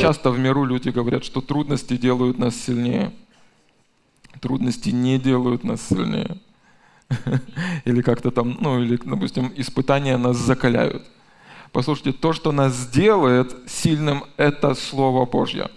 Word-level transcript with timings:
Часто 0.00 0.30
в 0.30 0.38
миру 0.38 0.64
люди 0.64 0.88
говорят, 0.90 1.24
что 1.24 1.40
трудности 1.40 1.96
делают 1.96 2.38
нас 2.38 2.56
сильнее. 2.56 3.12
Трудности 4.40 4.90
не 4.90 5.18
делают 5.18 5.64
нас 5.64 5.80
сильнее. 5.86 6.38
Или 7.84 8.00
как-то 8.02 8.30
там, 8.30 8.56
ну 8.60 8.80
или, 8.80 8.98
допустим, 9.04 9.52
испытания 9.56 10.16
нас 10.16 10.36
закаляют. 10.36 11.06
Послушайте, 11.72 12.12
то, 12.12 12.32
что 12.32 12.52
нас 12.52 12.74
сделает 12.74 13.54
сильным, 13.66 14.24
это 14.36 14.74
Слово 14.74 15.26
Божье. 15.26 15.70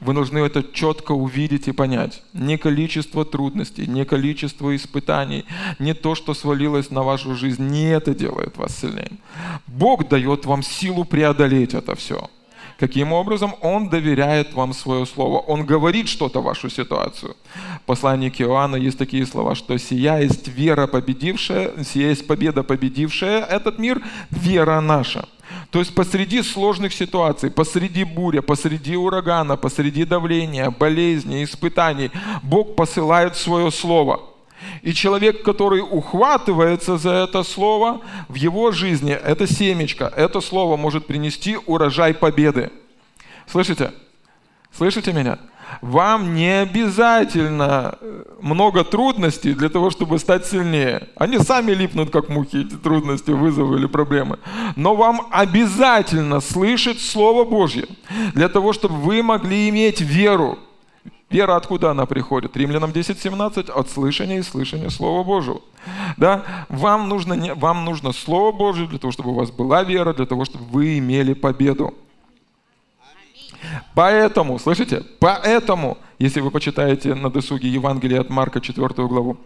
Вы 0.00 0.14
должны 0.14 0.38
это 0.38 0.64
четко 0.72 1.12
увидеть 1.12 1.68
и 1.68 1.72
понять. 1.72 2.22
Не 2.32 2.56
количество 2.56 3.24
трудностей, 3.24 3.86
не 3.86 4.04
количество 4.04 4.74
испытаний, 4.74 5.44
не 5.78 5.94
то, 5.94 6.14
что 6.14 6.34
свалилось 6.34 6.90
на 6.90 7.02
вашу 7.02 7.34
жизнь, 7.34 7.68
не 7.68 7.90
это 7.90 8.14
делает 8.14 8.56
вас 8.56 8.76
сильнее. 8.76 9.12
Бог 9.66 10.08
дает 10.08 10.46
вам 10.46 10.62
силу 10.62 11.04
преодолеть 11.04 11.74
это 11.74 11.94
все. 11.94 12.30
Каким 12.80 13.12
образом? 13.12 13.54
Он 13.60 13.90
доверяет 13.90 14.54
вам 14.54 14.72
свое 14.72 15.04
слово. 15.04 15.40
Он 15.40 15.66
говорит 15.66 16.08
что-то 16.08 16.40
вашу 16.40 16.70
ситуацию. 16.70 17.36
В 17.82 17.86
послании 17.86 18.30
к 18.30 18.40
Иоанна 18.40 18.76
есть 18.76 18.96
такие 18.96 19.26
слова, 19.26 19.54
что 19.54 19.76
«Сия 19.78 20.20
есть 20.20 20.48
вера 20.48 20.86
победившая, 20.86 21.84
сия 21.84 22.08
есть 22.08 22.26
победа 22.26 22.62
победившая 22.62 23.44
этот 23.44 23.78
мир, 23.78 24.02
вера 24.30 24.80
наша». 24.80 25.28
То 25.70 25.80
есть 25.80 25.94
посреди 25.94 26.42
сложных 26.42 26.94
ситуаций, 26.94 27.50
посреди 27.50 28.04
буря, 28.04 28.40
посреди 28.40 28.96
урагана, 28.96 29.58
посреди 29.58 30.06
давления, 30.06 30.70
болезни, 30.70 31.44
испытаний, 31.44 32.10
Бог 32.42 32.76
посылает 32.76 33.36
свое 33.36 33.70
слово– 33.70 34.22
и 34.82 34.92
человек, 34.92 35.42
который 35.42 35.80
ухватывается 35.80 36.96
за 36.96 37.10
это 37.10 37.42
слово, 37.42 38.00
в 38.28 38.34
его 38.34 38.72
жизни 38.72 39.12
это 39.12 39.46
семечко, 39.46 40.12
это 40.16 40.40
слово 40.40 40.76
может 40.76 41.06
принести 41.06 41.56
урожай 41.66 42.14
победы. 42.14 42.70
Слышите? 43.50 43.92
Слышите 44.72 45.12
меня? 45.12 45.38
Вам 45.82 46.34
не 46.34 46.62
обязательно 46.62 47.96
э, 48.00 48.24
много 48.40 48.84
трудностей 48.84 49.54
для 49.54 49.68
того, 49.68 49.90
чтобы 49.90 50.18
стать 50.18 50.46
сильнее. 50.46 51.08
Они 51.16 51.38
сами 51.38 51.72
липнут, 51.72 52.10
как 52.10 52.28
мухи, 52.28 52.66
эти 52.66 52.74
трудности, 52.74 53.30
вызовы 53.30 53.78
или 53.78 53.86
проблемы. 53.86 54.38
Но 54.76 54.94
вам 54.94 55.28
обязательно 55.30 56.40
слышать 56.40 57.00
Слово 57.00 57.44
Божье 57.44 57.86
для 58.34 58.48
того, 58.48 58.72
чтобы 58.72 58.96
вы 58.96 59.22
могли 59.22 59.68
иметь 59.68 60.00
веру. 60.00 60.58
Вера 61.30 61.54
откуда 61.54 61.92
она 61.92 62.06
приходит? 62.06 62.56
Римлянам 62.56 62.90
10.17 62.90 63.70
от 63.70 63.90
слышания 63.90 64.38
и 64.38 64.42
слышания 64.42 64.90
Слова 64.90 65.22
Божьего. 65.22 65.60
Да? 66.16 66.66
Вам, 66.68 67.08
нужно, 67.08 67.54
вам 67.54 67.84
нужно 67.84 68.12
Слово 68.12 68.50
Божье 68.50 68.88
для 68.88 68.98
того, 68.98 69.12
чтобы 69.12 69.30
у 69.30 69.34
вас 69.34 69.52
была 69.52 69.84
вера, 69.84 70.12
для 70.12 70.26
того, 70.26 70.44
чтобы 70.44 70.64
вы 70.64 70.98
имели 70.98 71.32
победу. 71.34 71.94
Поэтому, 73.94 74.58
слышите, 74.58 75.04
поэтому, 75.18 75.98
если 76.18 76.40
вы 76.40 76.50
почитаете 76.50 77.14
на 77.14 77.30
досуге 77.30 77.68
Евангелие 77.68 78.20
от 78.20 78.30
Марка 78.30 78.60
4 78.60 78.88
главу, 79.06 79.36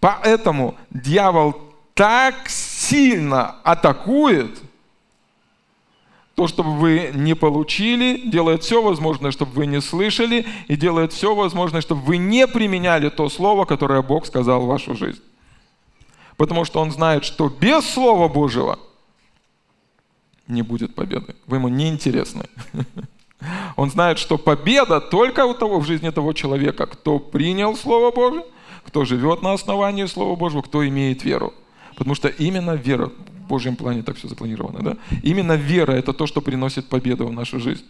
поэтому 0.00 0.74
дьявол 0.90 1.54
так 1.94 2.48
сильно 2.48 3.56
атакует– 3.62 4.60
то, 6.34 6.48
чтобы 6.48 6.70
вы 6.72 7.10
не 7.14 7.34
получили, 7.34 8.28
делает 8.28 8.64
все 8.64 8.82
возможное, 8.82 9.30
чтобы 9.30 9.52
вы 9.52 9.66
не 9.66 9.80
слышали, 9.80 10.46
и 10.66 10.76
делает 10.76 11.12
все 11.12 11.34
возможное, 11.34 11.80
чтобы 11.80 12.00
вы 12.02 12.16
не 12.16 12.46
применяли 12.48 13.08
то 13.08 13.28
слово, 13.28 13.64
которое 13.64 14.02
Бог 14.02 14.26
сказал 14.26 14.62
в 14.62 14.66
вашу 14.66 14.96
жизнь. 14.96 15.22
Потому 16.36 16.64
что 16.64 16.80
Он 16.80 16.90
знает, 16.90 17.24
что 17.24 17.48
без 17.48 17.88
Слова 17.88 18.28
Божьего 18.28 18.80
не 20.48 20.62
будет 20.62 20.94
победы. 20.94 21.34
Вы 21.46 21.56
ему 21.56 21.68
не 21.68 21.88
интересны. 21.88 22.44
Он 23.76 23.90
знает, 23.90 24.18
что 24.18 24.38
победа 24.38 25.00
только 25.00 25.44
у 25.44 25.54
того 25.54 25.80
в 25.80 25.86
жизни 25.86 26.10
того 26.10 26.32
человека, 26.32 26.86
кто 26.86 27.18
принял 27.18 27.76
Слово 27.76 28.10
Божие, 28.10 28.44
кто 28.86 29.04
живет 29.04 29.42
на 29.42 29.52
основании 29.52 30.06
Слова 30.06 30.36
Божьего, 30.36 30.62
кто 30.62 30.86
имеет 30.86 31.24
веру. 31.24 31.52
Потому 31.96 32.14
что 32.14 32.28
именно 32.28 32.72
вера, 32.72 33.10
Божьем 33.48 33.76
плане 33.76 34.02
так 34.02 34.16
все 34.16 34.28
запланировано. 34.28 34.80
Да? 34.82 34.96
Именно 35.22 35.52
вера– 35.52 35.92
это 35.92 36.12
то, 36.12 36.26
что 36.26 36.40
приносит 36.40 36.88
победу 36.88 37.26
в 37.26 37.32
нашу 37.32 37.60
жизнь. 37.60 37.84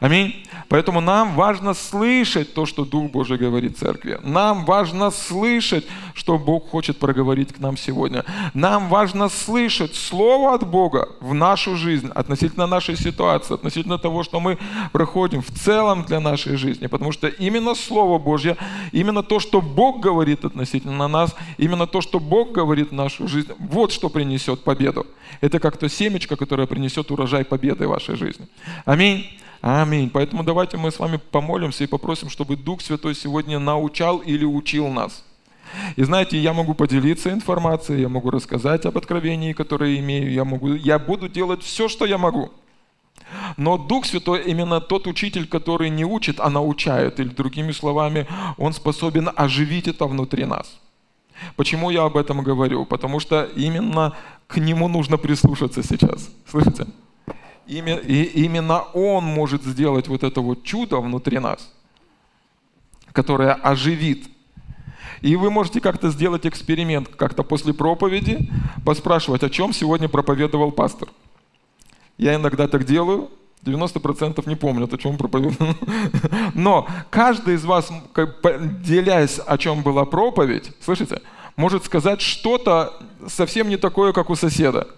Аминь. 0.00 0.46
Поэтому 0.68 1.00
нам 1.00 1.34
важно 1.34 1.74
слышать 1.74 2.54
то, 2.54 2.66
что 2.66 2.84
Дух 2.84 3.10
Божий 3.10 3.36
говорит 3.36 3.78
церкви. 3.78 4.20
Нам 4.22 4.64
важно 4.64 5.10
слышать, 5.10 5.86
что 6.14 6.38
Бог 6.38 6.70
хочет 6.70 6.98
проговорить 6.98 7.52
к 7.52 7.58
нам 7.58 7.76
сегодня. 7.76 8.24
Нам 8.54 8.88
важно 8.88 9.28
слышать 9.28 9.94
Слово 9.94 10.54
от 10.54 10.68
Бога 10.68 11.08
в 11.20 11.34
нашу 11.34 11.76
жизнь, 11.76 12.10
относительно 12.14 12.66
нашей 12.66 12.96
ситуации, 12.96 13.54
относительно 13.54 13.98
того, 13.98 14.22
что 14.22 14.40
мы 14.40 14.58
проходим 14.92 15.42
в 15.42 15.50
целом 15.50 16.04
для 16.04 16.20
нашей 16.20 16.56
жизни. 16.56 16.86
Потому 16.86 17.12
что 17.12 17.26
именно 17.28 17.74
Слово 17.74 18.18
Божье, 18.18 18.56
именно 18.92 19.22
то, 19.22 19.40
что 19.40 19.60
Бог 19.60 20.00
говорит 20.00 20.44
относительно 20.44 21.08
нас, 21.08 21.34
именно 21.56 21.86
то, 21.86 22.00
что 22.00 22.20
Бог 22.20 22.52
говорит 22.52 22.90
в 22.90 22.94
нашу 22.94 23.26
жизнь, 23.26 23.52
вот 23.58 23.92
что 23.92 24.08
принесет 24.08 24.62
победу. 24.62 24.97
Это 25.40 25.60
как 25.60 25.76
то 25.76 25.88
семечко, 25.88 26.36
которое 26.36 26.66
принесет 26.66 27.10
урожай 27.10 27.44
победы 27.44 27.86
в 27.86 27.90
вашей 27.90 28.16
жизни. 28.16 28.46
Аминь. 28.84 29.26
Аминь. 29.60 30.10
Поэтому 30.10 30.44
давайте 30.44 30.76
мы 30.76 30.90
с 30.90 30.98
вами 30.98 31.18
помолимся 31.30 31.84
и 31.84 31.88
попросим, 31.88 32.30
чтобы 32.30 32.56
Дух 32.56 32.80
Святой 32.80 33.14
сегодня 33.14 33.58
научал 33.58 34.18
или 34.18 34.44
учил 34.44 34.88
нас. 34.88 35.24
И 35.96 36.04
знаете, 36.04 36.38
я 36.38 36.52
могу 36.52 36.74
поделиться 36.74 37.30
информацией, 37.30 38.02
я 38.02 38.08
могу 38.08 38.30
рассказать 38.30 38.86
об 38.86 38.96
откровении, 38.96 39.52
которое 39.52 39.98
имею, 39.98 40.32
я, 40.32 40.44
могу, 40.44 40.74
я 40.74 40.98
буду 40.98 41.28
делать 41.28 41.62
все, 41.62 41.88
что 41.88 42.06
я 42.06 42.18
могу. 42.18 42.50
Но 43.56 43.76
Дух 43.76 44.06
Святой 44.06 44.42
именно 44.44 44.80
тот 44.80 45.06
учитель, 45.06 45.46
который 45.46 45.90
не 45.90 46.04
учит, 46.04 46.40
а 46.40 46.50
научает. 46.50 47.20
Или 47.20 47.28
другими 47.28 47.72
словами, 47.72 48.26
он 48.56 48.72
способен 48.72 49.30
оживить 49.34 49.88
это 49.88 50.06
внутри 50.06 50.44
нас. 50.44 50.78
Почему 51.56 51.90
я 51.90 52.04
об 52.04 52.16
этом 52.16 52.42
говорю? 52.42 52.84
Потому 52.84 53.20
что 53.20 53.44
именно 53.44 54.16
к 54.46 54.56
нему 54.58 54.88
нужно 54.88 55.16
прислушаться 55.16 55.82
сейчас. 55.82 56.30
Слышите? 56.46 56.86
И 57.66 58.32
именно 58.34 58.82
Он 58.94 59.24
может 59.24 59.62
сделать 59.64 60.08
вот 60.08 60.22
это 60.22 60.40
вот 60.40 60.64
чудо 60.64 61.00
внутри 61.00 61.38
нас, 61.38 61.70
которое 63.12 63.52
оживит. 63.52 64.28
И 65.20 65.36
вы 65.36 65.50
можете 65.50 65.80
как-то 65.80 66.10
сделать 66.10 66.46
эксперимент, 66.46 67.08
как-то 67.08 67.42
после 67.42 67.74
проповеди 67.74 68.50
поспрашивать, 68.84 69.42
о 69.42 69.50
чем 69.50 69.72
сегодня 69.72 70.08
проповедовал 70.08 70.72
пастор. 70.72 71.08
Я 72.16 72.36
иногда 72.36 72.68
так 72.68 72.84
делаю, 72.84 73.30
90% 73.64 74.48
не 74.48 74.56
помнят, 74.56 74.92
о 74.92 74.98
чем 74.98 75.16
проповедовал. 75.16 75.74
Но 76.54 76.86
каждый 77.10 77.54
из 77.54 77.64
вас, 77.64 77.90
делясь, 78.84 79.40
о 79.44 79.58
чем 79.58 79.82
была 79.82 80.04
проповедь, 80.04 80.72
слышите, 80.80 81.22
может 81.56 81.84
сказать 81.84 82.20
что-то 82.20 82.94
совсем 83.26 83.68
не 83.68 83.76
такое, 83.76 84.12
как 84.12 84.30
у 84.30 84.36
соседа. 84.36 84.88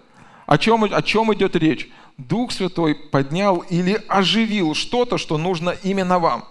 О 0.45 0.57
чем, 0.57 0.83
о 0.83 1.01
чем 1.01 1.33
идет 1.33 1.55
речь? 1.55 1.89
Дух 2.17 2.51
Святой 2.51 2.93
поднял 2.93 3.57
или 3.69 4.01
оживил 4.07 4.75
что-то, 4.75 5.17
что 5.17 5.37
нужно 5.37 5.75
именно 5.83 6.19
вам. 6.19 6.45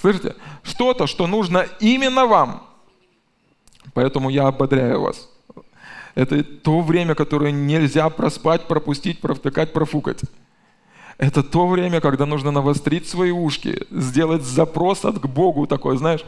Слышите? 0.00 0.36
Что-то, 0.62 1.06
что 1.06 1.26
нужно 1.26 1.66
именно 1.80 2.26
вам. 2.26 2.66
Поэтому 3.94 4.28
я 4.30 4.46
ободряю 4.46 5.00
вас. 5.00 5.28
Это 6.14 6.44
то 6.44 6.80
время, 6.80 7.14
которое 7.14 7.50
нельзя 7.50 8.08
проспать, 8.10 8.66
пропустить, 8.68 9.20
провтыкать, 9.20 9.72
профукать. 9.72 10.20
Это 11.18 11.42
то 11.42 11.66
время, 11.66 12.00
когда 12.00 12.26
нужно 12.26 12.50
навострить 12.50 13.08
свои 13.08 13.30
ушки, 13.30 13.86
сделать 13.90 14.42
запрос 14.42 15.04
от 15.06 15.18
к 15.18 15.26
Богу 15.26 15.66
такой, 15.66 15.96
знаешь, 15.96 16.24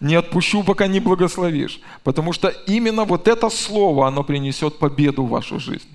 не 0.00 0.14
отпущу, 0.14 0.62
пока 0.62 0.86
не 0.86 1.00
благословишь. 1.00 1.80
Потому 2.04 2.34
что 2.34 2.48
именно 2.48 3.04
вот 3.04 3.28
это 3.28 3.48
слово, 3.48 4.08
оно 4.08 4.24
принесет 4.24 4.78
победу 4.78 5.24
в 5.24 5.30
вашу 5.30 5.58
жизнь. 5.58 5.88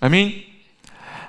Аминь. 0.00 0.44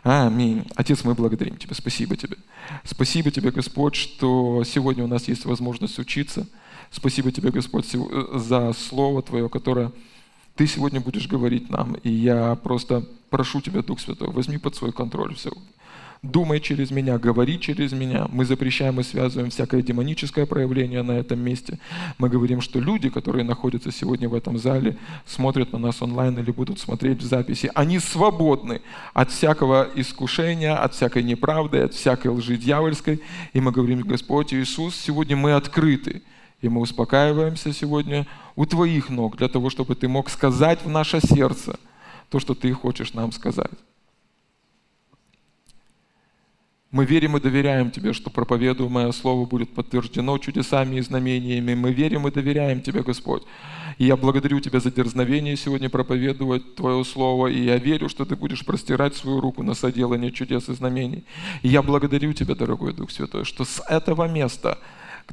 Аминь. 0.04 0.66
Отец, 0.76 1.06
мы 1.06 1.14
благодарим 1.14 1.56
Тебя. 1.56 1.76
Спасибо 1.76 2.18
Тебе. 2.18 2.36
Спасибо 2.84 3.32
Тебе, 3.32 3.52
Господь, 3.52 3.96
что 3.96 4.66
сегодня 4.66 5.06
у 5.06 5.08
нас 5.08 5.30
есть 5.30 5.46
возможность 5.46 5.98
учиться. 5.98 6.46
Спасибо 6.90 7.32
Тебе, 7.32 7.52
Господь, 7.52 7.86
за 8.34 8.74
Слово 8.74 9.22
Твое, 9.22 9.48
которое 9.48 9.94
Ты 10.56 10.68
сегодня 10.68 11.00
будешь 11.00 11.28
говорить 11.30 11.70
нам. 11.70 11.94
И 12.04 12.10
я 12.10 12.56
просто 12.56 13.06
прошу 13.30 13.62
Тебя, 13.62 13.82
Дух 13.82 14.02
Святой, 14.02 14.30
возьми 14.30 14.58
под 14.58 14.76
свой 14.76 14.92
контроль 14.92 15.36
все 15.36 15.52
думай 16.24 16.60
через 16.60 16.92
меня, 16.92 17.18
говори 17.18 17.60
через 17.60 17.94
меня. 17.94 18.28
Мы 18.32 18.46
запрещаем 18.46 19.00
и 19.00 19.04
связываем 19.04 19.50
всякое 19.50 19.82
демоническое 19.82 20.46
проявление 20.46 21.02
на 21.02 21.14
этом 21.14 21.40
месте. 21.40 21.80
Мы 22.20 22.30
говорим, 22.30 22.62
что 22.62 22.80
люди, 22.80 23.10
которые 23.10 23.44
находятся 23.44 23.92
сегодня 23.92 24.30
в 24.30 24.36
этом 24.36 24.58
зале, 24.60 24.98
смотрят 25.26 25.74
на 25.74 25.80
нас 25.80 26.02
онлайн 26.02 26.38
или 26.38 26.52
будут 26.52 26.80
смотреть 26.80 27.22
в 27.22 27.26
записи, 27.26 27.72
они 27.74 27.98
свободны 27.98 28.82
от 29.14 29.32
всякого 29.32 29.90
искушения, 29.96 30.76
от 30.76 30.94
всякой 30.94 31.24
неправды, 31.24 31.80
от 31.80 31.94
всякой 31.94 32.28
лжи 32.28 32.58
дьявольской. 32.58 33.22
И 33.54 33.60
мы 33.60 33.72
говорим, 33.72 34.02
Господь 34.02 34.54
Иисус, 34.54 34.96
сегодня 34.96 35.36
мы 35.36 35.54
открыты 35.54 36.22
И 36.62 36.70
мы 36.70 36.82
успокаиваемся 36.82 37.74
сегодня 37.74 38.28
у 38.56 38.68
Твоих 38.68 39.10
ног, 39.10 39.38
для 39.38 39.48
того, 39.48 39.72
чтобы 39.72 39.96
Ты 39.96 40.08
мог 40.08 40.30
сказать 40.30 40.84
в 40.86 40.90
наше 40.90 41.20
сердце 41.20 41.80
то, 42.30 42.40
что 42.40 42.54
Ты 42.54 42.72
хочешь 42.74 43.14
нам 43.14 43.32
сказать. 43.32 43.72
Мы 46.92 47.06
верим 47.06 47.38
и 47.38 47.40
доверяем 47.40 47.90
Тебе, 47.90 48.12
что 48.12 48.30
проповедуемое 48.30 49.12
Слово 49.14 49.46
будет 49.46 49.74
подтверждено 49.74 50.38
чудесами 50.38 50.98
и 50.98 51.02
знамениями. 51.02 51.74
Мы 51.74 51.94
верим 51.94 52.28
и 52.28 52.32
доверяем 52.32 52.82
Тебе, 52.82 53.02
Господь. 53.02 53.44
И 53.98 54.06
я 54.06 54.18
благодарю 54.18 54.60
Тебя 54.60 54.82
за 54.82 54.92
дерзновение 54.92 55.56
сегодня 55.56 55.90
проповедовать 55.90 56.76
Твое 56.76 57.06
Слово. 57.06 57.48
И 57.48 57.64
я 57.64 57.78
верю, 57.78 58.10
что 58.10 58.26
Ты 58.26 58.36
будешь 58.36 58.66
простирать 58.66 59.16
свою 59.16 59.40
руку 59.40 59.64
на 59.64 59.74
соделание 59.74 60.32
чудес 60.32 60.68
и 60.68 60.74
знамений. 60.74 61.24
И 61.62 61.70
я 61.70 61.82
благодарю 61.82 62.34
Тебя, 62.34 62.56
дорогой 62.56 62.94
Дух 62.94 63.10
Святой, 63.12 63.46
что 63.46 63.64
с 63.64 63.82
этого 63.88 64.28
места 64.28 64.78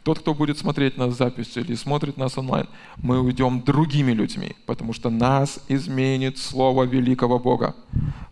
тот, 0.05 0.21
кто 0.21 0.35
будет 0.35 0.59
смотреть 0.59 0.97
нас 0.97 1.17
запись 1.17 1.57
или 1.57 1.75
смотрит 1.75 2.17
нас 2.17 2.39
онлайн, 2.39 2.69
мы 2.99 3.21
уйдем 3.21 3.63
другими 3.63 4.13
людьми, 4.13 4.55
потому 4.65 4.93
что 4.93 5.11
нас 5.11 5.59
изменит 5.67 6.39
Слово 6.39 6.85
великого 6.85 7.41
Бога. 7.41 7.75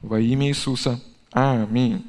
Во 0.00 0.20
имя 0.20 0.46
Иисуса. 0.46 1.00
Аминь. 1.32 2.05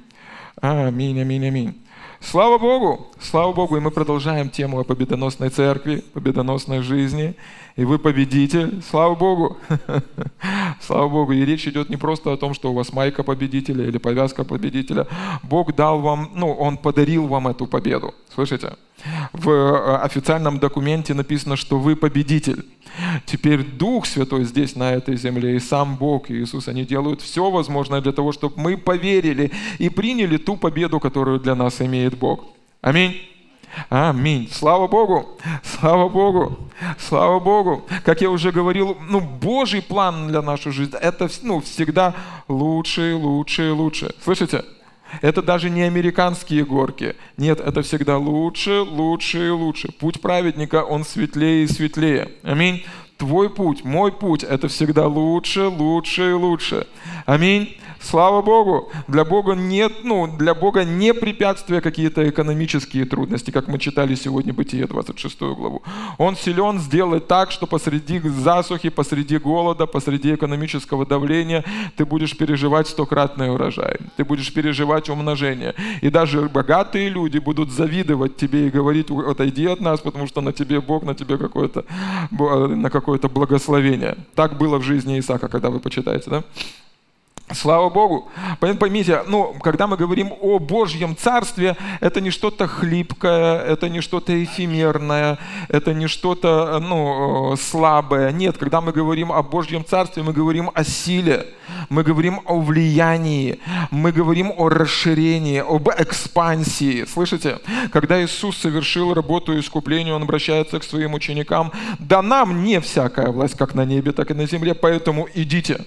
Аминь, 0.62 1.22
аминь, 1.22 1.46
аминь. 1.46 1.76
Слава 2.20 2.58
Богу! 2.58 3.08
Слава 3.20 3.54
Богу! 3.54 3.78
И 3.78 3.80
мы 3.80 3.92
продолжаем 3.92 4.50
тему 4.50 4.80
о 4.80 4.84
победоносной 4.84 5.50
церкви, 5.50 6.04
победоносной 6.14 6.82
жизни. 6.82 7.36
И 7.76 7.86
вы 7.86 8.00
победитель. 8.00 8.82
Слава 8.82 9.14
Богу! 9.14 9.58
Слава 10.82 11.10
Богу! 11.10 11.34
И 11.34 11.46
речь 11.46 11.68
идет 11.68 11.90
не 11.90 11.98
просто 11.98 12.34
о 12.34 12.38
том, 12.38 12.56
что 12.56 12.72
у 12.72 12.74
вас 12.74 12.92
майка 12.92 13.22
победителя 13.22 13.86
или 13.86 14.00
повязка 14.00 14.44
победителя. 14.44 15.06
Бог 15.44 15.76
дал 15.76 16.00
вам, 16.00 16.32
ну, 16.34 16.52
Он 16.52 16.78
подарил 16.78 17.28
вам 17.28 17.50
эту 17.50 17.68
победу. 17.68 18.16
Слышите? 18.34 18.78
В 19.34 19.50
э, 19.50 19.98
официальном 19.98 20.60
документе 20.60 21.14
написано, 21.14 21.56
что 21.56 21.78
вы 21.78 21.96
победитель. 21.96 22.66
Теперь 23.26 23.64
Дух 23.64 24.06
Святой 24.06 24.44
здесь, 24.46 24.76
на 24.76 24.92
этой 24.92 25.18
земле, 25.18 25.56
и 25.56 25.60
сам 25.60 25.98
Бог, 25.98 26.30
и 26.30 26.42
Иисус, 26.42 26.68
они 26.68 26.84
делают 26.84 27.22
все 27.22 27.50
возможное 27.52 28.02
для 28.02 28.12
того, 28.12 28.32
чтобы 28.32 28.60
мы 28.60 28.78
поверили 28.78 29.52
и 29.78 29.90
приняли 29.90 30.38
ту 30.38 30.58
победу, 30.58 31.00
которую 31.00 31.40
для 31.40 31.56
нас 31.56 31.82
имеет 31.82 32.18
Бог. 32.18 32.46
Аминь. 32.82 33.22
Аминь. 33.90 34.50
Слава 34.52 34.88
Богу. 34.88 35.38
Слава 35.64 36.10
Богу. 36.10 36.58
Слава 36.98 37.40
Богу. 37.40 37.86
Как 38.04 38.22
я 38.22 38.30
уже 38.30 38.52
говорил, 38.52 38.98
ну, 39.10 39.20
Божий 39.20 39.82
план 39.82 40.28
для 40.28 40.42
нашей 40.42 40.72
жизни, 40.72 40.98
это 40.98 41.30
ну, 41.44 41.62
всегда 41.62 42.16
лучше, 42.48 43.16
лучше, 43.16 43.72
лучше. 43.72 44.16
Слышите? 44.24 44.64
Это 45.22 45.42
даже 45.42 45.70
не 45.70 45.84
американские 45.84 46.66
горки. 46.66 47.16
Нет, 47.38 47.60
это 47.60 47.82
всегда 47.82 48.18
лучше, 48.18 48.82
лучше 48.82 49.48
и 49.48 49.50
лучше. 49.50 49.92
Путь 49.92 50.22
праведника, 50.22 50.84
он 50.84 51.04
светлее 51.04 51.64
и 51.64 51.68
светлее. 51.68 52.32
Аминь. 52.44 52.84
Твой 53.18 53.50
путь, 53.50 53.84
мой 53.84 54.12
путь, 54.12 54.44
это 54.44 54.68
всегда 54.68 55.08
лучше, 55.08 55.68
лучше 55.68 56.30
и 56.30 56.34
лучше. 56.34 56.88
Аминь. 57.26 57.76
Слава 58.00 58.42
Богу! 58.42 58.92
Для 59.08 59.26
Бога 59.26 59.54
нет, 59.54 59.92
ну, 60.04 60.28
для 60.28 60.54
Бога 60.54 60.84
не 60.84 61.14
препятствия 61.14 61.82
какие-то 61.82 62.30
экономические 62.30 63.06
трудности, 63.06 63.52
как 63.52 63.68
мы 63.68 63.80
читали 63.80 64.16
сегодня 64.16 64.54
Бытие 64.54 64.86
26 64.86 65.40
главу. 65.40 65.82
Он 66.18 66.36
силен 66.36 66.80
сделать 66.80 67.28
так, 67.28 67.52
что 67.52 67.66
посреди 67.66 68.20
засухи, 68.20 68.90
посреди 68.90 69.38
голода, 69.38 69.88
посреди 69.88 70.36
экономического 70.36 71.06
давления 71.06 71.66
ты 71.96 72.06
будешь 72.06 72.38
переживать 72.38 72.88
стократный 72.88 73.52
урожай. 73.52 73.98
Ты 74.16 74.24
будешь 74.24 74.54
переживать 74.54 75.10
умножение. 75.10 75.74
И 76.02 76.10
даже 76.10 76.50
богатые 76.50 77.10
люди 77.10 77.40
будут 77.40 77.72
завидовать 77.72 78.38
тебе 78.38 78.68
и 78.68 78.70
говорить, 78.70 79.10
отойди 79.10 79.66
от 79.66 79.82
нас, 79.82 80.00
потому 80.02 80.28
что 80.28 80.42
на 80.42 80.54
тебе 80.54 80.82
Бог, 80.82 81.04
на 81.04 81.16
тебе 81.16 81.38
какое-то, 81.38 81.84
на 82.32 82.90
какое-то 83.08 83.30
благословение. 83.30 84.18
Так 84.36 84.58
было 84.58 84.80
в 84.80 84.84
жизни 84.84 85.18
Исаака, 85.18 85.48
когда 85.48 85.70
вы 85.70 85.80
почитаете, 85.80 86.30
да? 86.30 86.44
Слава 87.54 87.90
Богу. 87.90 88.28
Поймите, 88.60 89.24
ну, 89.26 89.56
когда 89.62 89.88
мы 89.88 89.96
говорим 89.96 90.34
о 90.42 90.60
Божьем 90.60 91.16
Царстве, 91.16 91.78
это 92.02 92.20
не 92.20 92.30
что-то 92.30 92.68
хлипкое, 92.68 93.60
это 93.60 93.88
не 93.88 94.02
что-то 94.02 94.44
эфемерное, 94.44 95.38
это 95.70 95.94
не 95.94 96.08
что-то 96.08 96.78
ну, 96.82 97.56
слабое. 97.56 98.34
Нет, 98.34 98.58
когда 98.58 98.82
мы 98.82 98.92
говорим 98.92 99.32
о 99.32 99.42
Божьем 99.44 99.86
Царстве, 99.86 100.24
мы 100.24 100.34
говорим 100.34 100.72
о 100.74 100.84
силе, 100.84 101.48
мы 101.88 102.04
говорим 102.04 102.42
о 102.44 102.60
влиянии, 102.60 103.60
мы 103.92 104.12
говорим 104.12 104.52
о 104.58 104.68
расширении, 104.68 105.60
об 105.60 105.88
экспансии. 105.88 107.06
Слышите? 107.06 107.60
Когда 107.94 108.22
Иисус 108.22 108.58
совершил 108.58 109.14
работу 109.14 109.58
искупления, 109.58 110.14
Он 110.14 110.24
обращается 110.24 110.80
к 110.82 110.84
своим 110.84 111.14
ученикам. 111.14 111.72
Да 111.98 112.22
нам 112.22 112.66
не 112.66 112.82
всякая 112.82 113.30
власть, 113.30 113.58
как 113.58 113.74
на 113.74 113.86
небе, 113.86 114.12
так 114.12 114.32
и 114.32 114.34
на 114.34 114.46
земле, 114.46 114.74
поэтому 114.74 115.30
идите. 115.34 115.86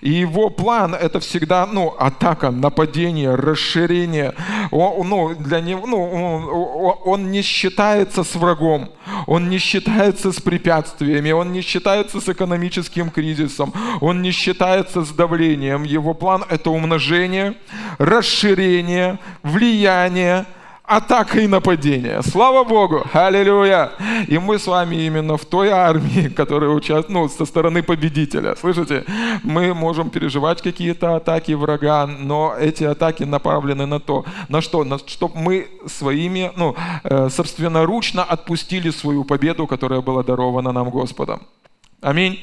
И 0.00 0.10
его 0.10 0.50
план 0.50 0.94
это 0.94 1.20
всегда 1.20 1.66
ну, 1.66 1.94
атака, 1.98 2.50
нападение, 2.50 3.34
расширение. 3.34 4.34
Он, 4.70 5.08
ну, 5.08 5.34
для 5.34 5.60
него, 5.60 5.86
ну, 5.86 6.02
он, 6.02 6.94
он 7.04 7.30
не 7.30 7.42
считается 7.42 8.24
с 8.24 8.34
врагом, 8.34 8.90
он 9.26 9.48
не 9.48 9.58
считается 9.58 10.32
с 10.32 10.40
препятствиями, 10.40 11.30
он 11.32 11.52
не 11.52 11.62
считается 11.62 12.20
с 12.20 12.28
экономическим 12.28 13.10
кризисом, 13.10 13.72
он 14.00 14.22
не 14.22 14.30
считается 14.30 15.04
с 15.04 15.10
давлением. 15.10 15.82
Его 15.82 16.14
план 16.14 16.44
это 16.48 16.70
умножение, 16.70 17.54
расширение, 17.98 19.18
влияние, 19.42 20.46
атака 20.90 21.40
и 21.40 21.46
нападение. 21.46 22.20
Слава 22.22 22.64
Богу! 22.64 23.04
Аллилуйя! 23.12 23.92
И 24.26 24.38
мы 24.38 24.58
с 24.58 24.66
вами 24.66 24.96
именно 24.96 25.36
в 25.36 25.44
той 25.44 25.68
армии, 25.68 26.28
которая 26.28 26.70
участвует, 26.70 27.08
ну, 27.08 27.28
со 27.28 27.44
стороны 27.44 27.82
победителя. 27.84 28.56
Слышите? 28.56 29.04
Мы 29.44 29.72
можем 29.72 30.10
переживать 30.10 30.60
какие-то 30.62 31.14
атаки 31.14 31.52
врага, 31.52 32.06
но 32.06 32.54
эти 32.58 32.82
атаки 32.82 33.22
направлены 33.22 33.86
на 33.86 34.00
то, 34.00 34.24
на 34.48 34.60
что? 34.60 34.82
На, 34.82 34.98
чтобы 34.98 35.38
мы 35.38 35.68
своими, 35.86 36.50
ну, 36.56 36.74
э, 37.04 37.28
собственноручно 37.30 38.24
отпустили 38.24 38.90
свою 38.90 39.24
победу, 39.24 39.68
которая 39.68 40.00
была 40.00 40.24
дарована 40.24 40.72
нам 40.72 40.90
Господом. 40.90 41.40
Аминь. 42.00 42.40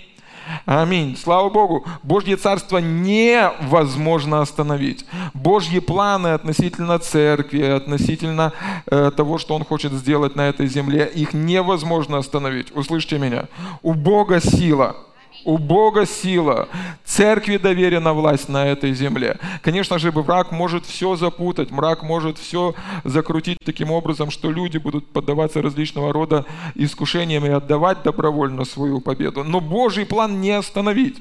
Аминь. 0.66 1.18
Слава 1.18 1.50
Богу. 1.50 1.86
Божье 2.04 2.38
Царство 2.38 2.78
невозможно 2.78 4.42
остановить. 4.42 5.06
Божьи 5.34 5.80
планы 5.80 6.30
относительно 6.30 7.00
церкви, 7.00 7.64
относительно 7.64 8.54
э, 8.88 9.12
того, 9.16 9.38
что 9.38 9.56
Он 9.56 9.64
хочет 9.64 9.94
сделать 9.94 10.36
на 10.36 10.50
этой 10.50 10.68
земле, 10.68 11.06
их 11.06 11.34
невозможно 11.34 12.18
остановить. 12.18 12.76
Услышьте 12.76 13.18
меня. 13.18 13.48
У 13.82 13.94
Бога 13.94 14.40
сила. 14.40 14.96
У 15.46 15.58
Бога 15.58 16.06
сила. 16.06 16.68
Церкви 17.06 17.58
доверена 17.58 18.14
власть 18.14 18.50
на 18.50 18.66
этой 18.66 18.94
земле. 18.94 19.38
Конечно 19.62 19.98
же, 20.00 20.12
враг 20.12 20.52
может 20.52 20.86
все 20.86 21.16
запутать, 21.16 21.72
мрак 21.72 22.04
может 22.04 22.38
все 22.38 22.76
закрутить 23.04 23.58
таким 23.66 23.92
образом, 23.92 24.30
что 24.32 24.52
люди 24.52 24.78
будут 24.78 25.08
поддаваться 25.08 25.62
различного 25.62 26.12
рода 26.12 26.46
искушениям 26.76 27.46
и 27.46 27.50
отдавать 27.50 28.04
добровольно 28.04 28.66
свою 28.66 29.00
победу. 29.00 29.44
Но 29.44 29.60
Божий 29.62 30.06
план 30.06 30.42
не 30.42 30.52
остановить. 30.52 31.18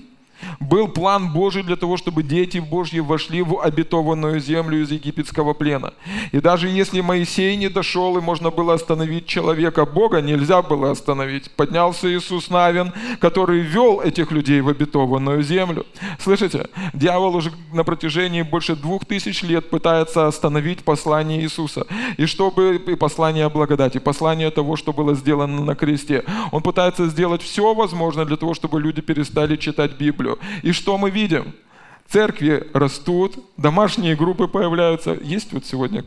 Был 0.60 0.88
план 0.88 1.32
Божий 1.32 1.62
для 1.62 1.76
того, 1.76 1.96
чтобы 1.96 2.22
дети 2.22 2.58
Божьи 2.58 3.00
вошли 3.00 3.42
в 3.42 3.60
обетованную 3.60 4.40
землю 4.40 4.82
из 4.82 4.90
египетского 4.90 5.54
плена. 5.54 5.94
И 6.32 6.40
даже 6.40 6.68
если 6.68 7.00
Моисей 7.00 7.56
не 7.56 7.68
дошел, 7.68 8.16
и 8.18 8.20
можно 8.20 8.50
было 8.50 8.74
остановить 8.74 9.26
человека, 9.26 9.84
Бога 9.86 10.20
нельзя 10.20 10.62
было 10.62 10.90
остановить. 10.90 11.50
Поднялся 11.50 12.08
Иисус 12.12 12.50
Навин, 12.50 12.92
который 13.20 13.60
вел 13.60 14.00
этих 14.00 14.30
людей 14.32 14.60
в 14.60 14.68
обетованную 14.68 15.42
землю. 15.42 15.86
Слышите, 16.18 16.68
дьявол 16.92 17.36
уже 17.36 17.52
на 17.72 17.84
протяжении 17.84 18.42
больше 18.42 18.76
двух 18.76 19.04
тысяч 19.04 19.42
лет 19.42 19.70
пытается 19.70 20.26
остановить 20.26 20.84
послание 20.84 21.40
Иисуса. 21.40 21.86
И 22.16 22.26
чтобы 22.26 22.76
и 22.76 22.94
послание 22.96 23.48
благодати, 23.48 23.98
послание 23.98 24.50
того, 24.50 24.76
что 24.76 24.92
было 24.92 25.14
сделано 25.14 25.64
на 25.64 25.74
кресте. 25.74 26.24
Он 26.52 26.62
пытается 26.62 27.06
сделать 27.06 27.42
все 27.42 27.74
возможное 27.74 28.24
для 28.24 28.36
того, 28.36 28.54
чтобы 28.54 28.80
люди 28.80 29.00
перестали 29.00 29.56
читать 29.56 29.92
Библию 29.98 30.25
Библию. 30.26 30.38
И 30.62 30.72
что 30.72 30.98
мы 30.98 31.10
видим? 31.10 31.54
Церкви 32.10 32.68
растут, 32.72 33.34
домашние 33.56 34.14
группы 34.14 34.46
появляются. 34.46 35.16
Есть 35.20 35.52
вот 35.52 35.66
сегодня 35.66 36.04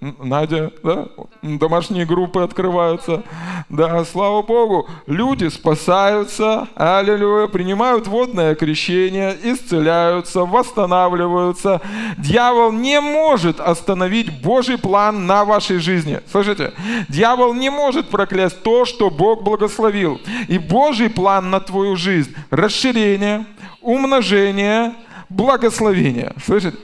Надя, 0.00 0.70
да? 0.82 1.08
Домашние 1.42 2.06
группы 2.06 2.40
открываются. 2.40 3.24
Да, 3.68 4.04
слава 4.04 4.42
Богу. 4.42 4.88
Люди 5.06 5.48
спасаются, 5.48 6.68
аллилуйя, 6.76 7.48
принимают 7.48 8.06
водное 8.06 8.54
крещение, 8.54 9.36
исцеляются, 9.42 10.44
восстанавливаются. 10.44 11.80
Дьявол 12.18 12.70
не 12.72 13.00
может 13.00 13.58
остановить 13.60 14.42
Божий 14.42 14.78
план 14.78 15.26
на 15.26 15.44
вашей 15.44 15.78
жизни. 15.78 16.20
Слышите? 16.30 16.72
Дьявол 17.08 17.54
не 17.54 17.70
может 17.70 18.08
проклясть 18.08 18.62
то, 18.62 18.84
что 18.84 19.10
Бог 19.10 19.42
благословил. 19.42 20.20
И 20.48 20.58
Божий 20.58 21.10
план 21.10 21.50
на 21.50 21.60
твою 21.60 21.96
жизнь– 21.96 22.34
расширение, 22.50 23.46
умножение, 23.80 24.94
благословение. 25.30 26.34
Слышите? 26.44 26.76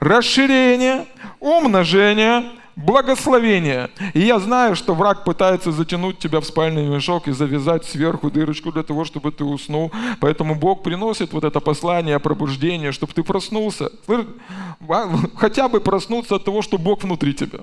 Расширение, 0.00 1.06
умножение, 1.40 2.50
благословение. 2.76 3.90
И 4.14 4.20
я 4.20 4.38
знаю, 4.38 4.76
что 4.76 4.94
враг 4.94 5.24
пытается 5.24 5.72
затянуть 5.72 6.18
тебя 6.18 6.40
в 6.40 6.44
спальный 6.44 6.86
мешок 6.86 7.28
и 7.28 7.32
завязать 7.32 7.84
сверху 7.84 8.30
дырочку 8.30 8.72
для 8.72 8.82
того, 8.82 9.04
чтобы 9.04 9.30
ты 9.30 9.44
уснул. 9.44 9.92
Поэтому 10.20 10.54
Бог 10.54 10.82
приносит 10.82 11.32
вот 11.32 11.44
это 11.44 11.60
послание 11.60 12.18
пробуждения, 12.18 12.92
чтобы 12.92 13.12
ты 13.12 13.22
проснулся. 13.22 13.90
Хотя 15.36 15.68
бы 15.68 15.80
проснуться 15.80 16.36
от 16.36 16.44
того, 16.44 16.62
что 16.62 16.78
Бог 16.78 17.02
внутри 17.02 17.34
тебя. 17.34 17.60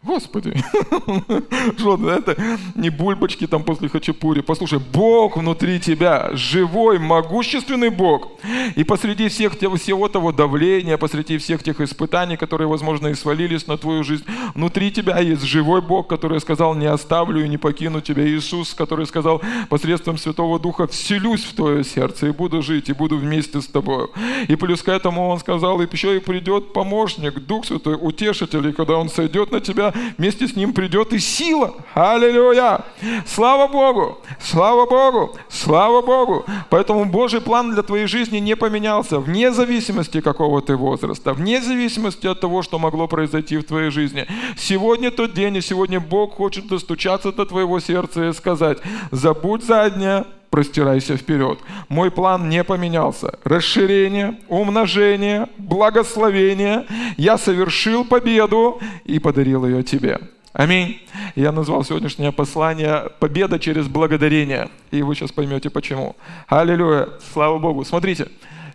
Господи, 0.00 0.54
что 1.76 2.08
это 2.08 2.36
не 2.76 2.88
бульбочки 2.88 3.48
там 3.48 3.64
после 3.64 3.88
хачапури. 3.88 4.42
Послушай, 4.42 4.78
Бог 4.78 5.36
внутри 5.36 5.80
тебя, 5.80 6.30
живой, 6.34 7.00
могущественный 7.00 7.90
Бог. 7.90 8.30
И 8.76 8.84
посреди 8.84 9.28
всех, 9.28 9.54
всего 9.54 10.08
того 10.08 10.30
давления, 10.30 10.96
посреди 10.98 11.36
всех 11.38 11.64
тех 11.64 11.80
испытаний, 11.80 12.36
которые, 12.36 12.68
возможно, 12.68 13.08
и 13.08 13.14
свалились 13.14 13.66
на 13.66 13.76
твою 13.76 14.04
жизнь, 14.04 14.24
внутри 14.54 14.92
тебя 14.92 15.18
есть 15.18 15.42
живой 15.42 15.82
Бог, 15.82 16.06
который 16.06 16.40
сказал, 16.40 16.76
не 16.76 16.86
оставлю 16.86 17.44
и 17.44 17.48
не 17.48 17.58
покину 17.58 18.00
тебя. 18.00 18.24
Иисус, 18.24 18.74
который 18.74 19.04
сказал, 19.04 19.42
посредством 19.68 20.16
Святого 20.16 20.60
Духа 20.60 20.86
вселюсь 20.86 21.42
в 21.42 21.56
твое 21.56 21.82
сердце 21.82 22.28
и 22.28 22.30
буду 22.30 22.62
жить, 22.62 22.88
и 22.88 22.92
буду 22.92 23.16
вместе 23.16 23.60
с 23.60 23.66
тобой. 23.66 24.06
И 24.46 24.54
плюс 24.54 24.80
к 24.80 24.88
этому 24.90 25.28
он 25.28 25.40
сказал, 25.40 25.80
и 25.80 25.88
еще 25.90 26.16
и 26.16 26.20
придет 26.20 26.72
помощник, 26.72 27.40
Дух 27.40 27.66
Святой, 27.66 27.98
утешитель, 28.00 28.68
и 28.68 28.72
когда 28.72 28.96
он 28.96 29.08
сойдет 29.08 29.50
на 29.50 29.60
тебя, 29.60 29.87
вместе 30.16 30.46
с 30.48 30.56
ним 30.56 30.72
придет 30.72 31.12
и 31.12 31.18
сила. 31.18 31.74
Аллилуйя! 31.94 32.80
Слава 33.26 33.68
Богу! 33.68 34.18
Слава 34.40 34.86
Богу! 34.86 35.36
Слава 35.48 36.02
Богу! 36.02 36.44
Поэтому 36.70 37.04
Божий 37.04 37.40
план 37.40 37.72
для 37.72 37.82
твоей 37.82 38.06
жизни 38.06 38.38
не 38.38 38.56
поменялся, 38.56 39.18
вне 39.18 39.52
зависимости 39.52 40.20
какого 40.20 40.62
ты 40.62 40.76
возраста, 40.76 41.32
вне 41.32 41.60
зависимости 41.60 42.26
от 42.26 42.40
того, 42.40 42.62
что 42.62 42.78
могло 42.78 43.08
произойти 43.08 43.56
в 43.56 43.64
твоей 43.64 43.90
жизни. 43.90 44.26
Сегодня 44.56 45.10
тот 45.10 45.34
день, 45.34 45.56
и 45.56 45.60
сегодня 45.60 46.00
Бог 46.00 46.34
хочет 46.36 46.68
достучаться 46.68 47.32
до 47.32 47.46
твоего 47.46 47.80
сердца 47.80 48.28
и 48.28 48.32
сказать, 48.32 48.78
забудь 49.10 49.64
заднее, 49.64 50.24
простирайся 50.50 51.16
вперед. 51.16 51.58
Мой 51.88 52.10
план 52.10 52.48
не 52.48 52.64
поменялся. 52.64 53.38
Расширение, 53.44 54.38
умножение, 54.48 55.48
благословение. 55.58 56.86
Я 57.16 57.38
совершил 57.38 58.04
победу 58.04 58.80
и 59.04 59.18
подарил 59.18 59.66
ее 59.66 59.82
тебе. 59.82 60.18
Аминь. 60.52 61.00
Я 61.36 61.52
назвал 61.52 61.84
сегодняшнее 61.84 62.32
послание 62.32 63.10
«Победа 63.20 63.58
через 63.58 63.86
благодарение». 63.86 64.70
И 64.90 65.02
вы 65.02 65.14
сейчас 65.14 65.30
поймете 65.30 65.70
почему. 65.70 66.16
Аллилуйя. 66.48 67.10
Слава 67.32 67.58
Богу. 67.58 67.84
Смотрите. 67.84 68.28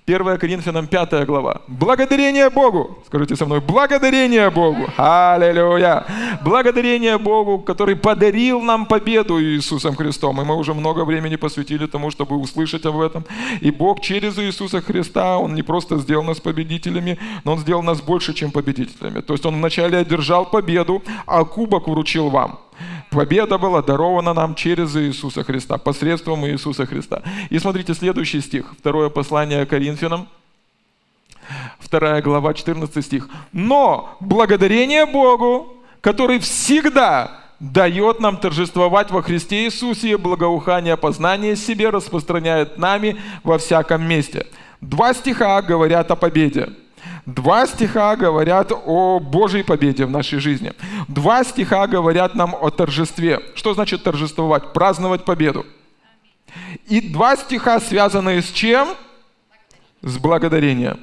1 0.06 0.38
Коринфянам 0.38 0.88
5 0.88 1.26
глава. 1.26 1.62
Благодарение 1.68 2.50
Богу. 2.50 2.98
Скажите 3.06 3.38
со 3.38 3.46
мной, 3.46 3.62
благодарение 3.62 4.50
Богу. 4.50 4.90
Аллилуйя. 4.98 6.06
Благодарение 6.44 7.18
Богу, 7.18 7.60
который 7.60 7.96
подарил 7.96 8.62
нам 8.62 8.86
победу 8.86 9.42
Иисусом 9.42 9.96
Христом. 9.96 10.42
И 10.42 10.44
мы 10.44 10.58
уже 10.58 10.74
много 10.74 11.06
времени 11.06 11.38
посвятили 11.38 11.88
тому, 11.88 12.12
чтобы 12.12 12.36
услышать 12.36 12.86
об 12.86 13.00
этом. 13.00 13.24
И 13.62 13.72
Бог 13.72 14.02
через 14.02 14.38
Иисуса 14.38 14.82
Христа, 14.82 15.38
Он 15.38 15.56
не 15.56 15.64
просто 15.64 15.98
сделал 15.98 16.26
нас 16.26 16.42
победителями, 16.42 17.18
но 17.46 17.54
Он 17.54 17.60
сделал 17.60 17.82
нас 17.84 18.02
больше, 18.02 18.34
чем 18.34 18.52
победителями. 18.52 19.22
То 19.22 19.34
есть 19.34 19.46
Он 19.46 19.56
вначале 19.56 19.98
одержал 20.00 20.46
победу, 20.46 21.02
а 21.26 21.46
кубок 21.46 21.88
вручил 21.88 22.30
вам. 22.30 22.60
Победа 23.14 23.58
была 23.58 23.82
дарована 23.82 24.34
нам 24.34 24.56
через 24.56 24.96
Иисуса 24.96 25.44
Христа, 25.44 25.78
посредством 25.78 26.46
Иисуса 26.48 26.86
Христа. 26.86 27.22
И 27.50 27.60
смотрите 27.60 27.94
следующий 27.94 28.42
стих, 28.42 28.74
второе 28.80 29.10
послание 29.10 29.66
Коринфянам, 29.66 30.28
вторая 31.80 32.22
глава, 32.22 32.54
14 32.54 33.06
стих. 33.06 33.30
«Но 33.52 34.18
благодарение 34.20 35.06
Богу, 35.06 35.78
который 36.02 36.40
всегда 36.40 37.40
дает 37.60 38.20
нам 38.20 38.38
торжествовать 38.38 39.12
во 39.12 39.22
Христе 39.22 39.66
Иисусе, 39.66 40.18
благоухание 40.18 40.98
познания 40.98 41.56
себе 41.56 41.90
распространяет 41.90 42.78
нами 42.78 43.18
во 43.44 43.58
всяком 43.58 44.04
месте». 44.04 44.48
Два 44.82 45.14
стиха 45.14 45.62
говорят 45.62 46.12
о 46.12 46.18
победе. 46.18 46.74
Два 47.26 47.66
стиха 47.68 48.16
говорят 48.18 48.72
о 48.72 49.20
Божьей 49.20 49.64
победе 49.64 50.06
в 50.06 50.12
нашей 50.12 50.40
жизни. 50.40 50.74
Два 51.08 51.44
стиха 51.44 51.88
говорят 51.88 52.36
нам 52.36 52.54
о 52.54 52.70
торжестве. 52.70 53.40
Что 53.56 53.74
значит 53.74 54.04
торжествовать? 54.04 54.74
Праздновать 54.74 55.24
победу. 55.24 55.66
И 56.86 57.00
два 57.00 57.38
стиха 57.38 57.80
связаны 57.80 58.42
с 58.42 58.52
чем? 58.52 58.90
С 60.02 60.18
благодарением. 60.18 61.00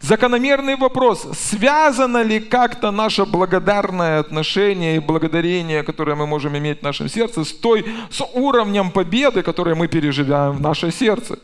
Закономерный 0.00 0.74
вопрос, 0.74 1.28
связано 1.38 2.24
ли 2.24 2.40
как-то 2.40 2.90
наше 2.90 3.24
благодарное 3.24 4.18
отношение 4.18 4.96
и 4.96 4.98
благодарение, 4.98 5.84
которое 5.84 6.16
мы 6.16 6.26
можем 6.26 6.58
иметь 6.58 6.80
в 6.80 6.82
нашем 6.82 7.08
сердце, 7.08 7.44
с 7.44 7.52
той, 7.52 7.86
с 8.10 8.20
уровнем 8.34 8.90
победы, 8.90 9.44
который 9.44 9.76
мы 9.76 9.86
переживаем 9.86 10.54
в 10.54 10.60
наше 10.60 10.90
сердце? 10.90 11.38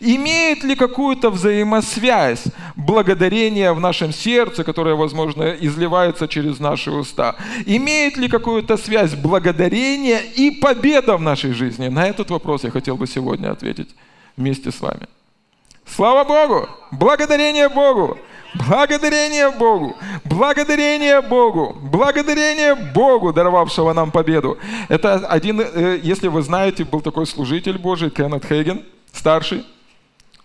Имеет 0.00 0.64
ли 0.64 0.74
какую-то 0.74 1.30
взаимосвязь 1.30 2.44
благодарение 2.76 3.72
в 3.72 3.80
нашем 3.80 4.12
сердце, 4.12 4.64
которое, 4.64 4.94
возможно, 4.94 5.56
изливается 5.60 6.28
через 6.28 6.60
наши 6.60 6.90
уста? 6.90 7.36
Имеет 7.66 8.16
ли 8.16 8.28
какую-то 8.28 8.76
связь 8.76 9.14
благодарение 9.14 10.22
и 10.24 10.50
победа 10.50 11.16
в 11.16 11.20
нашей 11.20 11.52
жизни? 11.52 11.88
На 11.88 12.06
этот 12.06 12.30
вопрос 12.30 12.64
я 12.64 12.70
хотел 12.70 12.96
бы 12.96 13.06
сегодня 13.06 13.50
ответить 13.50 13.94
вместе 14.36 14.70
с 14.70 14.80
вами. 14.80 15.08
Слава 15.86 16.24
Богу! 16.24 16.68
Благодарение 16.92 17.68
Богу! 17.68 18.18
Благодарение 18.54 19.50
Богу! 19.50 19.96
Благодарение 20.24 21.20
Богу! 21.20 21.76
Благодарение 21.80 22.74
Богу, 22.74 23.32
даровавшего 23.32 23.92
нам 23.92 24.10
победу. 24.10 24.58
Это 24.88 25.14
один, 25.14 25.60
э, 25.60 26.00
если 26.02 26.28
вы 26.28 26.42
знаете, 26.42 26.84
был 26.84 27.00
такой 27.00 27.26
служитель 27.26 27.78
Божий, 27.78 28.10
Кеннет 28.10 28.44
Хейген, 28.44 28.82
старший. 29.14 29.64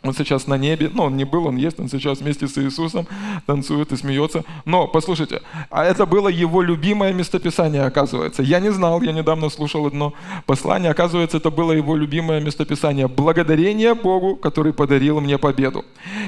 Он 0.02 0.14
сейчас 0.14 0.48
на 0.48 0.58
небе, 0.58 0.90
ну, 0.94 1.04
он 1.04 1.18
не 1.18 1.26
был, 1.26 1.48
он 1.48 1.58
есть, 1.58 1.78
он 1.78 1.90
сейчас 1.90 2.20
вместе 2.20 2.48
с 2.48 2.58
Иисусом 2.58 3.06
танцует 3.46 3.92
и 3.92 3.98
смеется. 3.98 4.46
Но, 4.64 4.88
послушайте, 4.88 5.42
а 5.70 5.84
это 5.84 6.06
было 6.06 6.30
его 6.30 6.62
любимое 6.62 7.12
местописание, 7.12 7.84
оказывается. 7.84 8.42
Я 8.42 8.62
не 8.62 8.72
знал, 8.72 9.02
я 9.02 9.12
недавно 9.12 9.50
слушал 9.50 9.86
одно 9.86 10.14
послание, 10.46 10.92
оказывается, 10.92 11.36
это 11.36 11.52
было 11.52 11.74
его 11.74 11.98
любимое 11.98 12.40
местописание. 12.40 13.10
Благодарение 13.10 13.94
Богу, 13.94 14.38
который 14.38 14.72
подарил 14.72 15.20
мне 15.20 15.38
победу. 15.38 15.84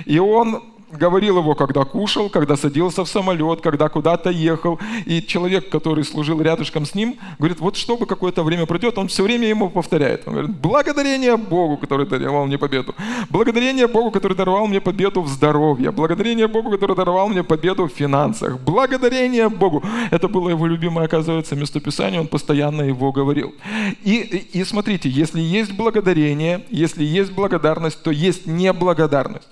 И 0.06 0.20
он 0.20 0.62
говорил 0.92 1.38
его, 1.38 1.56
когда 1.56 1.84
кушал, 1.84 2.30
когда 2.30 2.56
садился 2.56 3.04
в 3.04 3.10
самолет, 3.10 3.62
когда 3.62 3.90
куда-то 3.90 4.30
ехал. 4.30 4.80
И 5.06 5.22
человек, 5.22 5.70
который 5.70 6.04
служил 6.04 6.42
рядышком 6.42 6.86
с 6.86 6.96
ним, 6.96 7.18
говорит, 7.40 7.60
вот 7.60 7.76
чтобы 7.76 8.06
какое-то 8.06 8.44
время 8.44 8.66
пройдет, 8.66 8.98
он 8.98 9.08
все 9.08 9.24
время 9.24 9.48
ему 9.48 9.70
повторяет. 9.70 10.28
Он 10.28 10.34
говорит, 10.34 10.56
благодарение 10.58 11.38
Богу, 11.38 11.78
который 11.78 12.06
даровал 12.06 12.46
мне 12.46 12.58
победу. 12.58 12.96
Благодарение 13.30 13.88
Богу, 13.88 14.12
который 14.12 14.36
даровал 14.36 14.68
мне 14.68 14.82
победу 14.82 15.22
в 15.22 15.28
здоровье. 15.28 15.92
Благодарение 15.92 16.48
Богу, 16.48 16.72
который 16.72 16.96
даровал 16.96 17.30
мне 17.30 17.44
победу 17.44 17.88
в 17.88 17.90
финансах. 17.90 18.60
Благодарение 18.60 19.50
Богу. 19.50 19.84
Это 20.12 20.28
было 20.28 20.50
его 20.50 20.68
любимое, 20.68 21.06
оказывается, 21.06 21.56
местописание, 21.56 22.20
он 22.20 22.28
постоянно 22.28 22.82
его 22.82 23.12
говорил. 23.12 23.54
И, 24.04 24.48
и, 24.54 24.64
смотрите, 24.64 25.10
если 25.10 25.42
есть 25.42 25.74
благодарение, 25.74 26.66
если 26.70 27.04
есть 27.04 27.32
благодарность, 27.32 28.02
то 28.04 28.12
есть 28.12 28.46
неблагодарность 28.48 29.48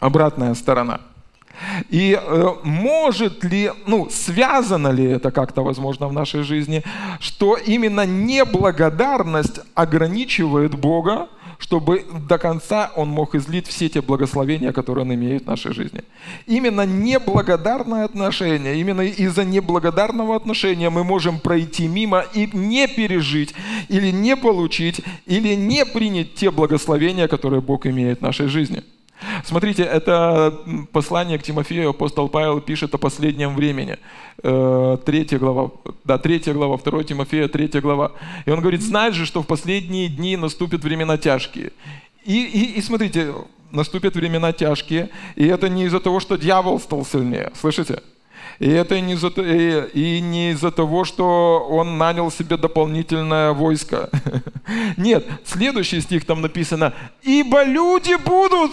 обратная 0.00 0.54
сторона. 0.54 1.00
И 1.88 2.18
э, 2.20 2.46
может 2.64 3.44
ли, 3.44 3.70
ну, 3.86 4.08
связано 4.10 4.88
ли 4.88 5.04
это 5.04 5.30
как-то, 5.30 5.62
возможно, 5.62 6.06
в 6.08 6.12
нашей 6.12 6.42
жизни, 6.42 6.82
что 7.18 7.56
именно 7.56 8.04
неблагодарность 8.04 9.60
ограничивает 9.74 10.74
Бога, 10.74 11.28
чтобы 11.58 12.04
до 12.28 12.36
конца 12.36 12.90
Он 12.96 13.08
мог 13.08 13.34
излить 13.34 13.66
все 13.66 13.88
те 13.88 14.02
благословения, 14.02 14.72
которые 14.72 15.02
Он 15.02 15.14
имеет 15.14 15.44
в 15.44 15.46
нашей 15.46 15.72
жизни. 15.72 16.02
Именно 16.46 16.84
неблагодарное 16.84 18.04
отношение, 18.04 18.78
именно 18.78 19.00
из-за 19.00 19.44
неблагодарного 19.44 20.36
отношения 20.36 20.90
мы 20.90 21.04
можем 21.04 21.40
пройти 21.40 21.88
мимо 21.88 22.24
и 22.34 22.50
не 22.52 22.86
пережить, 22.86 23.54
или 23.88 24.10
не 24.10 24.36
получить, 24.36 25.00
или 25.24 25.54
не 25.54 25.86
принять 25.86 26.34
те 26.34 26.50
благословения, 26.50 27.28
которые 27.28 27.62
Бог 27.62 27.86
имеет 27.86 28.18
в 28.18 28.22
нашей 28.22 28.48
жизни. 28.48 28.82
Смотрите, 29.44 29.82
это 29.82 30.58
послание 30.92 31.38
к 31.38 31.42
Тимофею 31.42 31.90
апостол 31.90 32.28
Павел 32.28 32.60
пишет 32.60 32.94
о 32.94 32.98
последнем 32.98 33.54
времени. 33.54 33.98
Э, 34.42 34.98
третья 35.04 35.38
глава, 35.38 35.70
да, 36.04 36.18
третья 36.18 36.52
глава, 36.52 36.76
2 36.76 37.04
Тимофея, 37.04 37.48
третья 37.48 37.80
глава. 37.80 38.12
И 38.44 38.50
он 38.50 38.60
говорит, 38.60 38.82
знаешь 38.82 39.14
же, 39.14 39.26
что 39.26 39.42
в 39.42 39.46
последние 39.46 40.08
дни 40.08 40.36
наступят 40.36 40.84
времена 40.84 41.16
тяжкие. 41.16 41.72
И, 42.24 42.44
и, 42.44 42.78
и 42.78 42.82
смотрите, 42.82 43.34
наступят 43.70 44.14
времена 44.16 44.52
тяжкие, 44.52 45.10
и 45.34 45.46
это 45.46 45.68
не 45.68 45.84
из-за 45.84 46.00
того, 46.00 46.20
что 46.20 46.36
дьявол 46.36 46.80
стал 46.80 47.04
сильнее, 47.04 47.52
слышите? 47.54 48.02
И 48.58 48.68
это 48.68 49.00
не 49.00 49.14
из-за, 49.14 49.28
и, 49.28 49.88
и 49.92 50.20
не 50.20 50.50
из-за 50.50 50.70
того, 50.70 51.04
что 51.04 51.66
он 51.68 51.98
нанял 51.98 52.30
себе 52.30 52.56
дополнительное 52.56 53.52
войско. 53.52 54.10
Нет, 54.96 55.26
следующий 55.44 56.00
стих 56.00 56.24
там 56.24 56.40
написано, 56.40 56.94
«Ибо 57.22 57.64
люди 57.64 58.14
будут 58.24 58.72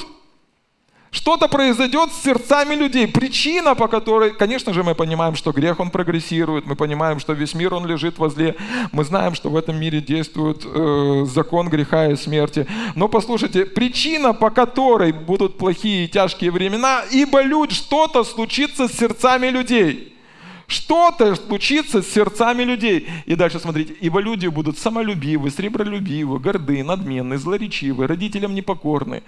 Что-то 1.13 1.47
произойдет 1.47 2.11
с 2.11 2.23
сердцами 2.23 2.73
людей. 2.73 3.07
Причина, 3.07 3.75
по 3.75 3.87
которой, 3.87 4.33
конечно 4.33 4.73
же, 4.73 4.81
мы 4.83 4.95
понимаем, 4.95 5.35
что 5.35 5.51
грех, 5.51 5.79
он 5.79 5.91
прогрессирует. 5.91 6.65
Мы 6.65 6.75
понимаем, 6.75 7.19
что 7.19 7.33
весь 7.33 7.53
мир, 7.53 7.75
он 7.75 7.85
лежит 7.85 8.17
возле. 8.17 8.55
Мы 8.91 9.03
знаем, 9.03 9.35
что 9.35 9.49
в 9.49 9.55
этом 9.55 9.79
мире 9.79 10.01
действует 10.01 10.65
э, 10.65 11.25
закон 11.27 11.69
греха 11.69 12.07
и 12.07 12.15
смерти. 12.15 12.65
Но 12.95 13.07
послушайте, 13.07 13.65
причина, 13.65 14.33
по 14.33 14.49
которой 14.49 15.11
будут 15.11 15.59
плохие 15.59 16.05
и 16.05 16.07
тяжкие 16.07 16.49
времена, 16.49 17.03
ибо 17.11 17.43
люди, 17.43 17.75
что-то 17.75 18.23
случится 18.23 18.87
с 18.87 18.93
сердцами 18.93 19.49
людей. 19.49 20.17
Что-то 20.65 21.35
случится 21.35 22.01
с 22.01 22.11
сердцами 22.11 22.63
людей. 22.63 23.07
И 23.27 23.35
дальше 23.35 23.59
смотрите. 23.59 23.93
Ибо 24.01 24.19
люди 24.19 24.47
будут 24.47 24.79
самолюбивы, 24.79 25.51
сребролюбивы, 25.51 26.39
горды, 26.39 26.83
надменны, 26.83 27.37
злоречивы, 27.37 28.07
родителям 28.07 28.55
непокорны, 28.55 29.21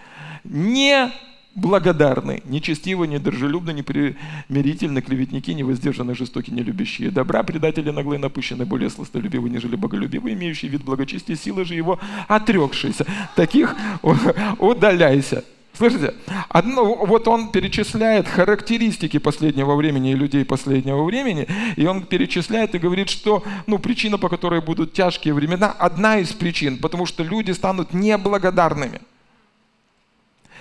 не 0.44 1.12
благодарны, 1.56 2.44
нечестивы, 2.46 3.08
недружелюбны, 3.08 3.72
непримирительны, 3.72 5.02
клеветники, 5.02 5.52
невоздержаны, 5.52 6.14
жестоки, 6.14 6.52
нелюбящие 6.52 7.12
добра, 7.12 7.44
предатели 7.44 7.90
наглые, 7.90 8.20
напыщенные, 8.20 8.66
более 8.66 8.90
сластолюбивы, 8.90 9.50
нежели 9.50 9.76
боголюбивы, 9.76 10.34
имеющие 10.34 10.70
вид 10.70 10.84
благочестия, 10.84 11.36
силы 11.36 11.66
же 11.66 11.74
его 11.74 12.00
отрекшиеся. 12.28 13.06
Таких 13.36 13.76
удаляйся. 14.60 15.44
Слышите? 15.78 16.14
Одно, 16.48 16.96
вот 16.96 17.28
он 17.28 17.52
перечисляет 17.52 18.28
характеристики 18.28 19.18
последнего 19.18 19.76
времени 19.76 20.12
и 20.12 20.16
людей 20.16 20.46
последнего 20.46 21.04
времени, 21.04 21.48
и 21.76 21.86
он 21.86 22.04
перечисляет 22.04 22.76
и 22.76 22.80
говорит, 22.80 23.10
что 23.10 23.44
ну, 23.68 23.78
причина, 23.78 24.18
по 24.18 24.30
которой 24.30 24.62
будут 24.62 24.94
тяжкие 24.94 25.34
времена, 25.34 25.72
одна 25.72 26.20
из 26.20 26.32
причин, 26.32 26.78
потому 26.78 27.06
что 27.06 27.24
люди 27.24 27.52
станут 27.52 27.94
неблагодарными. 27.94 29.02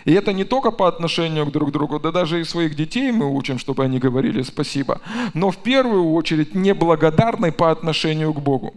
И 0.05 0.13
это 0.13 0.33
не 0.33 0.45
только 0.45 0.71
по 0.71 0.87
отношению 0.87 1.47
к 1.47 1.53
друг 1.53 1.73
другу, 1.73 1.99
да 1.99 2.13
даже 2.13 2.41
и 2.41 2.45
своих 2.45 2.75
детей 2.75 3.11
мы 3.13 3.27
учим, 3.35 3.59
чтобы 3.59 3.85
они 3.85 3.99
говорили 3.99 4.43
спасибо, 4.43 5.01
но 5.35 5.51
в 5.51 5.57
первую 5.57 6.13
очередь 6.13 6.55
неблагодарны 6.55 7.53
по 7.53 7.71
отношению 7.71 8.33
к 8.35 8.41
Богу. 8.41 8.75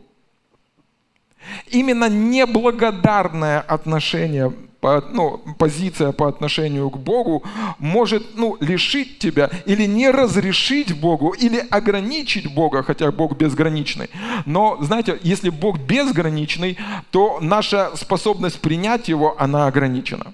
Именно 1.68 2.10
неблагодарное 2.10 3.62
отношение, 3.62 4.54
ну, 4.82 5.42
позиция 5.58 6.12
по 6.12 6.28
отношению 6.28 6.90
к 6.90 6.98
Богу 6.98 7.44
может 7.80 8.36
ну, 8.36 8.58
лишить 8.60 9.20
тебя 9.20 9.50
или 9.66 9.86
не 9.86 10.10
разрешить 10.12 11.00
Богу, 11.00 11.32
или 11.32 11.66
ограничить 11.70 12.54
Бога, 12.54 12.84
хотя 12.84 13.12
Бог 13.12 13.38
безграничный. 13.38 14.10
Но, 14.46 14.78
знаете, 14.82 15.20
если 15.24 15.50
Бог 15.50 15.80
безграничный, 15.80 16.78
то 17.12 17.40
наша 17.42 17.92
способность 17.96 18.60
принять 18.60 19.08
Его, 19.10 19.36
она 19.40 19.68
ограничена. 19.68 20.34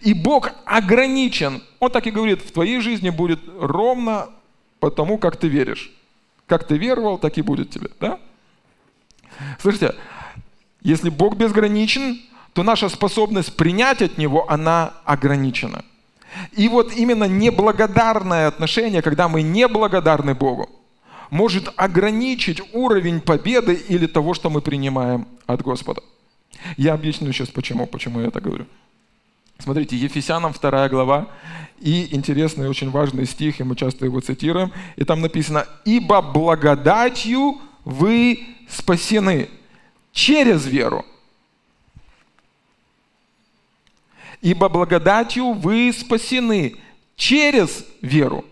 И 0.00 0.14
Бог 0.14 0.50
ограничен. 0.64 1.62
Он 1.80 1.90
так 1.90 2.06
и 2.06 2.10
говорит, 2.10 2.42
в 2.42 2.52
твоей 2.52 2.80
жизни 2.80 3.10
будет 3.10 3.40
ровно 3.58 4.30
потому, 4.80 5.18
как 5.18 5.36
ты 5.36 5.48
веришь. 5.48 5.92
Как 6.46 6.66
ты 6.66 6.76
веровал, 6.76 7.18
так 7.18 7.38
и 7.38 7.42
будет 7.42 7.70
тебе. 7.70 7.90
Да? 8.00 8.18
Слышите, 9.60 9.94
если 10.82 11.08
Бог 11.10 11.36
безграничен, 11.36 12.20
то 12.52 12.62
наша 12.62 12.88
способность 12.88 13.56
принять 13.56 14.02
от 14.02 14.18
Него, 14.18 14.50
она 14.50 14.94
ограничена. 15.04 15.84
И 16.52 16.68
вот 16.68 16.92
именно 16.92 17.24
неблагодарное 17.24 18.48
отношение, 18.48 19.02
когда 19.02 19.28
мы 19.28 19.42
неблагодарны 19.42 20.34
Богу, 20.34 20.68
может 21.30 21.72
ограничить 21.76 22.60
уровень 22.74 23.20
победы 23.20 23.74
или 23.74 24.06
того, 24.06 24.34
что 24.34 24.50
мы 24.50 24.60
принимаем 24.60 25.26
от 25.46 25.62
Господа. 25.62 26.02
Я 26.76 26.94
объясню 26.94 27.32
сейчас, 27.32 27.48
почему, 27.48 27.86
почему 27.86 28.20
я 28.20 28.28
это 28.28 28.40
говорю. 28.40 28.66
Смотрите, 29.58 29.96
Ефесянам 29.96 30.52
2 30.52 30.88
глава, 30.88 31.28
и 31.78 32.14
интересный, 32.14 32.68
очень 32.68 32.90
важный 32.90 33.26
стих, 33.26 33.60
и 33.60 33.64
мы 33.64 33.76
часто 33.76 34.04
его 34.04 34.20
цитируем, 34.20 34.72
и 34.96 35.04
там 35.04 35.20
написано, 35.20 35.66
«Ибо 35.84 36.22
благодатью 36.22 37.60
вы 37.84 38.40
спасены 38.68 39.48
через 40.12 40.66
веру». 40.66 41.04
Ибо 44.40 44.68
благодатью 44.68 45.52
вы 45.52 45.92
спасены 45.92 46.76
через 47.16 47.86
веру. 48.00 48.44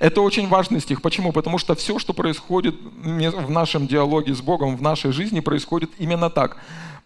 Это 0.00 0.20
очень 0.20 0.48
важный 0.48 0.80
стих. 0.80 1.02
Почему? 1.02 1.32
Потому 1.32 1.58
что 1.58 1.74
все, 1.74 1.98
что 1.98 2.12
происходит 2.12 2.74
в 2.80 3.50
нашем 3.50 3.86
диалоге 3.86 4.34
с 4.34 4.40
Богом, 4.40 4.76
в 4.76 4.82
нашей 4.82 5.12
жизни, 5.12 5.40
происходит 5.40 5.90
именно 5.98 6.30
так 6.30 6.58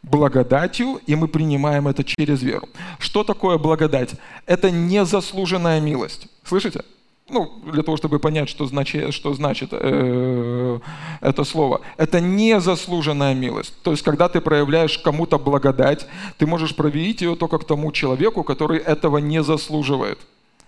благодатью, 0.02 1.00
и 1.06 1.14
мы 1.14 1.28
принимаем 1.28 1.88
это 1.88 2.04
через 2.04 2.42
веру. 2.42 2.68
Что 2.98 3.22
такое 3.24 3.58
благодать? 3.58 4.14
Это 4.46 4.70
незаслуженная 4.70 5.80
милость. 5.80 6.26
Слышите? 6.44 6.82
Ну, 7.28 7.60
для 7.72 7.82
того, 7.82 7.96
чтобы 7.96 8.18
понять, 8.18 8.48
что 8.48 8.66
значит, 8.66 9.14
что 9.14 9.34
значит 9.34 9.68
э, 9.72 10.80
это 11.20 11.44
слово. 11.44 11.80
Это 11.96 12.20
незаслуженная 12.20 13.34
милость. 13.34 13.74
То 13.82 13.92
есть, 13.92 14.02
когда 14.02 14.28
ты 14.28 14.40
проявляешь 14.40 14.98
кому-то 14.98 15.38
благодать, 15.38 16.08
ты 16.38 16.46
можешь 16.46 16.74
проявить 16.74 17.20
ее 17.20 17.36
только 17.36 17.58
к 17.58 17.64
тому 17.64 17.92
человеку, 17.92 18.42
который 18.42 18.78
этого 18.78 19.18
не 19.18 19.44
заслуживает. 19.44 20.18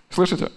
Слышите? 0.09 0.51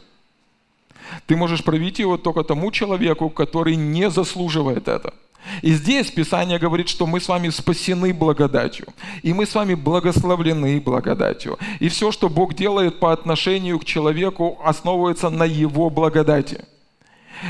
Ты 1.28 1.36
можешь 1.36 1.64
проявить 1.64 2.00
его 2.00 2.18
только 2.18 2.44
тому 2.44 2.72
человеку, 2.72 3.30
который 3.30 3.76
не 3.76 4.10
заслуживает 4.10 4.88
это. 4.88 5.14
И 5.62 5.74
здесь 5.74 6.12
Писание 6.12 6.60
говорит, 6.60 6.90
что 6.90 7.06
мы 7.06 7.20
с 7.20 7.28
вами 7.28 7.50
спасены 7.50 8.14
благодатью. 8.14 8.88
И 9.24 9.34
мы 9.34 9.46
с 9.46 9.54
вами 9.56 9.76
благословлены 9.76 10.80
благодатью. 10.80 11.58
И 11.80 11.90
все, 11.90 12.12
что 12.12 12.30
Бог 12.30 12.56
делает 12.56 13.00
по 13.00 13.12
отношению 13.12 13.80
к 13.80 13.86
человеку, 13.86 14.60
основывается 14.64 15.30
на 15.30 15.46
Его 15.46 15.90
благодати. 15.90 16.66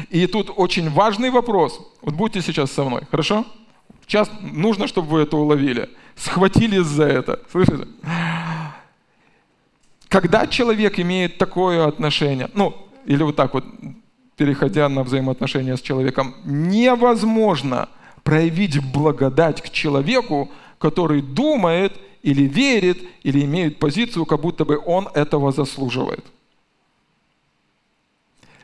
И 0.09 0.27
тут 0.27 0.51
очень 0.55 0.89
важный 0.89 1.29
вопрос. 1.29 1.79
Вот 2.01 2.15
будьте 2.15 2.41
сейчас 2.41 2.71
со 2.71 2.83
мной, 2.83 3.01
хорошо? 3.09 3.45
Сейчас 4.07 4.29
нужно, 4.41 4.87
чтобы 4.87 5.07
вы 5.07 5.21
это 5.21 5.37
уловили. 5.37 5.89
Схватились 6.15 6.85
за 6.85 7.05
это. 7.05 7.39
Слышите? 7.51 7.87
Когда 10.09 10.47
человек 10.47 10.99
имеет 10.99 11.37
такое 11.37 11.87
отношение, 11.87 12.49
ну, 12.53 12.84
или 13.05 13.23
вот 13.23 13.35
так 13.35 13.53
вот, 13.53 13.65
переходя 14.35 14.89
на 14.89 15.03
взаимоотношения 15.03 15.77
с 15.77 15.81
человеком, 15.81 16.35
невозможно 16.43 17.89
проявить 18.23 18.79
благодать 18.91 19.61
к 19.61 19.69
человеку, 19.69 20.49
который 20.79 21.21
думает 21.21 21.93
или 22.23 22.43
верит, 22.43 22.97
или 23.23 23.45
имеет 23.45 23.79
позицию, 23.79 24.25
как 24.25 24.41
будто 24.41 24.65
бы 24.65 24.81
он 24.83 25.07
этого 25.13 25.51
заслуживает. 25.51 26.25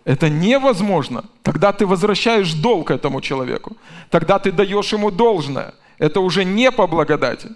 Это 0.04 0.30
невозможно. 0.30 1.26
Тогда 1.44 1.72
ты 1.72 1.86
возвращаешь 1.86 2.54
долг 2.54 2.90
этому 2.90 3.22
человеку. 3.22 3.78
Тогда 4.10 4.40
ты 4.40 4.52
даешь 4.52 4.94
ему 4.94 5.12
должное. 5.12 5.76
Это 6.00 6.22
уже 6.22 6.44
не 6.44 6.72
по 6.72 6.88
благодати. 6.88 7.50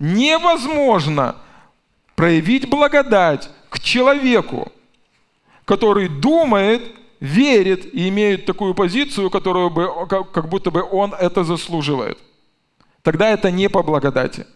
Невозможно 0.00 1.36
проявить 2.16 2.68
благодать 2.68 3.48
к 3.70 3.78
человеку, 3.78 4.72
который 5.66 6.08
думает, 6.08 6.82
верит 7.20 7.94
и 7.94 8.08
имеет 8.08 8.46
такую 8.46 8.74
позицию, 8.74 9.30
которую 9.30 9.68
бы, 9.68 9.90
как 10.08 10.48
будто 10.48 10.70
бы 10.70 10.82
он 10.82 11.12
это 11.12 11.44
заслуживает. 11.44 12.18
Тогда 13.02 13.28
это 13.28 13.50
не 13.50 13.68
по 13.68 13.82
благодати. 13.82 14.46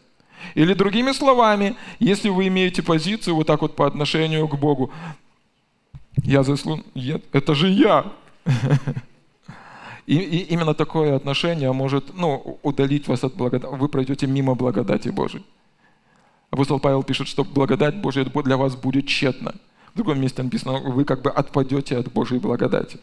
Или 0.54 0.72
другими 0.72 1.12
словами, 1.12 1.76
если 1.98 2.30
вы 2.30 2.46
имеете 2.48 2.82
позицию 2.82 3.34
вот 3.34 3.46
так 3.46 3.60
вот 3.60 3.76
по 3.76 3.86
отношению 3.86 4.48
к 4.48 4.58
Богу, 4.58 4.90
я 6.24 6.42
заслужил, 6.42 6.84
это 7.32 7.54
же 7.54 7.68
я. 7.68 8.12
И, 10.06 10.16
и 10.16 10.38
именно 10.52 10.74
такое 10.74 11.14
отношение 11.14 11.72
может 11.72 12.14
ну, 12.14 12.58
удалить 12.64 13.06
вас 13.06 13.22
от 13.22 13.34
благодати. 13.34 13.72
Вы 13.72 13.88
пройдете 13.88 14.26
мимо 14.26 14.56
благодати 14.56 15.08
Божьей. 15.10 15.44
Апостол 16.50 16.80
Павел 16.80 17.04
пишет, 17.04 17.28
что 17.28 17.44
благодать 17.44 17.94
Божья 17.94 18.24
для 18.24 18.56
вас 18.56 18.74
будет 18.74 19.06
тщетна. 19.06 19.54
В 19.94 19.96
другом 19.96 20.20
месте 20.20 20.42
написано, 20.42 20.78
вы 20.78 21.04
как 21.04 21.22
бы 21.22 21.30
отпадете 21.30 21.96
от 21.98 22.12
Божьей 22.12 22.38
благодати. 22.38 22.98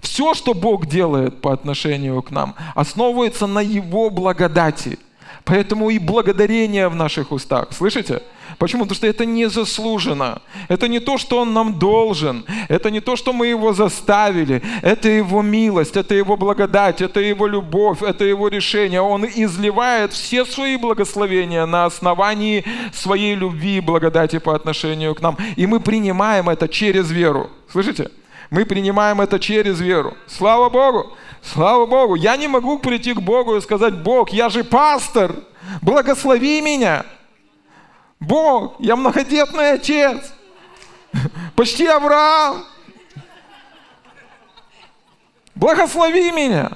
Все, 0.00 0.34
что 0.34 0.54
Бог 0.54 0.86
делает 0.86 1.40
по 1.40 1.52
отношению 1.52 2.22
к 2.22 2.30
нам, 2.30 2.54
основывается 2.74 3.46
на 3.46 3.60
Его 3.60 4.10
благодати. 4.10 4.98
Поэтому 5.44 5.90
и 5.90 5.98
благодарение 5.98 6.88
в 6.88 6.94
наших 6.94 7.32
устах. 7.32 7.68
Слышите? 7.72 8.22
Почему? 8.58 8.84
Потому 8.84 8.96
что 8.96 9.06
это 9.06 9.24
не 9.24 9.48
заслужено. 9.48 10.40
Это 10.68 10.88
не 10.88 11.00
то, 11.00 11.18
что 11.18 11.40
Он 11.40 11.52
нам 11.52 11.78
должен. 11.78 12.44
Это 12.68 12.90
не 12.90 13.00
то, 13.00 13.16
что 13.16 13.32
мы 13.32 13.46
Его 13.46 13.72
заставили. 13.72 14.62
Это 14.82 15.08
Его 15.08 15.42
милость, 15.42 15.96
это 15.96 16.14
Его 16.14 16.36
благодать, 16.36 17.00
это 17.00 17.20
Его 17.20 17.46
любовь, 17.46 18.02
это 18.02 18.24
Его 18.24 18.48
решение. 18.48 19.00
Он 19.00 19.24
изливает 19.24 20.12
все 20.12 20.44
свои 20.44 20.76
благословения 20.76 21.66
на 21.66 21.84
основании 21.84 22.64
своей 22.92 23.34
любви 23.34 23.76
и 23.76 23.80
благодати 23.80 24.38
по 24.38 24.54
отношению 24.54 25.14
к 25.14 25.20
нам. 25.20 25.36
И 25.56 25.66
мы 25.66 25.80
принимаем 25.80 26.48
это 26.48 26.68
через 26.68 27.10
веру. 27.10 27.50
Слышите? 27.70 28.10
Мы 28.50 28.64
принимаем 28.64 29.20
это 29.20 29.38
через 29.38 29.80
веру. 29.80 30.16
Слава 30.26 30.70
Богу! 30.70 31.12
Слава 31.42 31.86
Богу! 31.86 32.14
Я 32.14 32.36
не 32.36 32.48
могу 32.48 32.78
прийти 32.78 33.14
к 33.14 33.20
Богу 33.20 33.56
и 33.56 33.60
сказать, 33.60 33.94
Бог, 34.02 34.30
я 34.30 34.48
же 34.48 34.64
пастор, 34.64 35.34
благослови 35.82 36.60
меня. 36.60 37.06
Бог, 38.20 38.76
я 38.80 38.96
многодетный 38.96 39.72
отец. 39.72 40.32
Почти 41.54 41.86
Авраам. 41.86 42.64
Благослови 45.54 46.30
меня. 46.30 46.70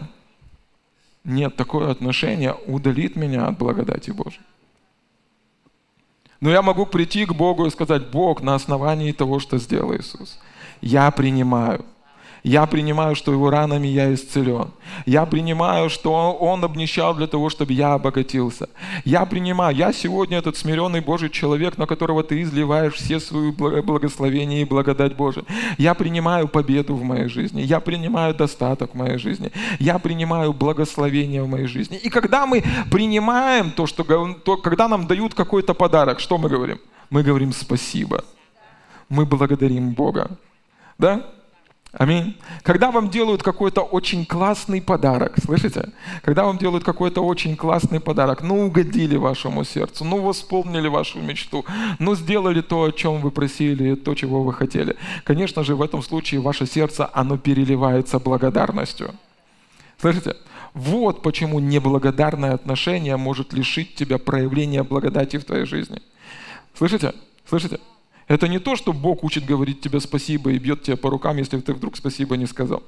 Нет, 1.25 1.57
такое 1.57 1.91
отношение 1.91 2.55
удалит 2.67 3.17
меня 3.17 3.47
от 3.47 3.59
благодати 3.59 4.11
Божьей. 4.11 4.41
Но 6.41 6.51
я 6.51 6.63
могу 6.63 6.87
прийти 6.87 7.25
к 7.25 7.33
Богу 7.33 7.67
и 7.67 7.71
сказать, 7.71 8.11
Бог, 8.11 8.43
на 8.43 8.57
основании 8.57 9.13
того, 9.13 9.39
что 9.39 9.59
сделал 9.59 9.95
Иисус, 9.95 10.41
я 10.81 11.11
принимаю– 11.11 11.85
я 12.43 12.67
принимаю, 12.67 13.15
что 13.15 13.33
его 13.33 13.51
ранами 13.51 13.87
я 13.87 14.13
исцелен. 14.13 14.73
Я 15.07 15.27
принимаю, 15.27 15.89
что 15.89 16.33
он 16.33 16.65
обнищал 16.65 17.15
для 17.15 17.29
того, 17.29 17.51
чтобы 17.51 17.73
я 17.73 17.95
обогатился. 17.95 18.69
Я 19.05 19.25
принимаю, 19.27 19.77
я 19.77 19.93
сегодня 19.93 20.39
этот 20.39 20.57
смиренный 20.57 21.01
Божий 21.01 21.31
человек, 21.31 21.79
на 21.79 21.87
которого 21.87 22.25
ты 22.25 22.43
изливаешь 22.43 22.95
все 22.95 23.21
свои 23.21 23.53
благословения 23.53 24.63
и 24.63 24.65
благодать 24.65 25.15
Божия. 25.15 25.45
Я 25.79 25.95
принимаю 25.95 26.49
победу 26.49 26.97
в 26.97 27.05
моей 27.05 27.29
жизни. 27.29 27.61
Я 27.61 27.79
принимаю 27.79 28.35
достаток 28.35 28.95
в 28.95 28.97
моей 28.97 29.19
жизни. 29.19 29.53
Я 29.79 30.01
принимаю 30.01 30.53
благословение 30.53 31.45
в 31.45 31.49
моей 31.49 31.67
жизни. 31.67 31.97
И 31.97 32.11
когда 32.11 32.47
мы 32.47 32.65
принимаем 32.91 33.71
то, 33.71 33.87
что, 33.87 34.03
то 34.45 34.57
когда 34.57 34.89
нам 34.89 35.07
дают 35.07 35.35
какой-то 35.35 35.75
подарок, 35.75 36.19
что 36.19 36.39
мы 36.39 36.49
говорим? 36.49 36.81
Мы 37.09 37.23
говорим 37.23 37.53
спасибо. 37.53 38.25
Мы 39.09 39.27
благодарим 39.27 39.93
Бога. 39.93 40.39
Да? 40.99 41.23
Аминь. 41.93 42.39
Когда 42.63 42.91
вам 42.91 43.11
делают 43.11 43.43
какой-то 43.43 43.83
очень 43.83 44.25
классный 44.25 44.81
подарок, 44.81 45.35
слышите? 45.45 45.91
Когда 46.23 46.45
вам 46.45 46.57
делают 46.57 46.85
какой-то 46.85 47.23
очень 47.23 47.55
классный 47.55 48.01
подарок, 48.01 48.43
ну 48.43 48.67
угодили 48.67 49.17
вашему 49.17 49.63
сердцу, 49.63 50.05
ну 50.05 50.23
восполнили 50.23 50.89
вашу 50.89 51.21
мечту, 51.21 51.67
ну 51.99 52.15
сделали 52.15 52.63
то, 52.63 52.85
о 52.85 52.93
чем 52.93 53.21
вы 53.21 53.31
просили, 53.31 53.95
то, 53.95 54.15
чего 54.15 54.43
вы 54.43 54.55
хотели. 54.55 54.97
Конечно 55.25 55.65
же, 55.65 55.75
в 55.75 55.83
этом 55.83 56.03
случае 56.03 56.41
ваше 56.41 56.67
сердце, 56.67 57.11
оно 57.13 57.37
переливается 57.37 58.19
благодарностью. 58.19 59.15
Слышите? 60.01 60.37
Вот 60.73 61.23
почему 61.23 61.61
неблагодарное 61.61 62.55
отношение 62.55 63.19
может 63.19 63.53
лишить 63.53 63.95
тебя 63.97 64.17
проявления 64.17 64.83
благодати 64.83 65.37
в 65.37 65.45
твоей 65.45 65.67
жизни. 65.67 66.01
Слышите? 66.75 67.13
Слышите? 67.47 67.81
Это 68.33 68.49
не 68.49 68.59
то, 68.59 68.77
что 68.77 68.95
Бог 68.95 69.25
учит 69.25 69.45
говорить 69.45 69.83
тебе 69.83 70.01
спасибо 70.01 70.53
и 70.53 70.59
бьет 70.59 70.83
тебя 70.83 70.97
по 70.97 71.11
рукам, 71.11 71.37
если 71.37 71.61
ты 71.61 71.75
вдруг 71.75 71.99
спасибо 71.99 72.39
не 72.39 72.47
сказал. 72.47 72.83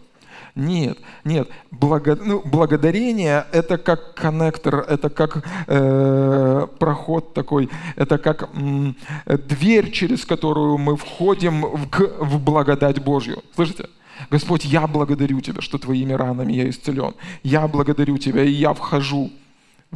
Нет, 0.55 0.97
нет. 1.23 1.51
Благо, 1.71 2.17
ну, 2.17 2.41
благодарение– 2.43 3.45
это 3.53 3.77
как 3.77 4.15
коннектор, 4.15 4.77
это 4.77 5.11
как 5.11 5.45
э, 5.67 6.67
проход 6.79 7.35
такой, 7.35 7.69
это 7.97 8.17
как 8.17 8.49
м, 8.55 8.97
дверь, 9.27 9.91
через 9.91 10.25
которую 10.25 10.79
мы 10.79 10.97
входим 10.97 11.61
в, 11.61 11.89
в 12.21 12.43
благодать 12.43 13.05
Божью. 13.05 13.43
Слышите? 13.55 13.91
Господь, 14.31 14.65
я 14.65 14.87
благодарю 14.87 15.43
Тебя, 15.43 15.61
что 15.61 15.77
Твоими 15.77 16.15
ранами 16.15 16.55
я 16.55 16.71
исцелен. 16.71 17.13
Я 17.43 17.69
благодарю 17.69 18.17
Тебя, 18.17 18.45
и 18.45 18.51
я 18.51 18.73
вхожу 18.73 19.31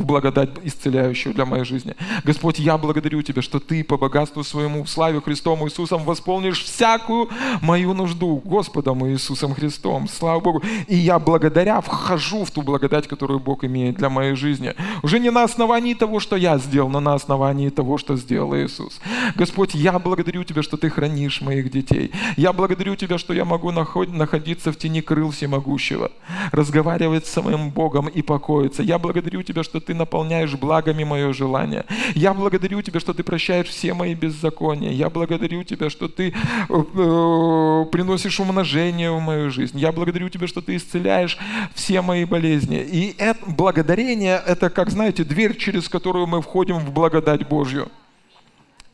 благодать 0.00 0.50
исцеляющую 0.62 1.34
для 1.34 1.44
моей 1.44 1.64
жизни. 1.64 1.94
Господь, 2.24 2.58
я 2.58 2.78
благодарю 2.78 3.22
Тебя, 3.22 3.42
что 3.42 3.60
Ты 3.60 3.84
по 3.84 3.96
богатству 3.96 4.44
своему 4.44 4.84
в 4.84 4.88
славе 4.88 5.20
Христом 5.20 5.64
Иисусом 5.64 6.04
восполнишь 6.04 6.62
всякую 6.62 7.28
мою 7.62 7.94
нужду 7.94 8.42
Господом 8.44 9.06
Иисусом 9.06 9.54
Христом. 9.54 10.08
Слава 10.08 10.40
Богу. 10.40 10.62
И 10.86 10.96
я 10.96 11.18
благодаря 11.18 11.80
вхожу 11.80 12.44
в 12.44 12.50
ту 12.50 12.62
благодать, 12.62 13.08
которую 13.08 13.40
Бог 13.40 13.64
имеет 13.64 13.96
для 13.96 14.08
моей 14.08 14.34
жизни. 14.34 14.74
Уже 15.02 15.20
не 15.20 15.30
на 15.30 15.44
основании 15.44 15.94
того, 15.94 16.20
что 16.20 16.36
я 16.36 16.58
сделал, 16.58 16.88
но 16.88 17.00
на 17.00 17.14
основании 17.14 17.68
того, 17.68 17.98
что 17.98 18.16
сделал 18.16 18.54
Иисус. 18.56 19.00
Господь, 19.34 19.74
я 19.74 19.98
благодарю 19.98 20.44
Тебя, 20.44 20.62
что 20.62 20.76
Ты 20.76 20.90
хранишь 20.90 21.40
моих 21.40 21.70
детей. 21.70 22.12
Я 22.36 22.52
благодарю 22.52 22.96
Тебя, 22.96 23.18
что 23.18 23.34
я 23.34 23.44
могу 23.44 23.70
находиться 23.70 24.72
в 24.72 24.76
тени 24.76 25.00
крыл 25.00 25.30
всемогущего, 25.30 26.10
разговаривать 26.52 27.26
с 27.26 27.30
самым 27.30 27.70
Богом 27.70 28.08
и 28.08 28.22
покоиться. 28.22 28.82
Я 28.82 28.98
благодарю 28.98 29.42
Тебя, 29.42 29.62
что 29.62 29.80
ты 29.88 29.94
наполняешь 29.94 30.54
благами 30.54 31.02
мое 31.02 31.32
желание. 31.32 31.86
Я 32.14 32.34
благодарю 32.34 32.82
Тебя, 32.82 33.00
что 33.00 33.14
Ты 33.14 33.22
прощаешь 33.22 33.68
все 33.68 33.94
мои 33.94 34.14
беззакония. 34.14 34.92
Я 34.92 35.08
благодарю 35.08 35.64
Тебя, 35.64 35.88
что 35.88 36.08
Ты 36.08 36.28
э, 36.28 36.32
э, 36.68 37.84
приносишь 37.90 38.38
умножение 38.38 39.10
в 39.10 39.18
мою 39.20 39.50
жизнь. 39.50 39.78
Я 39.78 39.90
благодарю 39.92 40.28
Тебя, 40.28 40.46
что 40.46 40.60
Ты 40.60 40.76
исцеляешь 40.76 41.38
все 41.74 42.02
мои 42.02 42.26
болезни. 42.26 42.80
И 42.80 43.14
это, 43.16 43.40
благодарение– 43.46 44.42
это, 44.46 44.68
как 44.68 44.90
знаете, 44.90 45.24
дверь, 45.24 45.56
через 45.56 45.88
которую 45.88 46.26
мы 46.26 46.42
входим 46.42 46.78
в 46.78 46.92
благодать 46.92 47.48
Божью. 47.48 47.88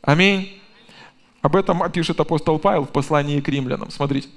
Аминь. 0.01 0.61
Об 1.41 1.57
этом 1.57 1.91
пишет 1.91 2.21
апостол 2.21 2.57
Павел 2.57 2.85
в 2.85 2.89
послании 2.89 3.41
к 3.41 3.49
римлянам. 3.49 3.91
Смотрите. 3.91 4.29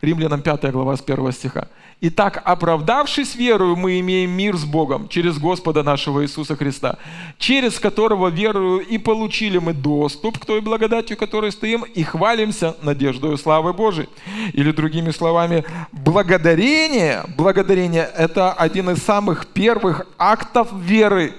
Римлянам 0.00 0.40
5 0.40 0.72
глава 0.72 0.96
с 0.96 1.02
1 1.02 1.32
стиха. 1.32 1.68
Итак, 2.02 2.40
оправдавшись 2.46 3.34
верою, 3.34 3.76
мы 3.76 4.00
имеем 4.00 4.30
мир 4.30 4.56
с 4.56 4.64
Богом 4.64 5.06
через 5.08 5.38
Господа 5.38 5.82
нашего 5.82 6.22
Иисуса 6.22 6.56
Христа, 6.56 6.96
через 7.38 7.78
которого 7.78 8.28
верою 8.28 8.80
и 8.80 8.96
получили 8.96 9.58
мы 9.58 9.74
доступ 9.74 10.38
к 10.38 10.46
той 10.46 10.62
благодати, 10.62 11.14
которой 11.14 11.52
стоим, 11.52 11.82
и 11.82 12.02
хвалимся 12.02 12.74
надеждою 12.80 13.36
славы 13.36 13.74
Божией. 13.74 14.08
Или 14.54 14.72
другими 14.72 15.10
словами, 15.10 15.62
благодарение, 15.92 17.24
благодарение– 17.36 18.08
это 18.16 18.54
один 18.54 18.88
из 18.88 19.02
самых 19.02 19.46
первых 19.48 20.06
актов 20.16 20.72
веры, 20.72 21.34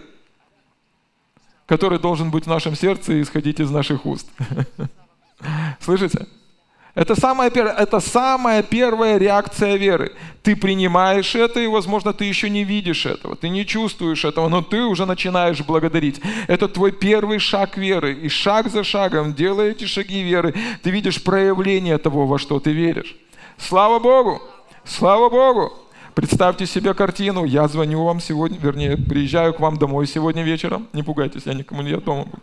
который 1.65 1.97
должен 1.97 2.29
быть 2.29 2.43
в 2.45 2.49
нашем 2.49 2.75
сердце 2.75 3.13
и 3.13 3.23
исходить 3.23 3.59
из 3.59 3.71
наших 3.71 4.05
уст. 4.05 4.27
Слышите? 5.79 6.27
Это 6.93 7.15
самая, 7.15 7.49
первая, 7.49 7.75
это 7.75 8.01
самая 8.01 8.63
первая 8.63 9.17
реакция 9.17 9.77
веры. 9.77 10.11
Ты 10.43 10.57
принимаешь 10.57 11.35
это, 11.35 11.61
и, 11.61 11.67
возможно, 11.67 12.11
ты 12.11 12.25
еще 12.25 12.49
не 12.49 12.65
видишь 12.65 13.05
этого, 13.05 13.35
ты 13.37 13.47
не 13.47 13.65
чувствуешь 13.65 14.25
этого, 14.25 14.49
но 14.49 14.61
ты 14.61 14.81
уже 14.81 15.05
начинаешь 15.05 15.61
благодарить. 15.61 16.19
Это 16.47 16.67
твой 16.67 16.91
первый 16.91 17.39
шаг 17.39 17.77
веры. 17.77 18.13
И 18.13 18.27
шаг 18.27 18.69
за 18.69 18.83
шагом, 18.83 19.33
делая 19.33 19.71
эти 19.71 19.85
шаги 19.85 20.21
веры, 20.21 20.53
ты 20.83 20.91
видишь 20.91 21.23
проявление 21.23 21.97
того, 21.97 22.27
во 22.27 22.37
что 22.37 22.59
ты 22.59 22.73
веришь. 22.73 23.15
Слава 23.57 23.99
Богу! 23.99 24.41
Слава 24.83 25.29
Богу! 25.29 25.71
Представьте 26.13 26.65
себе 26.65 26.93
картину. 26.93 27.45
Я 27.45 27.69
звоню 27.69 28.03
вам 28.03 28.19
сегодня, 28.19 28.57
вернее, 28.57 28.97
приезжаю 28.97 29.53
к 29.53 29.61
вам 29.61 29.77
домой 29.77 30.07
сегодня 30.07 30.43
вечером. 30.43 30.89
Не 30.91 31.03
пугайтесь, 31.03 31.43
я 31.45 31.53
никому 31.53 31.83
не 31.83 31.95
дома 31.95 32.25
буду. 32.25 32.41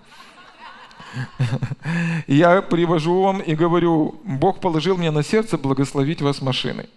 Я 2.27 2.63
привожу 2.63 3.23
вам 3.23 3.41
и 3.41 3.55
говорю, 3.55 4.21
Бог 4.25 4.61
положил 4.61 4.97
мне 4.97 5.11
на 5.11 5.23
сердце 5.23 5.59
благословить 5.59 6.23
вас 6.23 6.43
машиной. 6.43 6.89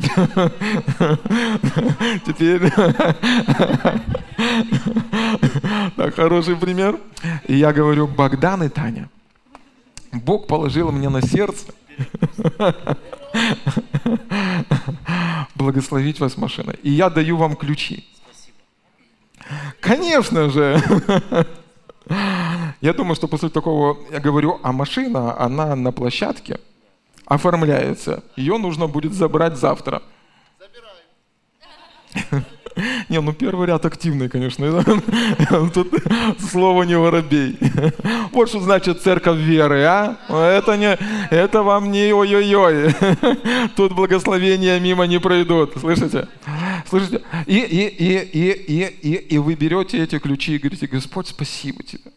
Теперь 2.26 2.70
так, 5.96 6.14
хороший 6.14 6.56
пример. 6.56 6.98
И 7.46 7.56
я 7.56 7.72
говорю, 7.72 8.06
Богдан 8.06 8.62
и 8.62 8.70
Таня, 8.70 9.10
Бог 10.12 10.46
положил 10.46 10.90
мне 10.90 11.10
на 11.10 11.20
сердце 11.20 11.74
благословить 15.54 16.18
вас 16.18 16.38
машиной. 16.38 16.78
И 16.82 16.90
я 16.90 17.10
даю 17.10 17.36
вам 17.36 17.54
ключи. 17.54 18.06
Конечно 19.80 20.48
же. 20.48 20.80
Я 22.08 22.92
думаю, 22.94 23.14
что 23.14 23.28
после 23.28 23.48
такого 23.50 23.98
я 24.10 24.20
говорю, 24.20 24.58
а 24.62 24.72
машина, 24.72 25.38
она 25.38 25.76
на 25.76 25.92
площадке 25.92 26.58
оформляется. 27.26 28.24
Ее 28.36 28.58
нужно 28.58 28.88
будет 28.88 29.12
забрать 29.12 29.56
завтра. 29.56 30.02
Забираю. 30.58 32.44
Не, 33.08 33.20
ну 33.20 33.32
первый 33.32 33.66
ряд 33.66 33.84
активный, 33.86 34.28
конечно. 34.28 34.82
Тут 35.74 35.92
слово 36.38 36.84
не 36.84 36.96
воробей. 36.96 37.58
Вот 38.32 38.48
что 38.48 38.60
значит 38.60 39.02
церковь 39.02 39.38
веры, 39.38 39.82
а? 39.84 40.16
Это, 40.28 40.76
не, 40.76 40.96
это 41.30 41.62
вам 41.62 41.90
не 41.90 42.12
ой-ой-ой. 42.12 42.94
Тут 43.76 43.92
благословения 43.92 44.78
мимо 44.80 45.04
не 45.06 45.18
пройдут. 45.18 45.72
Слышите? 45.78 46.28
Слышите? 46.88 47.22
И, 47.46 47.58
и, 47.58 47.86
и, 47.86 48.18
и, 48.18 48.50
и, 48.52 48.98
и, 49.02 49.14
и 49.34 49.38
вы 49.38 49.54
берете 49.54 50.02
эти 50.02 50.18
ключи 50.18 50.56
и 50.56 50.58
говорите, 50.58 50.86
Господь, 50.86 51.28
спасибо 51.28 51.82
тебе. 51.82 52.10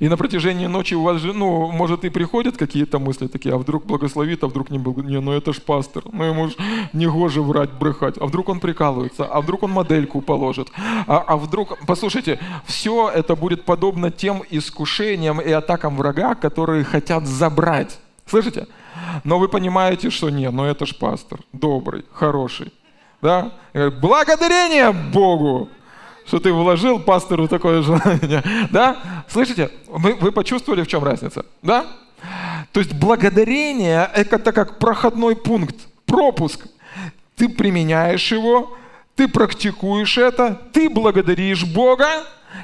И 0.00 0.08
на 0.08 0.16
протяжении 0.16 0.66
ночи 0.66 0.94
у 0.94 1.02
вас 1.02 1.20
же, 1.20 1.32
ну, 1.32 1.70
может, 1.70 2.04
и 2.04 2.10
приходят 2.10 2.56
какие-то 2.56 2.98
мысли 2.98 3.26
такие, 3.26 3.54
а 3.54 3.58
вдруг 3.58 3.86
благословит, 3.86 4.44
а 4.44 4.46
вдруг 4.46 4.70
не 4.70 4.78
благословит. 4.78 5.10
Не, 5.10 5.20
ну 5.20 5.32
это 5.32 5.52
ж 5.52 5.60
пастор, 5.60 6.04
ну 6.12 6.24
ему 6.24 6.48
ж 6.48 6.56
не 6.92 7.06
гоже 7.06 7.42
врать, 7.42 7.70
брехать. 7.72 8.16
А 8.18 8.26
вдруг 8.26 8.48
он 8.48 8.60
прикалывается, 8.60 9.24
а 9.24 9.40
вдруг 9.40 9.62
он 9.62 9.70
модельку 9.70 10.20
положит. 10.20 10.68
А, 11.06 11.24
а 11.26 11.36
вдруг, 11.36 11.78
послушайте, 11.86 12.38
все 12.66 13.10
это 13.10 13.36
будет 13.36 13.64
подобно 13.64 14.10
тем 14.10 14.42
искушениям 14.50 15.40
и 15.40 15.50
атакам 15.50 15.96
врага, 15.96 16.34
которые 16.34 16.84
хотят 16.84 17.26
забрать. 17.26 17.98
Слышите? 18.26 18.66
Но 19.24 19.38
вы 19.38 19.48
понимаете, 19.48 20.10
что 20.10 20.30
нет, 20.30 20.52
ну 20.52 20.64
это 20.64 20.86
ж 20.86 20.94
пастор, 20.96 21.40
добрый, 21.52 22.04
хороший. 22.12 22.72
Да? 23.22 23.52
Благодарение 24.00 24.92
Богу! 24.92 25.68
Что 26.28 26.40
ты 26.40 26.52
вложил 26.52 27.00
пастору 27.00 27.48
такое 27.48 27.82
желание. 27.82 28.42
Да? 28.70 29.24
Слышите? 29.28 29.70
Вы, 29.86 30.14
вы 30.14 30.30
почувствовали, 30.30 30.82
в 30.82 30.86
чем 30.86 31.02
разница? 31.02 31.44
Да? 31.62 31.86
То 32.72 32.80
есть 32.80 32.92
благодарение– 32.92 34.08
это 34.14 34.52
как 34.52 34.78
проходной 34.78 35.36
пункт, 35.36 35.76
пропуск. 36.04 36.66
Ты 37.34 37.48
применяешь 37.48 38.30
его, 38.30 38.76
ты 39.16 39.26
практикуешь 39.26 40.18
это, 40.18 40.60
ты 40.72 40.90
благодаришь 40.90 41.64
Бога, 41.64 42.08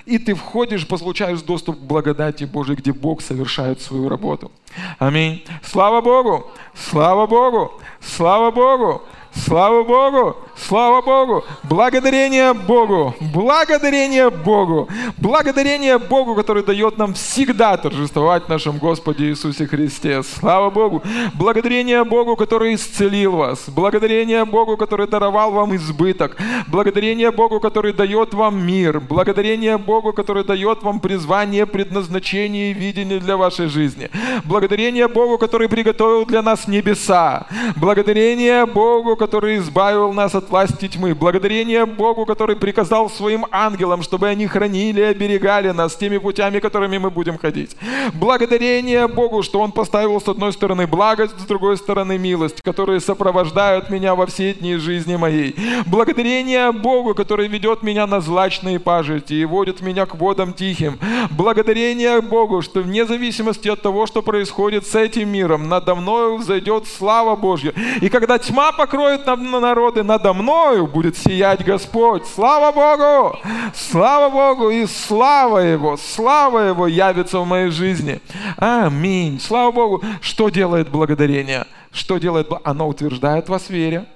и 0.04 0.18
ты 0.18 0.34
входишь, 0.34 0.86
получаешь 0.86 1.40
доступ 1.40 1.78
к 1.78 1.82
благодати 1.82 2.44
Божией, 2.44 2.76
где 2.76 2.92
Бог 2.92 3.22
совершает 3.22 3.80
свою 3.80 4.08
работу. 4.08 4.52
Аминь. 4.98 5.42
Слава 5.62 6.00
Богу! 6.02 6.50
Слава 6.74 7.26
Богу! 7.26 7.80
Слава 8.00 8.50
Богу! 8.50 9.02
Слава 9.36 9.82
Богу! 9.82 10.36
Слава 10.56 11.02
Богу! 11.02 11.44
Благодарение 11.64 12.54
Богу! 12.54 13.14
Благодарение 13.20 14.30
Богу! 14.30 14.88
Благодарение 15.18 15.98
Богу, 15.98 16.36
который 16.36 16.62
дает 16.62 16.96
нам 16.96 17.14
всегда 17.14 17.76
торжествовать 17.76 18.44
в 18.44 18.48
нашем 18.48 18.78
Господе 18.78 19.24
Иисусе 19.24 19.66
Христе. 19.66 20.22
Слава 20.22 20.70
Богу! 20.70 21.02
Благодарение 21.34 22.04
Богу, 22.04 22.36
который 22.36 22.74
исцелил 22.74 23.32
вас. 23.32 23.64
Благодарение 23.66 24.44
Богу, 24.44 24.76
который 24.76 25.08
даровал 25.08 25.50
вам 25.50 25.74
избыток. 25.74 26.36
Благодарение 26.68 27.32
Богу, 27.32 27.58
который 27.58 27.92
дает 27.92 28.32
вам 28.34 28.64
мир. 28.64 29.00
Благодарение 29.00 29.76
Богу, 29.78 30.12
который 30.12 30.44
дает 30.44 30.82
вам 30.82 31.00
призвание, 31.00 31.66
предназначение 31.66 32.70
и 32.70 32.74
видение 32.74 33.18
для 33.18 33.36
вашей 33.36 33.66
жизни. 33.66 34.08
Благодарение 34.44 35.08
Богу, 35.08 35.38
который 35.38 35.68
приготовил 35.68 36.24
для 36.24 36.42
нас 36.42 36.68
небеса. 36.68 37.46
Благодарение 37.76 38.66
Богу, 38.66 39.16
который 39.24 39.56
избавил 39.56 40.12
нас 40.12 40.34
от 40.34 40.50
власти 40.50 40.86
тьмы. 40.86 41.14
Благодарение 41.14 41.86
Богу, 41.86 42.26
который 42.26 42.56
приказал 42.56 43.08
своим 43.08 43.46
ангелам, 43.50 44.02
чтобы 44.02 44.28
они 44.28 44.46
хранили 44.46 45.00
и 45.00 45.04
оберегали 45.04 45.70
нас 45.70 45.96
теми 45.96 46.18
путями, 46.18 46.58
которыми 46.58 46.98
мы 46.98 47.10
будем 47.10 47.38
ходить. 47.38 47.74
Благодарение 48.12 49.08
Богу, 49.08 49.42
что 49.42 49.60
Он 49.60 49.72
поставил 49.72 50.20
с 50.20 50.28
одной 50.28 50.52
стороны 50.52 50.86
благость, 50.86 51.40
с 51.40 51.46
другой 51.46 51.78
стороны 51.78 52.18
милость, 52.18 52.60
которые 52.60 53.00
сопровождают 53.00 53.88
меня 53.88 54.14
во 54.14 54.26
все 54.26 54.52
дни 54.52 54.76
жизни 54.76 55.16
моей. 55.16 55.56
Благодарение 55.86 56.70
Богу, 56.72 57.14
который 57.14 57.48
ведет 57.48 57.82
меня 57.82 58.06
на 58.06 58.20
злачные 58.20 58.78
пажити 58.78 59.32
и 59.32 59.46
водит 59.46 59.80
меня 59.80 60.04
к 60.04 60.16
водам 60.16 60.52
тихим. 60.52 60.98
Благодарение 61.30 62.20
Богу, 62.20 62.60
что 62.60 62.80
вне 62.80 63.06
зависимости 63.06 63.68
от 63.68 63.80
того, 63.80 64.06
что 64.06 64.20
происходит 64.20 64.86
с 64.86 64.94
этим 64.94 65.30
миром, 65.30 65.70
надо 65.70 65.94
мною 65.94 66.36
взойдет 66.36 66.86
слава 66.86 67.36
Божья. 67.36 67.72
И 68.02 68.10
когда 68.10 68.38
тьма 68.38 68.72
покроет 68.72 69.13
на 69.26 69.60
народы, 69.60 70.02
надо 70.02 70.32
мною 70.32 70.86
будет 70.86 71.16
сиять 71.16 71.64
Господь. 71.64 72.26
Слава 72.26 72.72
Богу! 72.72 73.38
Слава 73.74 74.30
Богу! 74.30 74.70
И 74.70 74.86
слава 74.86 75.58
Его, 75.58 75.96
слава 75.96 76.68
Его 76.68 76.86
явится 76.86 77.38
в 77.40 77.46
моей 77.46 77.70
жизни. 77.70 78.20
Аминь. 78.56 79.40
Слава 79.40 79.72
Богу! 79.72 80.02
Что 80.20 80.48
делает 80.48 80.90
благодарение? 80.90 81.66
Что 81.92 82.18
делает? 82.18 82.50
Оно 82.64 82.88
утверждает 82.88 83.48
вас 83.48 83.64
в 83.64 83.70
вере. 83.70 84.06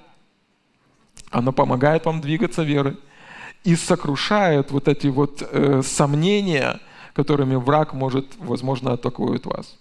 Оно 1.31 1.51
помогает 1.51 2.05
вам 2.05 2.21
двигаться 2.21 2.63
верой. 2.63 2.97
И 3.63 3.75
сокрушает 3.75 4.71
вот 4.71 4.87
эти 4.87 5.07
вот 5.07 5.41
э, 5.41 5.81
сомнения, 5.83 6.79
которыми 7.13 7.55
враг 7.55 7.93
может, 7.93 8.25
возможно, 8.39 8.93
атакует 8.93 9.45
вас. 9.45 9.77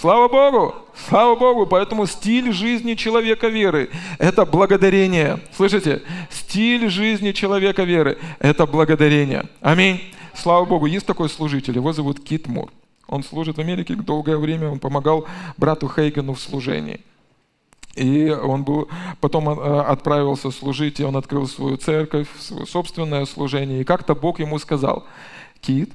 Слава 0.00 0.28
Богу! 0.28 0.76
Слава 1.08 1.34
Богу! 1.34 1.66
Поэтому 1.66 2.06
стиль 2.06 2.52
жизни 2.52 2.94
человека 2.94 3.48
веры– 3.48 3.90
это 4.20 4.46
благодарение. 4.46 5.40
Слышите? 5.56 6.02
Стиль 6.30 6.88
жизни 6.88 7.32
человека 7.32 7.82
веры– 7.82 8.16
это 8.38 8.64
благодарение. 8.66 9.46
Аминь. 9.60 10.00
Слава 10.36 10.64
Богу! 10.66 10.86
Есть 10.86 11.04
такой 11.04 11.28
служитель, 11.28 11.74
его 11.74 11.92
зовут 11.92 12.22
Кит 12.22 12.46
Мур. 12.46 12.70
Он 13.08 13.24
служит 13.24 13.56
в 13.56 13.60
Америке 13.60 13.96
долгое 13.96 14.36
время, 14.36 14.70
он 14.70 14.78
помогал 14.78 15.26
брату 15.56 15.88
Хейгену 15.88 16.34
в 16.34 16.40
служении. 16.40 17.00
И 17.96 18.30
он 18.30 18.62
был, 18.62 18.88
потом 19.20 19.48
э, 19.48 19.80
отправился 19.80 20.52
служить, 20.52 21.00
и 21.00 21.04
он 21.04 21.16
открыл 21.16 21.48
свою 21.48 21.76
церковь, 21.76 22.28
свое 22.38 22.66
собственное 22.66 23.24
служение. 23.24 23.80
И 23.80 23.84
как-то 23.84 24.14
Бог 24.14 24.38
ему 24.38 24.60
сказал, 24.60 25.08
Кит, 25.60 25.90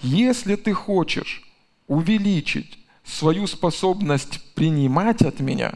если 0.00 0.56
ты 0.56 0.72
хочешь 0.72 1.42
увеличить 1.88 2.78
свою 3.08 3.46
способность 3.46 4.40
принимать 4.54 5.22
от 5.22 5.40
меня, 5.40 5.74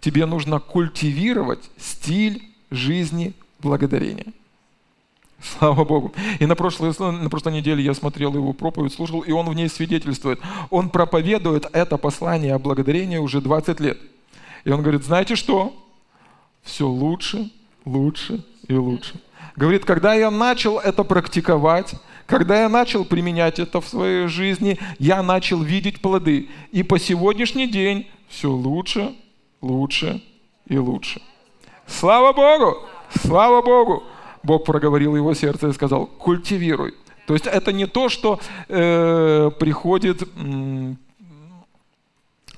тебе 0.00 0.26
нужно 0.26 0.60
культивировать 0.60 1.70
стиль 1.78 2.42
жизни 2.70 3.32
благодарения. 3.60 4.32
Слава 5.40 5.84
Богу. 5.84 6.12
И 6.40 6.46
на 6.46 6.56
прошлой, 6.56 6.92
на 6.98 7.30
прошлой 7.30 7.52
неделе 7.52 7.82
я 7.84 7.94
смотрел 7.94 8.34
его 8.34 8.52
проповедь, 8.52 8.92
слушал, 8.94 9.20
и 9.20 9.30
он 9.30 9.48
в 9.48 9.54
ней 9.54 9.68
свидетельствует. 9.68 10.40
Он 10.70 10.88
проповедует 10.88 11.66
это 11.72 11.98
послание 11.98 12.54
о 12.54 12.58
благодарении 12.58 13.18
уже 13.18 13.40
20 13.40 13.78
лет. 13.80 13.98
И 14.64 14.70
он 14.70 14.82
говорит, 14.82 15.04
знаете 15.04 15.36
что? 15.36 15.74
Все 16.62 16.88
лучше, 16.88 17.50
лучше 17.84 18.44
и 18.66 18.74
лучше. 18.74 19.20
Говорит, 19.54 19.84
когда 19.84 20.14
я 20.14 20.30
начал 20.30 20.78
это 20.78 21.04
практиковать, 21.04 21.94
когда 22.26 22.62
я 22.62 22.68
начал 22.68 23.04
применять 23.04 23.58
это 23.58 23.80
в 23.80 23.88
своей 23.88 24.26
жизни, 24.26 24.78
я 24.98 25.22
начал 25.22 25.62
видеть 25.62 26.00
плоды. 26.00 26.48
И 26.72 26.82
по 26.82 26.98
сегодняшний 26.98 27.68
день 27.68 28.08
все 28.28 28.50
лучше, 28.50 29.14
лучше 29.60 30.22
и 30.66 30.76
лучше. 30.78 31.22
Слава 31.86 32.32
Богу! 32.32 32.78
Слава 33.22 33.62
Богу! 33.62 34.02
Бог 34.42 34.64
проговорил 34.64 35.16
его 35.16 35.34
сердце 35.34 35.68
и 35.68 35.72
сказал, 35.72 36.06
культивируй. 36.06 36.94
То 37.26 37.34
есть 37.34 37.46
это 37.46 37.72
не 37.72 37.86
то, 37.86 38.08
что 38.08 38.38
э, 38.68 39.50
приходит 39.58 40.22
э, 40.22 40.94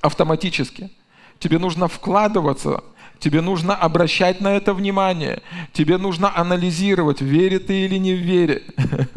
автоматически. 0.01 0.91
Тебе 1.39 1.57
нужно 1.57 1.87
вкладываться 1.87 2.83
Тебе 3.19 3.41
нужно 3.41 3.75
обращать 3.75 4.41
на 4.41 4.55
это 4.55 4.73
внимание. 4.73 5.41
Тебе 5.73 5.97
нужно 5.97 6.35
анализировать, 6.35 7.21
верит 7.21 7.67
ты 7.67 7.85
или 7.85 7.97
не 7.97 8.13
в 8.13 8.19
вере. 8.19 8.63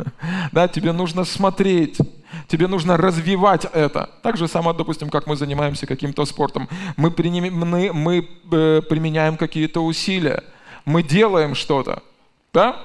Да, 0.53 0.69
тебе 0.69 0.93
нужно 0.93 1.25
смотреть. 1.25 1.99
Тебе 2.49 2.67
нужно 2.69 2.97
развивать 2.97 3.67
это. 3.73 4.11
Так 4.23 4.37
же 4.37 4.49
само, 4.49 4.73
допустим, 4.73 5.11
как 5.11 5.27
мы 5.27 5.37
занимаемся 5.37 5.87
каким-то 5.87 6.25
спортом. 6.25 6.69
Мы, 6.97 7.11
приним, 7.11 7.55
мы, 7.55 7.93
мы 7.93 8.29
э, 8.53 8.83
применяем 8.89 9.37
какие-то 9.37 9.85
усилия. 9.85 10.43
Мы 10.85 11.03
делаем 11.03 11.55
что-то. 11.55 12.03
Да? 12.53 12.77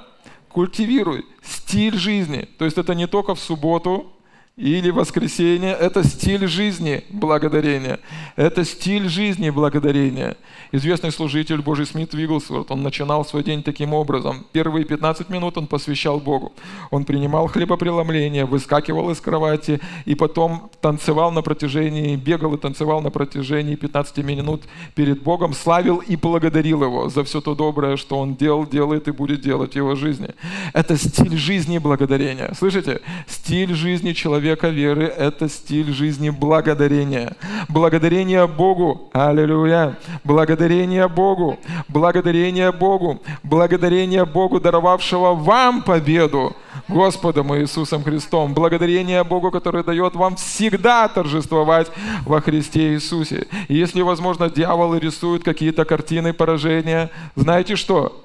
Культивируй 0.50 1.26
стиль 1.44 1.98
жизни. 1.98 2.48
То 2.58 2.66
есть 2.66 2.78
это 2.78 2.96
не 2.96 3.08
только 3.08 3.36
в 3.36 3.40
субботу, 3.40 4.12
или 4.58 4.90
воскресенье– 4.90 5.72
это 5.80 6.04
стиль 6.04 6.48
жизни 6.48 7.04
благодарения. 7.12 8.00
Это 8.36 8.66
стиль 8.66 9.08
жизни 9.08 9.52
благодарения. 9.52 10.36
Известный 10.72 11.12
служитель 11.12 11.62
Божий 11.62 11.86
Смит 11.86 12.16
Вигглсворт, 12.16 12.72
он 12.72 12.82
начинал 12.82 13.24
свой 13.24 13.44
день 13.44 13.62
таким 13.62 13.94
образом. 13.94 14.48
Первые 14.54 14.84
15 14.84 15.30
минут 15.30 15.60
он 15.60 15.68
посвящал 15.68 16.20
Богу. 16.20 16.54
Он 16.90 17.06
принимал 17.06 17.46
хлебопреломление, 17.46 18.46
выскакивал 18.46 19.12
из 19.12 19.22
кровати 19.22 19.80
и 20.06 20.16
потом 20.16 20.72
танцевал 20.82 21.32
на 21.32 21.44
протяжении, 21.44 22.16
бегал 22.16 22.56
и 22.56 22.58
танцевал 22.58 23.02
на 23.02 23.12
протяжении 23.12 23.76
15 23.76 24.18
минут 24.24 24.64
перед 24.96 25.22
Богом, 25.22 25.54
славил 25.54 25.98
и 25.98 26.16
благодарил 26.16 26.82
Его 26.82 27.10
за 27.10 27.24
все 27.24 27.42
то 27.42 27.54
доброе, 27.54 27.96
что 27.96 28.18
Он 28.18 28.36
делал, 28.36 28.66
делает 28.66 29.08
и 29.08 29.12
будет 29.12 29.42
делать 29.42 29.74
в 29.74 29.76
его 29.76 29.94
жизни. 29.94 30.30
Это 30.74 30.98
стиль 30.98 31.38
жизни 31.38 31.78
благодарения. 31.78 32.52
Слышите? 32.58 33.02
Стиль 33.28 33.76
жизни 33.76 34.14
человека 34.14 34.47
веры– 34.56 35.06
это 35.18 35.50
стиль 35.50 35.92
жизни 35.92 36.30
благодарения. 36.30 37.36
Благодарение 37.68 38.48
Богу. 38.48 39.10
Аллилуйя. 39.14 39.98
Благодарение 40.24 41.08
Богу, 41.08 41.60
благодарение 41.88 42.72
Богу, 42.72 43.22
благодарение 43.44 44.26
Богу, 44.26 44.60
даровавшего 44.60 45.34
вам 45.34 45.84
победу 45.84 46.56
Господом 46.88 47.56
Иисусом 47.56 48.04
Христом. 48.04 48.54
Благодарение 48.54 49.24
Богу, 49.24 49.52
который 49.52 49.84
дает 49.84 50.16
вам 50.16 50.36
всегда 50.36 51.08
торжествовать 51.08 51.92
во 52.26 52.42
Христе 52.42 52.94
Иисусе. 52.94 53.48
И 53.68 53.76
если, 53.76 54.02
возможно, 54.02 54.50
дьявол 54.50 54.96
рисует 54.96 55.44
какие-то 55.44 55.86
картины 55.86 56.34
поражения, 56.34 57.10
знаете 57.36 57.76
что? 57.76 58.24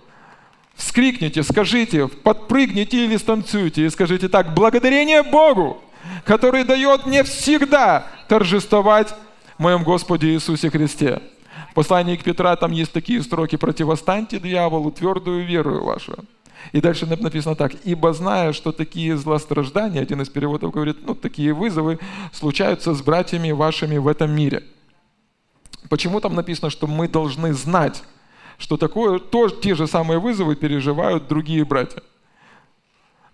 Вскрикните, 0.74 1.42
скажите, 1.42 2.08
подпрыгните 2.08 3.04
или 3.04 3.16
станцуйте 3.16 3.86
и 3.86 3.90
скажите 3.90 4.28
так, 4.28 4.54
благодарение 4.54 5.22
Богу, 5.22 5.82
который 6.24 6.64
дает 6.64 7.06
мне 7.06 7.22
всегда 7.24 8.06
торжествовать 8.28 9.14
в 9.58 9.62
моем 9.62 9.82
Господе 9.82 10.32
Иисусе 10.32 10.70
Христе. 10.70 11.20
В 11.70 11.74
послании 11.74 12.16
к 12.16 12.24
Петра 12.24 12.54
там 12.56 12.72
есть 12.72 12.92
такие 12.92 13.22
строки 13.22 13.56
«Противостаньте 13.56 14.38
дьяволу 14.38 14.90
твердую 14.90 15.46
веру 15.46 15.84
вашу». 15.84 16.24
И 16.72 16.80
дальше 16.80 17.06
написано 17.06 17.56
так. 17.56 17.72
«Ибо 17.84 18.12
зная, 18.12 18.52
что 18.52 18.72
такие 18.72 19.16
злостраждания, 19.16 20.02
один 20.02 20.20
из 20.22 20.28
переводов 20.28 20.72
говорит, 20.72 20.98
ну, 21.06 21.14
такие 21.14 21.52
вызовы 21.52 21.98
случаются 22.32 22.94
с 22.94 23.02
братьями 23.02 23.50
вашими 23.50 23.98
в 23.98 24.06
этом 24.06 24.30
мире». 24.30 24.64
Почему 25.88 26.20
там 26.20 26.34
написано, 26.34 26.70
что 26.70 26.86
мы 26.86 27.08
должны 27.08 27.52
знать, 27.52 28.02
что 28.58 28.76
такое, 28.76 29.18
то, 29.18 29.48
те 29.48 29.74
же 29.74 29.86
самые 29.86 30.20
вызовы 30.20 30.56
переживают 30.56 31.26
другие 31.26 31.64
братья? 31.64 32.02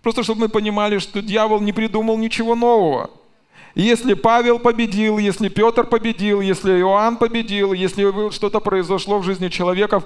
Просто 0.01 0.23
чтобы 0.23 0.41
мы 0.41 0.49
понимали, 0.49 0.97
что 0.99 1.21
дьявол 1.21 1.59
не 1.59 1.73
придумал 1.73 2.17
ничего 2.17 2.55
нового. 2.55 3.09
Если 3.75 4.13
Павел 4.13 4.59
победил, 4.59 5.17
если 5.17 5.47
Петр 5.47 5.85
победил, 5.85 6.41
если 6.41 6.79
Иоанн 6.79 7.17
победил, 7.17 7.73
если 7.73 8.31
что-то 8.31 8.59
произошло 8.59 9.19
в 9.19 9.23
жизни 9.23 9.47
человека, 9.49 10.01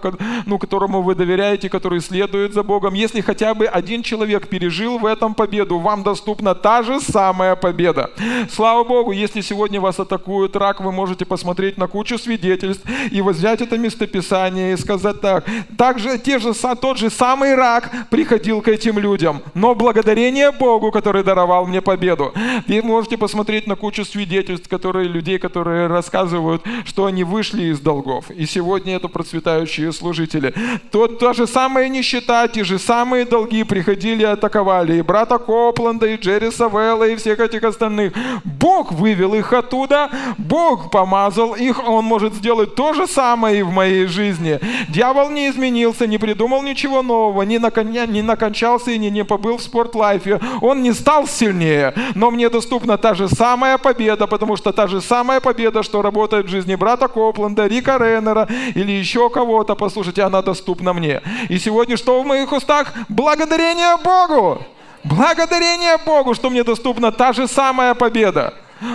ну, 0.45 0.59
которому 0.59 1.01
вы 1.01 1.15
доверяете, 1.15 1.69
который 1.69 2.01
следует 2.01 2.53
за 2.53 2.63
Богом, 2.63 2.93
если 2.93 3.21
хотя 3.21 3.53
бы 3.53 3.65
один 3.65 4.03
человек 4.03 4.47
пережил 4.47 4.97
в 4.97 5.05
этом 5.05 5.33
победу, 5.33 5.79
вам 5.79 6.03
доступна 6.03 6.55
та 6.55 6.83
же 6.83 6.99
самая 6.99 7.55
победа. 7.55 8.11
Слава 8.51 8.83
Богу, 8.83 9.11
если 9.11 9.41
сегодня 9.41 9.79
вас 9.79 9.99
атакует 9.99 10.55
рак, 10.55 10.81
вы 10.81 10.91
можете 10.91 11.25
посмотреть 11.25 11.77
на 11.77 11.87
кучу 11.87 12.17
свидетельств 12.17 12.83
и 13.11 13.21
взять 13.21 13.61
это 13.61 13.77
местописание 13.77 14.73
и 14.73 14.77
сказать 14.77 15.21
так. 15.21 15.45
Также 15.77 16.17
те 16.17 16.39
же, 16.39 16.53
тот 16.53 16.97
же 16.97 17.09
самый 17.09 17.55
рак 17.55 17.89
приходил 18.09 18.61
к 18.61 18.67
этим 18.67 18.99
людям, 18.99 19.41
но 19.53 19.73
благодарение 19.75 20.51
Богу, 20.51 20.91
который 20.91 21.23
даровал 21.23 21.65
мне 21.65 21.81
победу. 21.81 22.33
Вы 22.67 22.81
можете 22.81 23.17
посмотреть 23.17 23.52
посмотреть 23.53 23.67
на 23.67 23.75
кучу 23.75 24.05
свидетельств, 24.05 24.67
которые, 24.67 25.07
людей, 25.07 25.37
которые 25.37 25.87
рассказывают, 25.87 26.63
что 26.85 27.05
они 27.05 27.23
вышли 27.23 27.63
из 27.71 27.79
долгов. 27.79 28.31
И 28.31 28.47
сегодня 28.47 28.95
это 28.95 29.07
процветающие 29.07 29.91
служители. 29.91 30.53
То, 30.91 31.07
та 31.07 31.33
же 31.33 31.45
самая 31.45 31.89
нищета, 31.89 32.47
те 32.47 32.63
же 32.63 32.79
самые 32.79 33.25
долги 33.25 33.63
приходили 33.63 34.21
и 34.21 34.25
атаковали. 34.25 34.97
И 34.97 35.01
брата 35.03 35.37
Копланда, 35.37 36.07
и 36.07 36.17
Джерри 36.17 36.51
Савелла, 36.51 37.07
и 37.07 37.15
всех 37.15 37.39
этих 37.39 37.63
остальных. 37.63 38.13
Бог 38.43 38.91
вывел 38.91 39.35
их 39.35 39.53
оттуда, 39.53 40.09
Бог 40.37 40.89
помазал 40.91 41.55
их, 41.55 41.87
Он 41.87 42.05
может 42.05 42.33
сделать 42.33 42.75
то 42.75 42.93
же 42.93 43.07
самое 43.07 43.59
и 43.59 43.63
в 43.63 43.71
моей 43.71 44.07
жизни. 44.07 44.59
Дьявол 44.89 45.29
не 45.29 45.47
изменился, 45.47 46.07
не 46.07 46.17
придумал 46.17 46.63
ничего 46.63 47.03
нового, 47.03 47.43
не, 47.43 47.59
након... 47.59 47.91
не 47.91 48.21
накончался 48.23 48.91
и 48.91 48.97
не, 48.97 49.11
не 49.11 49.23
побыл 49.23 49.57
в 49.57 49.61
спортлайфе. 49.61 50.39
Он 50.61 50.81
не 50.81 50.93
стал 50.93 51.27
сильнее, 51.27 51.93
но 52.15 52.31
мне 52.31 52.49
доступна 52.49 52.97
та 52.97 53.13
же 53.13 53.27
самая 53.27 53.42
победа, 53.77 54.27
потому 54.27 54.57
что 54.57 54.71
та 54.71 54.87
же 54.87 55.01
самая 55.01 55.39
победа, 55.39 55.83
что 55.83 56.01
работает 56.01 56.45
в 56.45 56.49
жизни 56.49 56.75
брата 56.75 57.07
Копленда, 57.07 57.67
Рика 57.67 57.97
Реннера 57.97 58.47
или 58.75 58.91
еще 58.91 59.29
кого-то, 59.29 59.75
послушайте, 59.75 60.23
она 60.23 60.41
доступна 60.41 60.93
мне. 60.93 61.21
И 61.49 61.59
сегодня 61.59 61.97
что 61.97 62.21
в 62.21 62.25
моих 62.25 62.51
устах? 62.51 62.93
Благодарение 63.09 63.97
Богу! 64.03 64.61
Благодарение 65.03 65.97
Богу, 66.05 66.33
что 66.33 66.49
мне 66.49 66.63
доступна 66.63 67.11
та 67.11 67.33
же 67.33 67.47
самая 67.47 67.93
победа. 67.93 68.53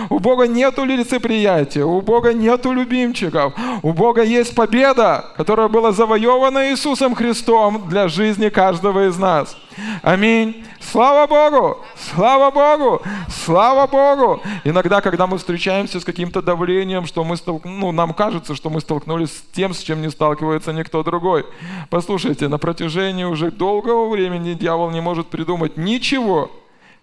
У 0.09 0.19
Бога 0.19 0.47
нету 0.47 0.83
лицеприятия, 0.83 1.85
у 1.85 2.01
Бога 2.01 2.33
нету 2.33 2.71
любимчиков. 2.71 3.53
У 3.81 3.93
Бога 3.93 4.23
есть 4.23 4.55
победа, 4.55 5.25
которая 5.37 5.67
была 5.67 5.91
завоевана 5.91 6.71
Иисусом 6.71 7.15
Христом 7.15 7.87
для 7.89 8.07
жизни 8.07 8.49
каждого 8.49 9.07
из 9.07 9.17
нас. 9.17 9.55
Аминь. 10.01 10.65
Слава 10.79 11.27
Богу! 11.27 11.77
Слава 11.95 12.51
Богу! 12.51 13.01
Слава 13.29 13.85
Богу! 13.87 14.41
Иногда, 14.63 15.01
когда 15.01 15.27
мы 15.27 15.37
встречаемся 15.37 15.99
с 15.99 16.05
каким-то 16.05 16.41
давлением, 16.41 17.05
что 17.05 17.23
мы 17.23 17.37
столк... 17.37 17.65
ну, 17.65 17.91
нам 17.91 18.13
кажется, 18.13 18.55
что 18.55 18.69
мы 18.69 18.81
столкнулись 18.81 19.29
с 19.29 19.43
тем, 19.53 19.73
с 19.73 19.79
чем 19.79 20.01
не 20.01 20.09
сталкивается 20.09 20.73
никто 20.73 21.03
другой. 21.03 21.45
Послушайте, 21.89 22.47
на 22.47 22.57
протяжении 22.57 23.23
уже 23.23 23.51
долгого 23.51 24.09
времени 24.09 24.53
дьявол 24.53 24.89
не 24.89 25.01
может 25.01 25.27
придумать 25.27 25.77
ничего, 25.77 26.49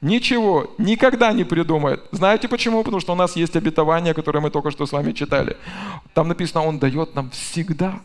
Ничего, 0.01 0.75
никогда 0.79 1.33
не 1.33 1.45
придумает. 1.45 2.05
Знаете 2.13 2.49
почему? 2.49 2.83
Потому 2.85 3.01
что 3.01 3.13
у 3.13 3.17
нас 3.17 3.35
есть 3.37 3.57
обетование, 3.57 4.13
которое 4.13 4.41
мы 4.41 4.51
только 4.51 4.71
что 4.71 4.85
с 4.85 4.93
вами 4.93 5.13
читали. 5.13 5.57
Там 6.13 6.29
написано, 6.29 6.65
Он 6.65 6.79
дает 6.79 7.15
нам 7.15 7.31
всегда. 7.31 8.01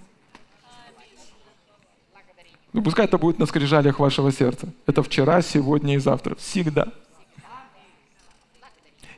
Ну, 2.73 2.81
пускай 2.81 3.05
это 3.05 3.17
будет 3.17 3.39
на 3.39 3.45
скрижалях 3.45 3.99
вашего 3.99 4.31
сердца. 4.31 4.69
Это 4.85 5.03
вчера, 5.03 5.41
сегодня 5.41 5.95
и 5.95 5.97
завтра. 5.97 6.35
Всегда. 6.35 6.87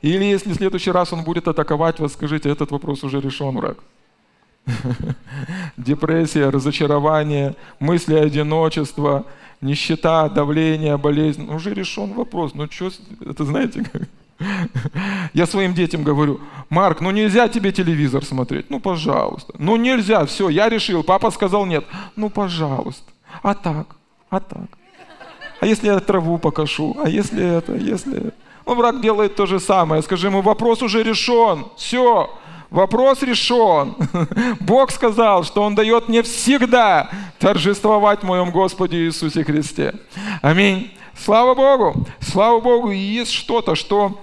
Или 0.01 0.25
если 0.25 0.51
в 0.51 0.55
следующий 0.55 0.91
раз 0.91 1.13
он 1.13 1.23
будет 1.23 1.47
атаковать 1.47 1.99
вас, 1.99 2.13
скажите, 2.13 2.49
этот 2.49 2.71
вопрос 2.71 3.03
уже 3.03 3.21
решен, 3.21 3.55
враг. 3.55 3.77
Депрессия, 5.77 6.49
разочарование, 6.49 7.55
мысли 7.79 8.15
одиночества, 8.15 9.25
нищета, 9.63 10.29
давление, 10.29 10.97
болезнь. 10.97 11.49
Уже 11.51 11.73
решен 11.73 12.13
вопрос. 12.13 12.53
Ну 12.53 12.67
что, 12.69 12.91
это 13.25 13.45
знаете 13.45 13.83
как? 13.83 14.03
Я 15.33 15.45
своим 15.45 15.73
детям 15.73 16.03
говорю, 16.03 16.39
Марк, 16.69 17.01
ну 17.01 17.11
нельзя 17.11 17.47
тебе 17.47 17.71
телевизор 17.71 18.25
смотреть. 18.25 18.69
Ну, 18.69 18.79
пожалуйста. 18.79 19.53
Ну 19.57 19.75
нельзя, 19.77 20.25
все, 20.25 20.49
я 20.49 20.69
решил. 20.69 21.03
Папа 21.03 21.31
сказал 21.31 21.65
нет. 21.65 21.85
Ну, 22.15 22.29
пожалуйста. 22.29 23.11
А 23.41 23.53
так, 23.53 23.95
а 24.29 24.39
так. 24.39 24.67
А 25.59 25.65
если 25.65 25.87
я 25.87 25.99
траву 25.99 26.37
покашу? 26.37 26.95
А 27.03 27.09
если 27.09 27.57
это, 27.57 27.75
если... 27.75 28.33
Ну, 28.65 28.75
враг 28.75 29.01
делает 29.01 29.35
то 29.35 29.45
же 29.45 29.59
самое. 29.59 30.01
Скажи 30.01 30.27
ему, 30.27 30.41
вопрос 30.41 30.81
уже 30.81 31.03
решен. 31.03 31.65
Все, 31.75 32.29
Вопрос 32.73 33.21
решен. 33.21 33.95
Бог 34.59 34.89
сказал, 34.89 35.43
что 35.43 35.61
Он 35.61 35.75
дает 35.75 36.09
мне 36.09 36.23
всегда 36.23 37.07
торжествовать 37.37 38.21
в 38.21 38.23
моем 38.23 38.49
Господе 38.49 39.05
Иисусе 39.05 39.43
Христе. 39.43 39.93
Аминь. 40.41 40.91
Слава 41.15 41.53
Богу. 41.53 42.03
Слава 42.19 42.59
Богу. 42.59 42.89
И 42.89 42.97
есть 42.97 43.31
что-то, 43.31 43.75
что 43.75 44.19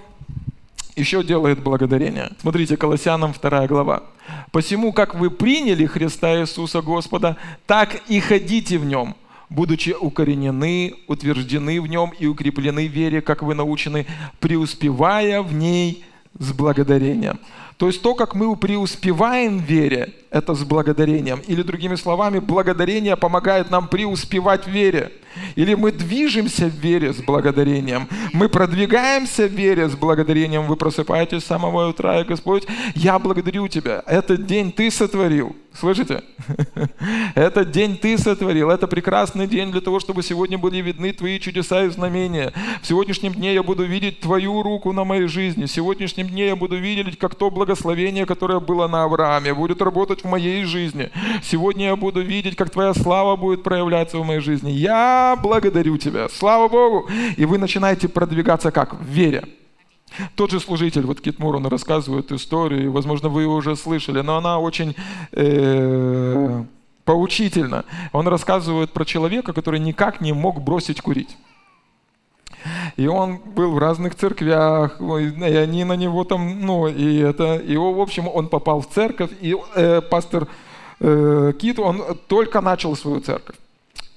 еще 0.97 1.23
делает 1.23 1.63
благодарение. 1.63 2.31
Смотрите, 2.41 2.75
Колоссянам 2.75 3.33
2 3.41 3.67
глава. 3.67 4.03
«Посему, 4.51 4.91
как 4.91 5.15
вы 5.15 5.29
приняли 5.29 5.85
Христа 5.85 6.41
Иисуса 6.41 6.81
Господа, 6.81 7.37
так 7.65 8.01
и 8.09 8.19
ходите 8.19 8.77
в 8.77 8.83
Нем, 8.83 9.15
будучи 9.49 9.95
укоренены, 9.97 10.95
утверждены 11.07 11.79
в 11.79 11.87
Нем 11.87 12.11
и 12.19 12.27
укреплены 12.27 12.89
в 12.89 12.91
вере, 12.91 13.21
как 13.21 13.43
вы 13.43 13.55
научены, 13.55 14.07
преуспевая 14.41 15.41
в 15.41 15.53
ней 15.53 16.03
с 16.37 16.51
благодарением». 16.51 17.39
То 17.81 17.87
есть 17.87 18.03
то, 18.03 18.13
как 18.13 18.35
мы 18.35 18.55
преуспеваем 18.55 19.57
в 19.57 19.63
вере, 19.63 20.13
это 20.29 20.53
с 20.53 20.63
благодарением. 20.63 21.41
Или 21.47 21.63
другими 21.63 21.95
словами, 21.95 22.37
благодарение 22.37 23.17
помогает 23.17 23.71
нам 23.71 23.87
преуспевать 23.87 24.65
в 24.65 24.69
вере. 24.69 25.11
Или 25.55 25.75
мы 25.75 25.91
движемся 25.91 26.67
в 26.67 26.75
вере 26.75 27.13
с 27.13 27.17
благодарением. 27.17 28.07
Мы 28.33 28.49
продвигаемся 28.49 29.47
в 29.47 29.51
вере 29.51 29.89
с 29.89 29.95
благодарением. 29.95 30.67
Вы 30.67 30.75
просыпаетесь 30.75 31.43
с 31.43 31.47
самого 31.47 31.89
утра, 31.89 32.21
и 32.21 32.23
Господь, 32.23 32.67
я 32.95 33.17
благодарю 33.19 33.67
Тебя. 33.67 34.03
Этот 34.05 34.45
день 34.45 34.71
Ты 34.71 34.91
сотворил. 34.91 35.55
Слышите? 35.73 36.23
Этот 37.35 37.71
день 37.71 37.97
Ты 37.97 38.17
сотворил. 38.17 38.69
Это 38.69 38.87
прекрасный 38.87 39.47
день 39.47 39.71
для 39.71 39.81
того, 39.81 39.99
чтобы 39.99 40.21
сегодня 40.21 40.57
были 40.57 40.77
видны 40.77 41.13
Твои 41.13 41.39
чудеса 41.39 41.85
и 41.85 41.89
знамения. 41.89 42.53
В 42.81 42.87
сегодняшнем 42.87 43.33
дне 43.33 43.53
я 43.53 43.63
буду 43.63 43.83
видеть 43.85 44.19
Твою 44.19 44.63
руку 44.63 44.91
на 44.91 45.05
моей 45.05 45.27
жизни. 45.27 45.65
В 45.65 45.71
сегодняшнем 45.71 46.27
дне 46.27 46.47
я 46.47 46.55
буду 46.55 46.77
видеть, 46.77 47.17
как 47.17 47.35
то 47.35 47.49
благословение, 47.71 48.25
которое 48.25 48.59
было 48.59 48.87
на 48.87 49.03
Аврааме, 49.03 49.53
будет 49.53 49.81
работать 49.81 50.23
в 50.23 50.27
моей 50.27 50.65
жизни. 50.65 51.09
Сегодня 51.41 51.85
я 51.85 51.95
буду 51.95 52.21
видеть, 52.21 52.55
как 52.55 52.69
Твоя 52.69 52.93
слава 52.93 53.35
будет 53.37 53.63
проявляться 53.63 54.17
в 54.17 54.25
моей 54.25 54.41
жизни. 54.41 54.71
Я 54.71 55.37
благодарю 55.41 55.97
Тебя, 55.97 56.27
слава 56.29 56.67
Богу. 56.67 57.09
И 57.37 57.45
вы 57.45 57.57
начинаете 57.57 58.07
продвигаться 58.07 58.71
как? 58.71 58.93
В 58.93 59.05
вере. 59.05 59.43
Тот 60.35 60.51
же 60.51 60.59
служитель, 60.59 61.05
вот 61.05 61.21
Кит 61.21 61.39
Мур, 61.39 61.55
он 61.55 61.67
рассказывает 61.67 62.31
историю, 62.31 62.91
возможно, 62.91 63.29
вы 63.29 63.43
ее 63.43 63.47
уже 63.47 63.77
слышали, 63.77 64.21
но 64.21 64.35
она 64.35 64.59
очень 64.59 64.93
э, 65.31 66.63
поучительна. 67.05 67.85
Он 68.11 68.27
рассказывает 68.27 68.91
про 68.91 69.05
человека, 69.05 69.53
который 69.53 69.79
никак 69.79 70.21
не 70.21 70.33
мог 70.33 70.61
бросить 70.61 70.99
курить. 70.99 71.37
И 72.97 73.07
он 73.07 73.37
был 73.37 73.71
в 73.71 73.77
разных 73.77 74.15
церквях, 74.15 74.99
и 74.99 75.55
они 75.55 75.83
на 75.83 75.95
него 75.95 76.23
там, 76.23 76.61
ну, 76.61 76.87
и 76.87 77.17
это, 77.17 77.55
и, 77.55 77.77
в 77.77 77.99
общем, 77.99 78.27
он 78.27 78.47
попал 78.47 78.81
в 78.81 78.89
церковь, 78.89 79.31
и 79.41 79.55
э, 79.75 80.01
пастор 80.01 80.47
э, 80.99 81.53
Кит, 81.59 81.79
он 81.79 82.01
только 82.27 82.61
начал 82.61 82.95
свою 82.95 83.19
церковь. 83.21 83.55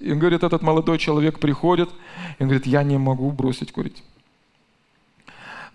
И 0.00 0.12
он 0.12 0.18
говорит, 0.18 0.42
этот 0.42 0.62
молодой 0.62 0.98
человек 0.98 1.38
приходит, 1.38 1.88
и 2.38 2.42
он 2.42 2.48
говорит, 2.48 2.66
я 2.66 2.82
не 2.82 2.98
могу 2.98 3.30
бросить 3.30 3.72
курить. 3.72 4.02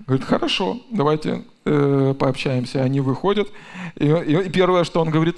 Говорит, 0.06 0.26
хорошо, 0.26 0.78
давайте 0.92 1.44
э, 1.66 2.14
пообщаемся. 2.18 2.84
Они 2.84 3.02
выходят, 3.02 3.50
и, 3.96 4.06
и 4.08 4.50
первое, 4.50 4.84
что 4.84 5.02
он 5.02 5.10
говорит, 5.10 5.38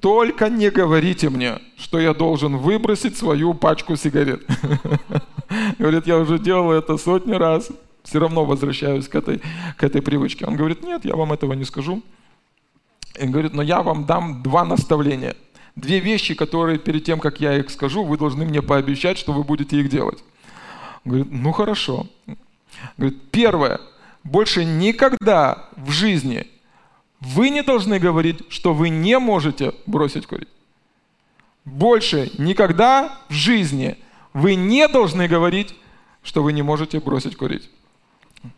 только 0.00 0.48
не 0.48 0.70
говорите 0.70 1.30
мне, 1.30 1.58
что 1.76 1.98
я 1.98 2.14
должен 2.14 2.56
выбросить 2.56 3.16
свою 3.16 3.54
пачку 3.54 3.96
сигарет. 3.96 4.46
Говорит, 5.78 6.06
я 6.06 6.18
уже 6.18 6.38
делал 6.38 6.72
это 6.72 6.96
сотни 6.96 7.32
раз, 7.32 7.70
все 8.02 8.18
равно 8.18 8.44
возвращаюсь 8.44 9.08
к 9.08 9.14
этой, 9.14 9.42
к 9.76 9.82
этой 9.82 10.02
привычке. 10.02 10.46
Он 10.46 10.56
говорит, 10.56 10.82
нет, 10.82 11.04
я 11.04 11.16
вам 11.16 11.32
этого 11.32 11.54
не 11.54 11.64
скажу. 11.64 12.02
И 13.20 13.26
говорит, 13.26 13.54
но 13.54 13.62
я 13.62 13.82
вам 13.82 14.04
дам 14.04 14.42
два 14.42 14.64
наставления– 14.64 15.34
две 15.76 16.00
вещи, 16.00 16.34
которые 16.34 16.78
перед 16.78 17.04
тем, 17.04 17.20
как 17.20 17.40
я 17.40 17.56
их 17.58 17.70
скажу, 17.70 18.02
вы 18.02 18.16
должны 18.16 18.44
мне 18.44 18.62
пообещать, 18.62 19.18
что 19.18 19.32
вы 19.32 19.44
будете 19.44 19.78
их 19.78 19.88
делать. 19.88 20.18
говорит, 21.04 21.28
ну 21.30 21.52
хорошо. 21.52 22.06
говорит, 22.96 23.30
первое, 23.30 23.80
больше 24.24 24.64
никогда 24.64 25.68
в 25.76 25.90
жизни 25.90 26.46
вы 27.20 27.50
не 27.50 27.62
должны 27.62 27.98
говорить, 27.98 28.42
что 28.48 28.74
вы 28.74 28.88
не 28.88 29.18
можете 29.18 29.72
бросить 29.86 30.26
курить. 30.26 30.48
Больше 31.64 32.30
никогда 32.38 33.18
в 33.28 33.32
жизни 33.32 33.96
вы 34.36 34.54
не 34.54 34.86
должны 34.86 35.28
говорить, 35.28 35.74
что 36.22 36.42
вы 36.42 36.52
не 36.52 36.60
можете 36.60 37.00
бросить 37.00 37.36
курить. 37.36 37.70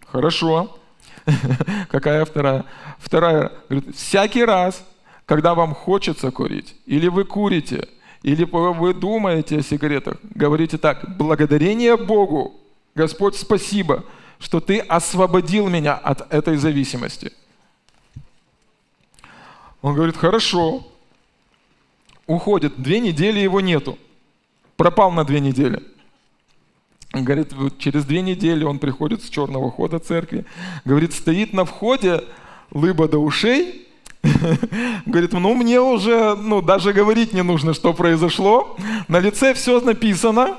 Хорошо. 0.08 0.76
Какая 1.88 2.24
вторая? 2.24 2.64
Вторая, 2.98 3.52
говорит, 3.68 3.94
всякий 3.94 4.44
раз, 4.44 4.84
когда 5.24 5.54
вам 5.54 5.74
хочется 5.74 6.32
курить, 6.32 6.74
или 6.84 7.06
вы 7.06 7.24
курите, 7.24 7.86
или 8.24 8.42
вы 8.42 8.92
думаете 8.92 9.58
о 9.58 9.62
сигаретах, 9.62 10.16
говорите 10.34 10.78
так, 10.78 11.16
благодарение 11.16 11.96
Богу, 11.96 12.54
Господь, 12.96 13.36
спасибо, 13.36 14.04
что 14.40 14.58
Ты 14.58 14.80
освободил 14.80 15.68
меня 15.68 15.94
от 15.94 16.32
этой 16.34 16.56
зависимости. 16.56 17.32
Он 19.80 19.94
говорит, 19.94 20.16
хорошо. 20.16 20.88
Уходит, 22.26 22.82
две 22.82 22.98
недели 22.98 23.38
его 23.38 23.60
нету. 23.60 23.96
Пропал 24.78 25.10
на 25.10 25.24
две 25.24 25.40
недели. 25.40 25.82
Говорит, 27.12 27.52
через 27.78 28.04
две 28.04 28.22
недели 28.22 28.62
он 28.62 28.78
приходит 28.78 29.24
с 29.24 29.28
черного 29.28 29.72
хода 29.72 29.98
церкви. 29.98 30.46
Говорит, 30.84 31.12
стоит 31.12 31.52
на 31.52 31.64
входе, 31.64 32.22
лыба 32.70 33.08
до 33.08 33.18
ушей. 33.18 33.88
Говорит, 35.04 35.32
ну 35.32 35.54
мне 35.54 35.80
уже, 35.80 36.36
ну 36.36 36.62
даже 36.62 36.92
говорить 36.92 37.32
не 37.32 37.42
нужно, 37.42 37.74
что 37.74 37.92
произошло. 37.92 38.76
На 39.08 39.18
лице 39.18 39.52
все 39.54 39.80
написано, 39.80 40.56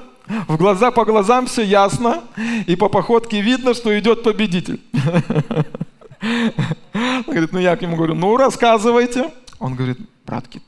в 0.50 0.58
глаза 0.58 0.92
по 0.92 1.06
глазам 1.06 1.46
все 1.48 1.64
ясно, 1.64 2.22
и 2.68 2.76
по 2.76 2.90
походке 2.90 3.40
видно, 3.40 3.74
что 3.74 3.98
идет 3.98 4.24
победитель. 4.24 4.82
Он 6.22 7.24
говорит, 7.26 7.54
ну 7.54 7.60
я 7.60 7.78
к 7.78 7.82
нему 7.82 7.96
говорю, 7.96 8.16
ну 8.16 8.36
рассказывайте. 8.36 9.32
Он 9.60 9.76
говорит, 9.76 9.98
братки, 10.26 10.62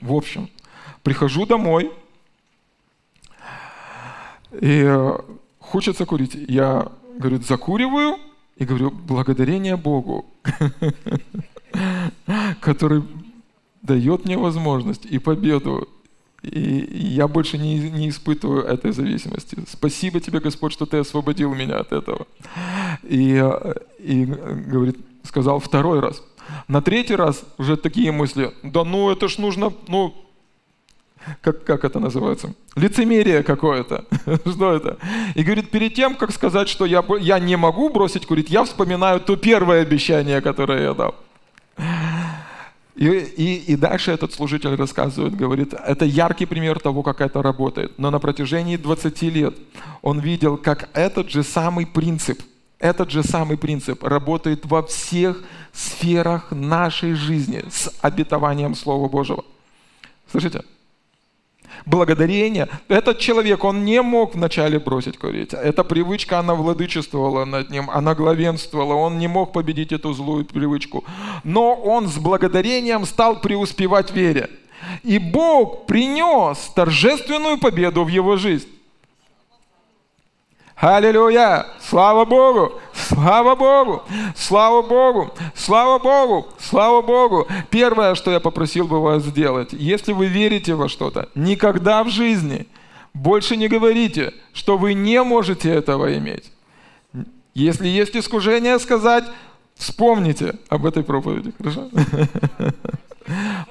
в 0.00 0.12
общем, 0.12 0.50
прихожу 1.04 1.46
домой, 1.46 1.92
и 4.52 4.82
э, 4.86 5.18
хочется 5.58 6.06
курить. 6.06 6.34
Я, 6.48 6.90
говорю, 7.18 7.40
закуриваю 7.42 8.16
и 8.56 8.64
говорю, 8.64 8.90
благодарение 8.90 9.76
Богу, 9.76 10.26
который 12.60 13.02
дает 13.82 14.24
мне 14.24 14.36
возможность 14.36 15.06
и 15.06 15.18
победу. 15.18 15.88
И 16.42 16.60
я 17.14 17.26
больше 17.26 17.58
не, 17.58 17.90
не 17.90 18.08
испытываю 18.08 18.62
этой 18.62 18.92
зависимости. 18.92 19.56
Спасибо 19.68 20.20
тебе, 20.20 20.38
Господь, 20.40 20.72
что 20.72 20.86
ты 20.86 20.98
освободил 20.98 21.52
меня 21.54 21.78
от 21.80 21.92
этого. 21.92 22.26
И, 23.02 23.34
э, 23.34 23.74
и 23.98 24.24
говорит, 24.24 24.98
сказал 25.24 25.58
второй 25.58 26.00
раз. 26.00 26.22
На 26.68 26.80
третий 26.80 27.16
раз 27.16 27.44
уже 27.58 27.76
такие 27.76 28.12
мысли, 28.12 28.52
да 28.62 28.84
ну 28.84 29.10
это 29.10 29.28
ж 29.28 29.38
нужно, 29.38 29.72
ну 29.86 30.14
как, 31.40 31.64
как 31.64 31.84
это 31.84 32.00
называется? 32.00 32.54
Лицемерие 32.76 33.42
какое-то. 33.42 34.04
что 34.46 34.72
это? 34.72 34.98
И 35.34 35.42
говорит, 35.42 35.70
перед 35.70 35.94
тем, 35.94 36.14
как 36.14 36.32
сказать, 36.32 36.68
что 36.68 36.86
я, 36.86 37.04
я 37.20 37.38
не 37.38 37.56
могу 37.56 37.90
бросить 37.90 38.26
курить, 38.26 38.50
я 38.50 38.64
вспоминаю 38.64 39.20
то 39.20 39.36
первое 39.36 39.82
обещание, 39.82 40.40
которое 40.40 40.82
я 40.82 40.94
дал. 40.94 41.14
И, 42.98 43.06
и, 43.06 43.72
и 43.72 43.76
дальше 43.76 44.10
этот 44.10 44.32
служитель 44.32 44.74
рассказывает, 44.74 45.36
говорит, 45.36 45.72
это 45.72 46.04
яркий 46.04 46.46
пример 46.46 46.80
того, 46.80 47.04
как 47.04 47.20
это 47.20 47.42
работает. 47.42 47.96
Но 47.96 48.10
на 48.10 48.18
протяжении 48.18 48.76
20 48.76 49.22
лет 49.22 49.54
он 50.02 50.18
видел, 50.18 50.56
как 50.56 50.88
этот 50.94 51.30
же 51.30 51.44
самый 51.44 51.86
принцип, 51.86 52.42
этот 52.80 53.12
же 53.12 53.22
самый 53.22 53.56
принцип 53.56 54.02
работает 54.02 54.66
во 54.66 54.82
всех 54.82 55.44
сферах 55.72 56.50
нашей 56.50 57.14
жизни 57.14 57.64
с 57.70 57.88
обетованием 58.00 58.74
Слова 58.74 59.08
Божьего. 59.08 59.44
Слышите? 60.30 60.62
Благодарение. 61.86 62.68
Этот 62.88 63.18
человек, 63.18 63.64
он 63.64 63.84
не 63.84 64.02
мог 64.02 64.34
вначале 64.34 64.78
бросить 64.78 65.18
курить. 65.18 65.54
Эта 65.54 65.84
привычка, 65.84 66.38
она 66.38 66.54
владычествовала 66.54 67.44
над 67.44 67.70
ним, 67.70 67.90
она 67.90 68.14
главенствовала, 68.14 68.94
он 68.94 69.18
не 69.18 69.28
мог 69.28 69.52
победить 69.52 69.92
эту 69.92 70.12
злую 70.12 70.44
привычку. 70.44 71.04
Но 71.44 71.74
он 71.74 72.08
с 72.08 72.18
благодарением 72.18 73.04
стал 73.04 73.40
преуспевать 73.40 74.10
в 74.10 74.14
вере. 74.14 74.48
И 75.02 75.18
Бог 75.18 75.86
принес 75.86 76.58
торжественную 76.74 77.58
победу 77.58 78.04
в 78.04 78.08
его 78.08 78.36
жизнь. 78.36 78.68
Аллилуйя! 80.80 81.66
Слава 81.80 82.24
Богу! 82.24 82.80
Слава 82.94 83.56
Богу! 83.56 84.04
Слава 84.36 84.82
Богу! 84.82 85.34
Слава 85.56 85.98
Богу! 85.98 86.46
Слава 86.60 87.02
Богу! 87.02 87.48
Первое, 87.68 88.14
что 88.14 88.30
я 88.30 88.38
попросил 88.38 88.86
бы 88.86 89.02
вас 89.02 89.24
сделать, 89.24 89.72
если 89.72 90.12
вы 90.12 90.26
верите 90.26 90.74
во 90.74 90.88
что-то, 90.88 91.30
никогда 91.34 92.04
в 92.04 92.10
жизни 92.10 92.68
больше 93.12 93.56
не 93.56 93.66
говорите, 93.66 94.32
что 94.52 94.78
вы 94.78 94.94
не 94.94 95.20
можете 95.24 95.68
этого 95.68 96.16
иметь. 96.16 96.52
Если 97.54 97.88
есть 97.88 98.14
искушение 98.14 98.78
сказать, 98.78 99.24
вспомните 99.74 100.54
об 100.68 100.86
этой 100.86 101.02
проповеди. 101.02 101.52
Хорошо? 101.58 101.88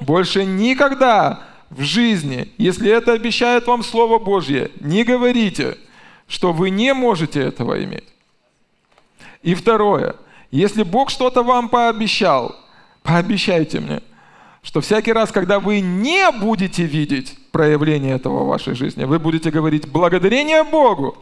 Больше 0.01 0.43
никогда 0.43 1.39
в 1.69 1.83
жизни, 1.83 2.51
если 2.57 2.91
это 2.91 3.13
обещает 3.13 3.65
вам 3.65 3.81
Слово 3.81 4.19
Божье, 4.19 4.71
не 4.81 5.05
говорите– 5.05 5.77
что 6.27 6.53
вы 6.53 6.69
не 6.69 6.93
можете 6.93 7.41
этого 7.41 7.83
иметь. 7.83 8.03
И 9.41 9.55
второе, 9.55 10.15
если 10.51 10.83
Бог 10.83 11.09
что-то 11.09 11.43
вам 11.43 11.69
пообещал, 11.69 12.55
пообещайте 13.03 13.79
мне, 13.79 14.01
что 14.61 14.81
всякий 14.81 15.13
раз, 15.13 15.31
когда 15.31 15.59
вы 15.59 15.79
не 15.79 16.29
будете 16.31 16.83
видеть 16.83 17.37
проявление 17.51 18.15
этого 18.15 18.43
в 18.43 18.47
вашей 18.47 18.75
жизни, 18.75 19.05
вы 19.05 19.19
будете 19.19 19.49
говорить 19.51 19.87
благодарение 19.87 20.63
Богу, 20.63 21.17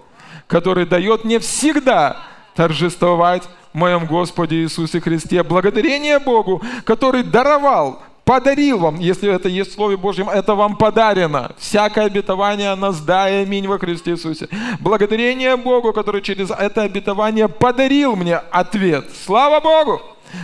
который 0.47 0.85
дает 0.85 1.23
мне 1.23 1.39
всегда 1.39 2.17
торжествовать 2.55 3.43
в 3.73 3.77
моем 3.77 4.05
Господе 4.05 4.55
Иисусе 4.63 4.99
Христе. 4.99 5.43
Благодарение 5.43 6.19
Богу, 6.19 6.63
который 6.85 7.23
даровал 7.23 8.01
подарил 8.25 8.79
вам, 8.79 8.99
если 8.99 9.31
это 9.31 9.47
есть 9.47 9.71
в 9.71 9.73
Слове 9.75 9.95
Божьем, 9.95 10.29
это 10.29 10.55
вам 10.55 10.75
подарено. 10.75 11.51
Всякое 11.57 12.05
обетование 12.05 12.73
нас 12.75 12.99
да 12.99 13.29
и 13.29 13.43
аминь 13.43 13.67
во 13.67 13.77
Христе 13.77 14.11
Иисусе. 14.11 14.49
Благодарение 14.79 15.55
Богу, 15.55 15.93
который 15.93 16.21
через 16.21 16.49
это 16.49 16.81
обетование 16.81 17.47
подарил 17.47 18.15
мне 18.15 18.37
ответ. 18.37 19.05
Слава 19.25 19.61
Богу! 19.61 20.01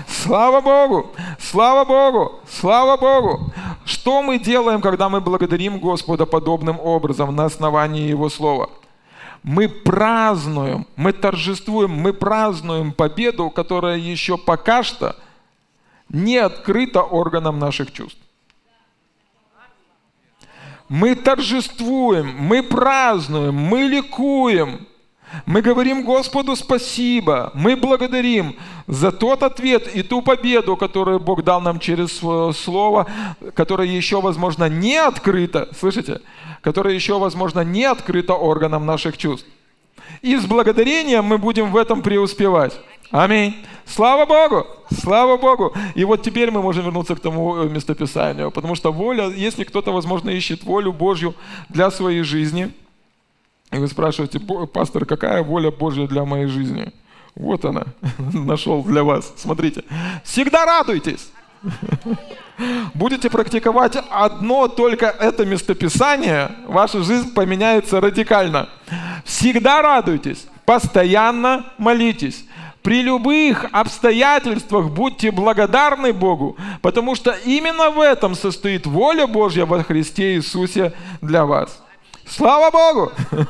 Слава 0.07 0.61
Богу! 0.61 1.11
Слава 1.39 1.83
Богу! 1.83 2.39
Слава 2.47 2.97
Богу! 2.97 3.51
Что 3.83 4.21
мы 4.21 4.37
делаем, 4.37 4.79
когда 4.79 5.09
мы 5.09 5.19
благодарим 5.19 5.79
Господа 5.79 6.25
подобным 6.25 6.79
образом 6.79 7.35
на 7.35 7.45
основании 7.45 8.07
Его 8.07 8.29
Слова? 8.29 8.69
Мы 9.41 9.67
празднуем, 9.67 10.85
мы 10.95 11.13
торжествуем, 11.13 11.89
мы 11.89 12.13
празднуем 12.13 12.91
победу, 12.91 13.49
которая 13.49 13.97
еще 13.97 14.37
пока 14.37 14.83
что– 14.83 15.15
не 16.11 16.37
открыто 16.37 17.01
органам 17.01 17.59
наших 17.59 17.91
чувств. 17.91 18.19
Мы 20.89 21.15
торжествуем, 21.15 22.35
мы 22.37 22.63
празднуем, 22.63 23.55
мы 23.55 23.83
ликуем. 23.83 24.87
Мы 25.45 25.61
говорим 25.61 26.03
Господу 26.03 26.57
спасибо, 26.57 27.51
мы 27.53 27.77
благодарим 27.77 28.57
за 28.87 29.13
тот 29.13 29.43
ответ 29.43 29.87
и 29.95 30.03
ту 30.03 30.21
победу, 30.21 30.75
которую 30.75 31.21
Бог 31.21 31.45
дал 31.45 31.61
нам 31.61 31.79
через 31.79 32.11
свое 32.11 32.51
слово, 32.51 33.07
которое 33.53 33.87
еще, 33.87 34.19
возможно, 34.19 34.67
не 34.67 34.97
открыто, 34.97 35.69
слышите, 35.79 36.19
которое 36.59 36.93
еще, 36.93 37.17
возможно, 37.17 37.61
не 37.61 37.85
открыто 37.85 38.33
органам 38.33 38.85
наших 38.85 39.17
чувств. 39.17 39.47
И 40.21 40.35
с 40.35 40.45
благодарением 40.45 41.23
мы 41.23 41.37
будем 41.37 41.71
в 41.71 41.77
этом 41.77 42.01
преуспевать. 42.01 42.77
Аминь. 43.11 43.55
Слава 43.85 44.25
Богу! 44.25 44.65
Слава 45.01 45.37
Богу! 45.37 45.73
И 45.95 46.05
вот 46.05 46.23
теперь 46.23 46.49
мы 46.49 46.61
можем 46.61 46.85
вернуться 46.85 47.13
к 47.15 47.19
тому 47.19 47.57
э, 47.57 47.69
местописанию, 47.69 48.51
потому 48.51 48.75
что 48.75 48.93
воля, 48.93 49.27
если 49.27 49.65
кто-то, 49.65 49.91
возможно, 49.91 50.29
ищет 50.29 50.63
волю 50.63 50.93
Божью 50.93 51.35
для 51.67 51.91
своей 51.91 52.23
жизни, 52.23 52.71
и 53.71 53.77
вы 53.77 53.87
спрашиваете, 53.87 54.39
пастор, 54.39 55.05
какая 55.05 55.43
воля 55.43 55.71
Божья 55.71 56.07
для 56.07 56.23
моей 56.23 56.47
жизни? 56.47 56.93
Вот 57.35 57.65
она, 57.65 57.83
нашел 58.33 58.81
для 58.81 59.03
вас. 59.03 59.33
Смотрите. 59.35 59.83
Всегда 60.23 60.65
радуйтесь. 60.65 61.31
Будете 62.93 63.29
практиковать 63.29 63.97
одно 64.09 64.69
только 64.69 65.07
это 65.07 65.45
местописание, 65.45 66.51
ваша 66.65 67.03
жизнь 67.03 67.33
поменяется 67.33 67.99
радикально. 67.99 68.69
Всегда 69.25 69.81
радуйтесь, 69.81 70.47
постоянно 70.65 71.65
молитесь. 71.77 72.45
При 72.81 73.03
любых 73.03 73.65
обстоятельствах 73.71 74.89
будьте 74.89 75.31
благодарны 75.31 76.13
Богу, 76.13 76.57
потому 76.81 77.15
что 77.15 77.31
именно 77.45 77.91
в 77.91 77.99
этом 77.99 78.33
состоит 78.33 78.87
воля 78.87 79.27
Божья 79.27 79.65
во 79.65 79.83
Христе 79.83 80.35
Иисусе 80.35 80.93
для 81.21 81.45
вас. 81.45 81.83
Слава 82.25 82.71
Богу! 82.71 83.11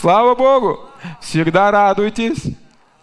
Слава 0.00 0.34
Богу! 0.34 0.80
Всегда 1.20 1.70
радуйтесь, 1.70 2.42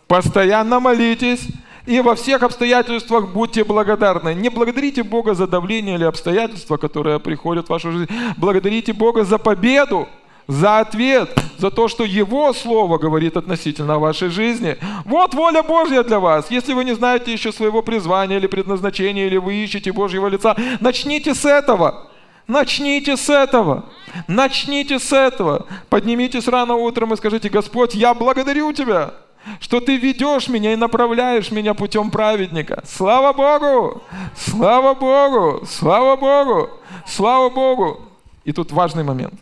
постоянно 0.08 0.82
молитесь, 0.82 1.48
и 1.86 2.02
во 2.02 2.16
всех 2.16 2.44
обстоятельствах 2.44 3.30
будьте 3.30 3.64
благодарны. 3.64 4.34
Не 4.34 4.50
благодарите 4.50 5.04
Бога 5.04 5.36
за 5.36 5.48
давление 5.48 5.96
или 5.96 6.04
обстоятельства, 6.04 6.78
которые 6.78 7.20
приходят 7.20 7.68
в 7.68 7.70
вашу 7.70 7.92
жизнь. 7.92 8.10
Благодарите 8.38 8.92
Бога 8.92 9.24
за 9.24 9.38
победу, 9.38 10.10
за 10.48 10.80
ответ, 10.80 11.38
за 11.58 11.72
то, 11.72 11.88
что 11.88 12.04
Его 12.04 12.54
Слово 12.54 12.98
говорит 12.98 13.38
относительно 13.38 14.00
вашей 14.00 14.30
жизни. 14.30 14.78
Вот 15.06 15.34
воля 15.34 15.64
Божья 15.64 16.04
для 16.04 16.20
вас. 16.20 16.52
Если 16.52 16.74
вы 16.74 16.84
не 16.84 16.94
знаете 16.96 17.32
еще 17.32 17.52
своего 17.52 17.82
призвания 17.82 18.38
или 18.38 18.48
предназначения, 18.48 19.28
или 19.28 19.38
вы 19.38 19.56
ищете 19.56 19.92
Божьего 19.92 20.28
лица, 20.28 20.56
начните 20.80 21.34
с 21.34 21.46
этого. 21.46 22.08
Начните 22.48 23.18
с 23.18 23.30
этого. 23.30 23.86
Начните 24.28 25.00
с 25.00 25.12
этого. 25.12 25.66
Поднимитесь 25.90 26.48
рано 26.48 26.76
утром 26.76 27.14
и 27.14 27.18
скажите, 27.18 27.50
Господь, 27.50 27.96
я 27.96 28.14
благодарю 28.14 28.72
Тебя, 28.72 29.16
что 29.60 29.80
Ты 29.80 29.98
ведешь 29.98 30.48
меня 30.48 30.74
и 30.74 30.76
направляешь 30.76 31.50
меня 31.52 31.74
путем 31.74 32.12
праведника. 32.12 32.84
Слава 32.86 33.34
Богу! 33.34 34.04
Слава 34.36 34.94
Богу! 34.94 35.66
Слава 35.66 36.16
Богу! 36.16 36.70
Слава 37.08 37.50
Богу! 37.50 38.02
И 38.44 38.52
тут 38.52 38.72
важный 38.72 39.04
момент, 39.04 39.34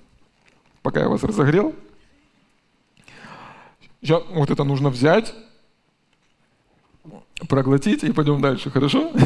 пока 0.83 0.99
я 1.01 1.09
вас 1.09 1.23
разогрел. 1.23 1.73
Сейчас 4.01 4.21
вот 4.29 4.51
это 4.51 4.63
нужно 4.63 4.89
взять, 4.89 5.33
проглотить 7.49 8.03
и 8.03 8.11
пойдем 8.11 8.41
дальше, 8.41 8.69
хорошо? 8.69 9.11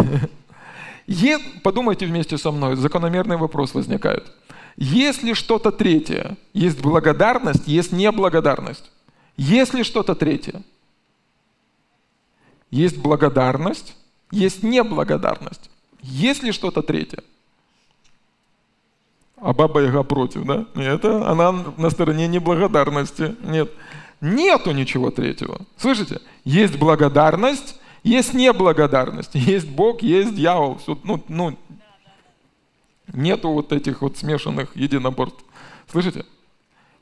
Е, 1.10 1.40
подумайте 1.64 2.06
вместе 2.06 2.38
со 2.38 2.52
мной, 2.52 2.76
закономерный 2.76 3.38
вопрос 3.38 3.74
возникает. 3.74 4.30
Если 4.76 5.32
что-то 5.32 5.72
третье, 5.72 6.36
есть 6.54 6.82
благодарность, 6.82 7.66
есть 7.66 7.94
неблагодарность. 7.94 8.92
Если 9.38 9.84
что-то 9.84 10.16
третье, 10.16 10.64
есть 12.72 12.98
благодарность, 12.98 13.96
есть 14.32 14.64
неблагодарность. 14.64 15.70
Если 16.02 16.52
что-то 16.52 16.82
третье, 16.82 17.24
а 19.40 19.54
баба 19.54 19.82
Яга 19.82 20.04
против, 20.04 20.46
да? 20.46 20.66
Это 20.76 21.30
она 21.30 21.52
на 21.52 21.90
стороне 21.90 22.28
неблагодарности. 22.28 23.36
Нет. 23.44 23.72
Нету 24.20 24.72
ничего 24.72 25.12
третьего. 25.12 25.62
Слышите? 25.78 26.22
Есть 26.44 26.78
благодарность, 26.80 27.80
есть 28.04 28.34
неблагодарность, 28.34 29.32
есть 29.36 29.68
Бог, 29.68 30.02
есть 30.02 30.36
дьявол. 30.36 30.80
Все, 30.80 30.98
ну, 31.04 31.24
ну, 31.28 31.58
нету 33.14 33.50
вот 33.50 33.72
этих 33.72 34.02
вот 34.02 34.18
смешанных 34.18 34.76
единоборств. 34.76 35.44
Слышите? 35.92 36.26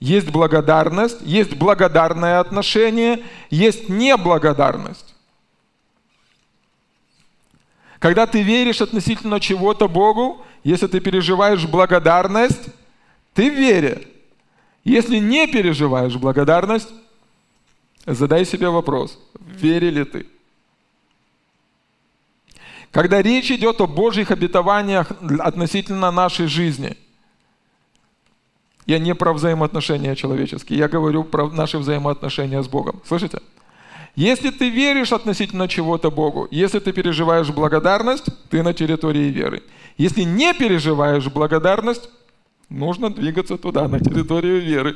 Есть 0.02 0.30
благодарность, 0.30 1.22
есть 1.22 1.56
благодарное 1.56 2.42
отношение, 2.42 3.24
есть 3.50 3.88
неблагодарность. 3.88 5.16
Когда 8.00 8.28
ты 8.28 8.42
веришь 8.44 8.82
относительно 8.82 9.40
чего-то 9.40 9.88
Богу, 9.88 10.46
если 10.66 10.88
ты 10.88 11.00
переживаешь 11.00 11.66
благодарность, 11.68 12.70
ты 13.36 13.52
в 13.52 13.54
вере. 13.54 14.08
Если 14.84 15.20
не 15.20 15.46
переживаешь 15.46 16.16
благодарность, 16.16 16.90
задай 18.08 18.46
себе 18.46 18.70
вопрос, 18.70 19.20
в 19.36 19.52
вере 19.52 19.92
ли 19.92 20.04
ты? 20.04 20.26
Когда 22.90 23.22
речь 23.22 23.52
идет 23.52 23.80
о 23.80 23.86
Божьих 23.86 24.32
обетованиях 24.32 25.12
относительно 25.40 26.10
нашей 26.10 26.48
жизни, 26.48 26.98
я 28.88 28.98
не 28.98 29.14
про 29.14 29.34
взаимоотношения 29.34 30.16
человеческие, 30.16 30.80
я 30.80 30.88
говорю 30.88 31.24
про 31.24 31.48
наши 31.48 31.78
взаимоотношения 31.78 32.64
с 32.64 32.68
Богом. 32.68 33.02
Слышите? 33.06 33.40
Если 34.16 34.50
ты 34.50 34.70
веришь 34.70 35.12
относительно 35.12 35.68
чего-то 35.68 36.10
Богу, 36.10 36.48
если 36.50 36.80
ты 36.80 36.94
переживаешь 36.94 37.50
благодарность, 37.50 38.28
ты 38.50 38.64
на 38.64 38.74
территории 38.74 39.30
веры. 39.30 39.62
Если 39.98 40.22
не 40.22 40.54
переживаешь 40.54 41.28
благодарность, 41.28 42.10
нужно 42.70 43.10
двигаться 43.10 43.58
туда, 43.58 43.88
на 43.90 44.00
территорию 44.00 44.62
веры. 44.62 44.96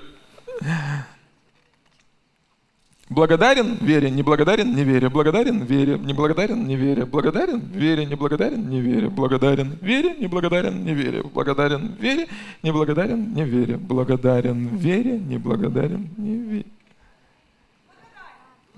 Благодарен– 3.09 3.77
вере, 3.81 4.11
не 4.11 4.21
благодарен– 4.21 4.75
не 4.75 4.83
вере, 4.83 5.09
благодарен– 5.09 5.63
вере, 5.65 5.97
не 5.97 6.13
благодарен– 6.13 6.65
не 6.67 6.75
вере, 6.75 7.05
благодарен– 7.05 7.59
вере, 7.73 8.05
не 8.05 8.15
благодарен– 8.15 8.69
не 8.69 8.81
вере, 8.81 9.09
благодарен– 9.09 9.79
вере, 9.81 10.15
не 10.19 10.27
благодарен– 10.27 10.83
не 10.85 10.93
вере, 10.93 11.23
благодарен– 11.23 11.95
вере, 11.99 12.27
не 12.61 12.71
благодарен– 12.71 13.33
не 13.35 13.43
вере, 13.43 13.77
благодарен– 13.77 14.67
вере, 14.77 15.17
не 15.17 15.37
благодарен– 15.39 16.09
не 16.17 16.37
вере 16.37 16.65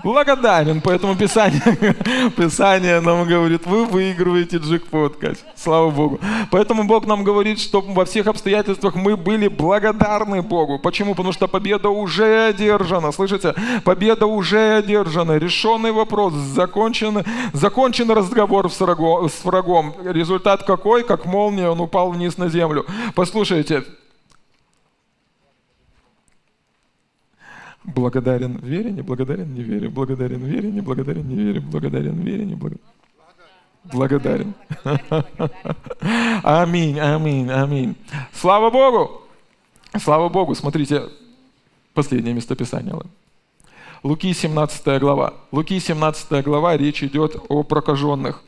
благодарен. 0.03 0.81
Поэтому 0.81 1.15
Писание, 1.15 1.61
Писание 2.37 2.99
нам 2.99 3.27
говорит, 3.27 3.65
вы 3.65 3.85
выигрываете 3.85 4.57
джекпот, 4.57 5.17
Кать. 5.17 5.43
Слава 5.55 5.89
Богу. 5.89 6.19
Поэтому 6.51 6.83
Бог 6.83 7.05
нам 7.05 7.23
говорит, 7.23 7.59
чтобы 7.59 7.93
во 7.93 8.05
всех 8.05 8.27
обстоятельствах 8.27 8.95
мы 8.95 9.17
были 9.17 9.47
благодарны 9.47 10.41
Богу. 10.41 10.79
Почему? 10.79 11.15
Потому 11.15 11.33
что 11.33 11.47
победа 11.47 11.89
уже 11.89 12.47
одержана. 12.47 13.11
Слышите? 13.11 13.53
Победа 13.83 14.25
уже 14.25 14.77
одержана. 14.77 15.37
Решенный 15.37 15.91
вопрос. 15.91 16.33
Закончен, 16.33 17.23
закончен 17.53 18.09
разговор 18.11 18.71
с 18.71 18.79
врагом, 18.79 19.29
с 19.29 19.45
врагом. 19.45 19.93
Результат 20.03 20.63
какой? 20.63 21.03
Как 21.03 21.25
молния, 21.25 21.69
он 21.69 21.79
упал 21.79 22.11
вниз 22.11 22.37
на 22.37 22.49
землю. 22.49 22.85
Послушайте, 23.15 23.83
Благодарен 27.95 28.57
вере, 28.57 28.91
не 28.91 29.01
благодарен 29.01 29.53
не 29.53 29.63
вере, 29.63 29.89
благодарен 29.89 30.43
вере, 30.43 30.71
не 30.71 30.81
благодарен 30.81 31.27
не 31.27 31.35
вере, 31.35 31.59
благодарен 31.59 32.21
вере, 32.21 32.45
не 32.45 32.55
благодарен. 32.55 32.85
Благодарен. 33.83 34.53
Аминь, 36.43 36.99
аминь, 36.99 37.49
аминь. 37.49 37.95
Слава 38.31 38.69
Богу! 38.69 39.23
Слава 39.97 40.29
Богу! 40.29 40.55
Смотрите, 40.55 41.09
последнее 41.93 42.33
местописание. 42.33 42.95
Луки 44.03 44.33
17 44.33 44.99
глава. 44.99 45.33
Луки 45.51 45.79
17 45.79 46.43
глава, 46.43 46.77
речь 46.77 47.03
идет 47.03 47.35
о 47.49 47.63
прокаженных. 47.63 48.43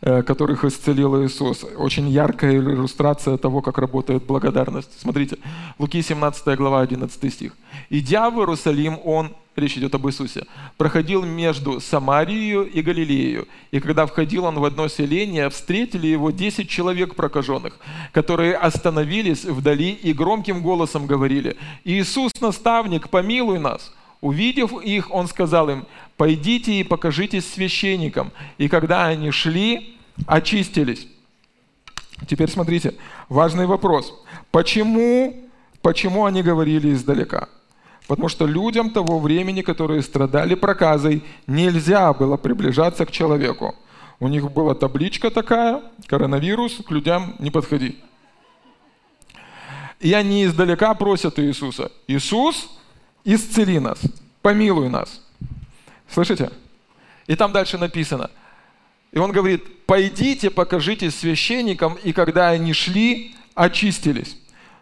Э, 0.00 0.22
которых 0.22 0.64
исцелил 0.64 1.24
Иисус. 1.24 1.64
Очень 1.76 2.08
яркая 2.08 2.58
иллюстрация 2.58 3.36
того, 3.36 3.60
как 3.62 3.78
работает 3.78 4.22
благодарность. 4.22 5.00
Смотрите, 5.00 5.38
Луки 5.78 6.00
17 6.02 6.56
глава 6.56 6.80
11 6.80 7.32
стих. 7.32 7.52
«Идя 7.90 8.30
в 8.30 8.38
Иерусалим, 8.38 8.98
он, 9.04 9.34
речь 9.56 9.76
идет 9.76 9.94
об 9.94 10.06
Иисусе, 10.06 10.46
проходил 10.76 11.24
между 11.24 11.80
Самарией 11.80 12.64
и 12.64 12.80
Галилеей. 12.80 13.46
И 13.70 13.80
когда 13.80 14.06
входил 14.06 14.44
он 14.44 14.58
в 14.58 14.64
одно 14.64 14.88
селение, 14.88 15.50
встретили 15.50 16.06
его 16.06 16.30
десять 16.30 16.68
человек 16.68 17.14
прокаженных, 17.14 17.78
которые 18.12 18.54
остановились 18.54 19.44
вдали 19.44 19.90
и 19.90 20.12
громким 20.12 20.62
голосом 20.62 21.06
говорили, 21.06 21.56
«Иисус, 21.84 22.32
наставник, 22.40 23.08
помилуй 23.08 23.58
нас!» 23.58 23.92
Увидев 24.20 24.72
их, 24.82 25.12
он 25.12 25.28
сказал 25.28 25.70
им, 25.70 25.86
пойдите 26.18 26.72
и 26.72 26.82
покажитесь 26.82 27.50
священникам. 27.50 28.32
И 28.58 28.68
когда 28.68 29.06
они 29.06 29.30
шли, 29.30 29.96
очистились. 30.26 31.08
Теперь 32.26 32.50
смотрите, 32.50 32.94
важный 33.28 33.66
вопрос. 33.66 34.12
Почему, 34.50 35.48
почему 35.80 36.26
они 36.26 36.42
говорили 36.42 36.92
издалека? 36.92 37.48
Потому 38.08 38.28
что 38.28 38.46
людям 38.46 38.90
того 38.90 39.20
времени, 39.20 39.62
которые 39.62 40.02
страдали 40.02 40.54
проказой, 40.54 41.22
нельзя 41.46 42.12
было 42.12 42.36
приближаться 42.36 43.06
к 43.06 43.12
человеку. 43.12 43.76
У 44.18 44.26
них 44.26 44.50
была 44.50 44.74
табличка 44.74 45.30
такая, 45.30 45.82
коронавирус, 46.06 46.80
к 46.84 46.90
людям 46.90 47.36
не 47.38 47.50
подходи. 47.50 47.96
И 50.00 50.12
они 50.12 50.44
издалека 50.44 50.94
просят 50.94 51.38
Иисуса, 51.38 51.92
Иисус, 52.08 52.68
исцели 53.24 53.78
нас, 53.78 54.00
помилуй 54.42 54.88
нас. 54.88 55.27
Слышите? 56.10 56.50
И 57.26 57.36
там 57.36 57.52
дальше 57.52 57.78
написано. 57.78 58.30
И 59.12 59.18
он 59.18 59.32
говорит, 59.32 59.86
пойдите, 59.86 60.50
покажите 60.50 61.10
священникам, 61.10 61.94
и 62.02 62.12
когда 62.12 62.48
они 62.48 62.72
шли, 62.72 63.34
очистились. 63.54 64.36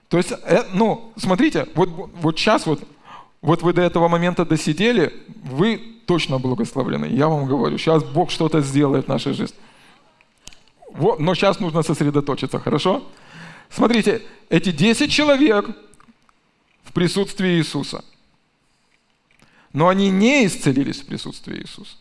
То 0.09 0.19
есть, 0.19 0.33
э, 0.33 0.65
ну, 0.73 1.13
смотрите, 1.17 1.67
вот, 1.75 1.89
вот 1.89 2.39
сейчас 2.39 2.67
вот, 2.67 2.83
вот 3.41 3.63
вы 3.63 3.73
до 3.73 3.83
этого 3.83 4.09
момента 4.09 4.45
досидели, 4.45 5.13
вы 5.43 5.81
точно 6.07 6.39
благословлены. 6.39 7.07
Я 7.07 7.29
вам 7.29 7.47
говорю, 7.47 7.79
сейчас 7.79 8.05
Бог 8.05 8.31
что-то 8.31 8.61
сделает 8.61 9.07
в 9.07 9.09
нашей 9.09 9.33
жизни. 9.33 9.57
Вот, 10.93 11.19
но 11.21 11.35
сейчас 11.35 11.61
нужно 11.61 11.83
сосредоточиться, 11.83 12.59
хорошо? 12.59 13.03
Смотрите, 13.69 14.23
эти 14.49 14.71
10 14.71 15.11
человек 15.11 15.69
в 16.85 16.93
присутствии 16.93 17.59
Иисуса– 17.59 18.05
но 19.77 19.89
они 19.89 20.09
не 20.09 20.47
исцелились 20.47 21.03
в 21.03 21.05
присутствии 21.05 21.61
Иисуса. 21.61 21.97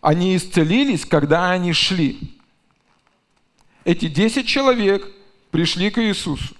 Они 0.00 0.34
исцелились, 0.34 1.04
когда 1.04 1.50
они 1.50 1.74
шли. 1.74 2.38
Эти 3.84 4.08
десять 4.08 4.46
человек 4.46 5.12
пришли 5.50 5.90
к 5.90 6.02
Иисусу. 6.02 6.56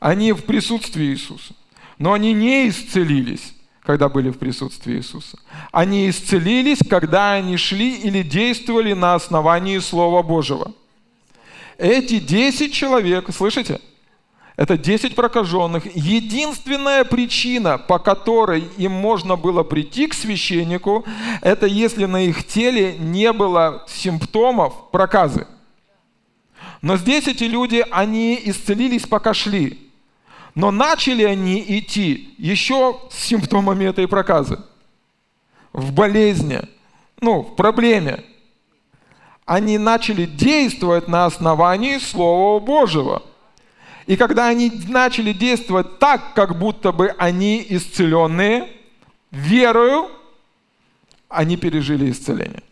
Они 0.00 0.32
в 0.32 0.42
присутствии 0.42 1.04
Иисуса. 1.04 1.54
Но 1.98 2.14
они 2.14 2.32
не 2.32 2.68
исцелились, 2.68 3.54
когда 3.82 4.08
были 4.08 4.30
в 4.30 4.38
присутствии 4.38 4.96
Иисуса. 4.96 5.38
Они 5.70 6.10
исцелились, 6.10 6.80
когда 6.88 7.34
они 7.34 7.58
шли 7.58 7.94
или 7.94 8.24
действовали 8.24 8.92
на 8.92 9.14
основании 9.14 9.78
Слова 9.78 10.24
Божьего. 10.24 10.74
Эти 11.78 12.18
десять 12.18 12.72
человек, 12.72 13.32
слышите? 13.32 13.80
Это 14.60 14.76
10 14.76 15.14
прокаженных. 15.14 15.96
Единственная 15.96 17.04
причина, 17.04 17.78
по 17.78 17.98
которой 17.98 18.68
им 18.76 18.92
можно 18.92 19.36
было 19.36 19.62
прийти 19.62 20.06
к 20.06 20.12
священнику, 20.12 21.06
это 21.40 21.64
если 21.64 22.04
на 22.04 22.20
их 22.20 22.46
теле 22.46 22.94
не 22.98 23.32
было 23.32 23.86
симптомов 23.88 24.90
проказы. 24.90 25.46
Но 26.82 26.98
здесь 26.98 27.26
эти 27.26 27.44
люди, 27.44 27.82
они 27.90 28.38
исцелились, 28.44 29.06
пока 29.06 29.32
шли. 29.32 29.90
Но 30.54 30.70
начали 30.70 31.24
они 31.24 31.64
идти 31.66 32.34
еще 32.36 33.00
с 33.10 33.16
симптомами 33.16 33.86
этой 33.86 34.06
проказы. 34.06 34.58
В 35.72 35.90
болезни, 35.94 36.60
ну, 37.22 37.40
в 37.40 37.56
проблеме. 37.56 38.24
Они 39.46 39.78
начали 39.78 40.26
действовать 40.26 41.08
на 41.08 41.24
основании 41.24 41.96
Слова 41.96 42.60
Божьего– 42.60 43.22
и 44.10 44.16
когда 44.16 44.48
они 44.48 44.72
начали 44.88 45.32
действовать 45.32 46.00
так, 46.00 46.34
как 46.34 46.58
будто 46.58 46.90
бы 46.90 47.14
они 47.16 47.64
исцеленные, 47.68 48.68
верою, 49.30 50.08
они 51.28 51.56
пережили 51.56 52.10
исцеление. 52.10 52.64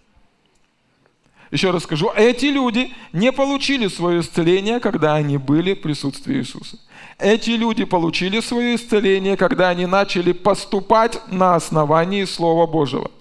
Еще 1.52 1.70
раз 1.70 1.84
скажу, 1.84 2.10
эти 2.16 2.46
люди 2.46 2.92
не 3.12 3.30
получили 3.30 3.86
свое 3.86 4.22
исцеление, 4.22 4.80
когда 4.80 5.14
они 5.14 5.38
были 5.38 5.74
в 5.74 5.80
присутствии 5.80 6.38
Иисуса. 6.38 6.76
Эти 7.20 7.50
люди 7.50 7.84
получили 7.84 8.40
свое 8.40 8.74
исцеление, 8.74 9.36
когда 9.36 9.68
они 9.68 9.86
начали 9.86 10.32
поступать 10.32 11.20
на 11.30 11.54
основании 11.54 12.24
Слова 12.24 12.66
Божьего. 12.66 13.12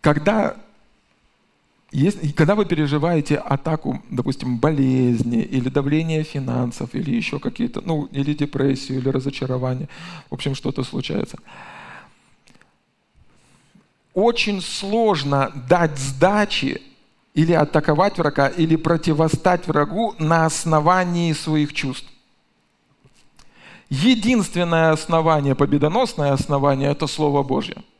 Когда, 0.00 0.56
если, 1.90 2.28
когда 2.32 2.54
вы 2.54 2.64
переживаете 2.64 3.36
атаку, 3.36 4.02
допустим, 4.10 4.58
болезни 4.58 5.42
или 5.42 5.68
давление 5.68 6.22
финансов, 6.22 6.94
или 6.94 7.14
еще 7.14 7.38
какие-то, 7.38 7.80
ну, 7.80 8.06
или 8.12 8.34
депрессию, 8.34 8.98
или 8.98 9.08
разочарование, 9.08 9.88
в 10.30 10.34
общем, 10.34 10.54
что-то 10.54 10.84
случается, 10.84 11.38
очень 14.14 14.60
сложно 14.60 15.52
дать 15.68 15.98
сдачи 15.98 16.82
или 17.34 17.52
атаковать 17.52 18.18
врага, 18.18 18.48
или 18.48 18.76
противостать 18.76 19.66
врагу 19.68 20.14
на 20.18 20.46
основании 20.46 21.32
своих 21.32 21.72
чувств. 21.72 22.08
Единственное 23.90 24.90
основание, 24.90 25.54
победоносное 25.54 26.32
основание– 26.32 26.90
это 26.92 27.06
Слово 27.06 27.42
Божье– 27.42 27.76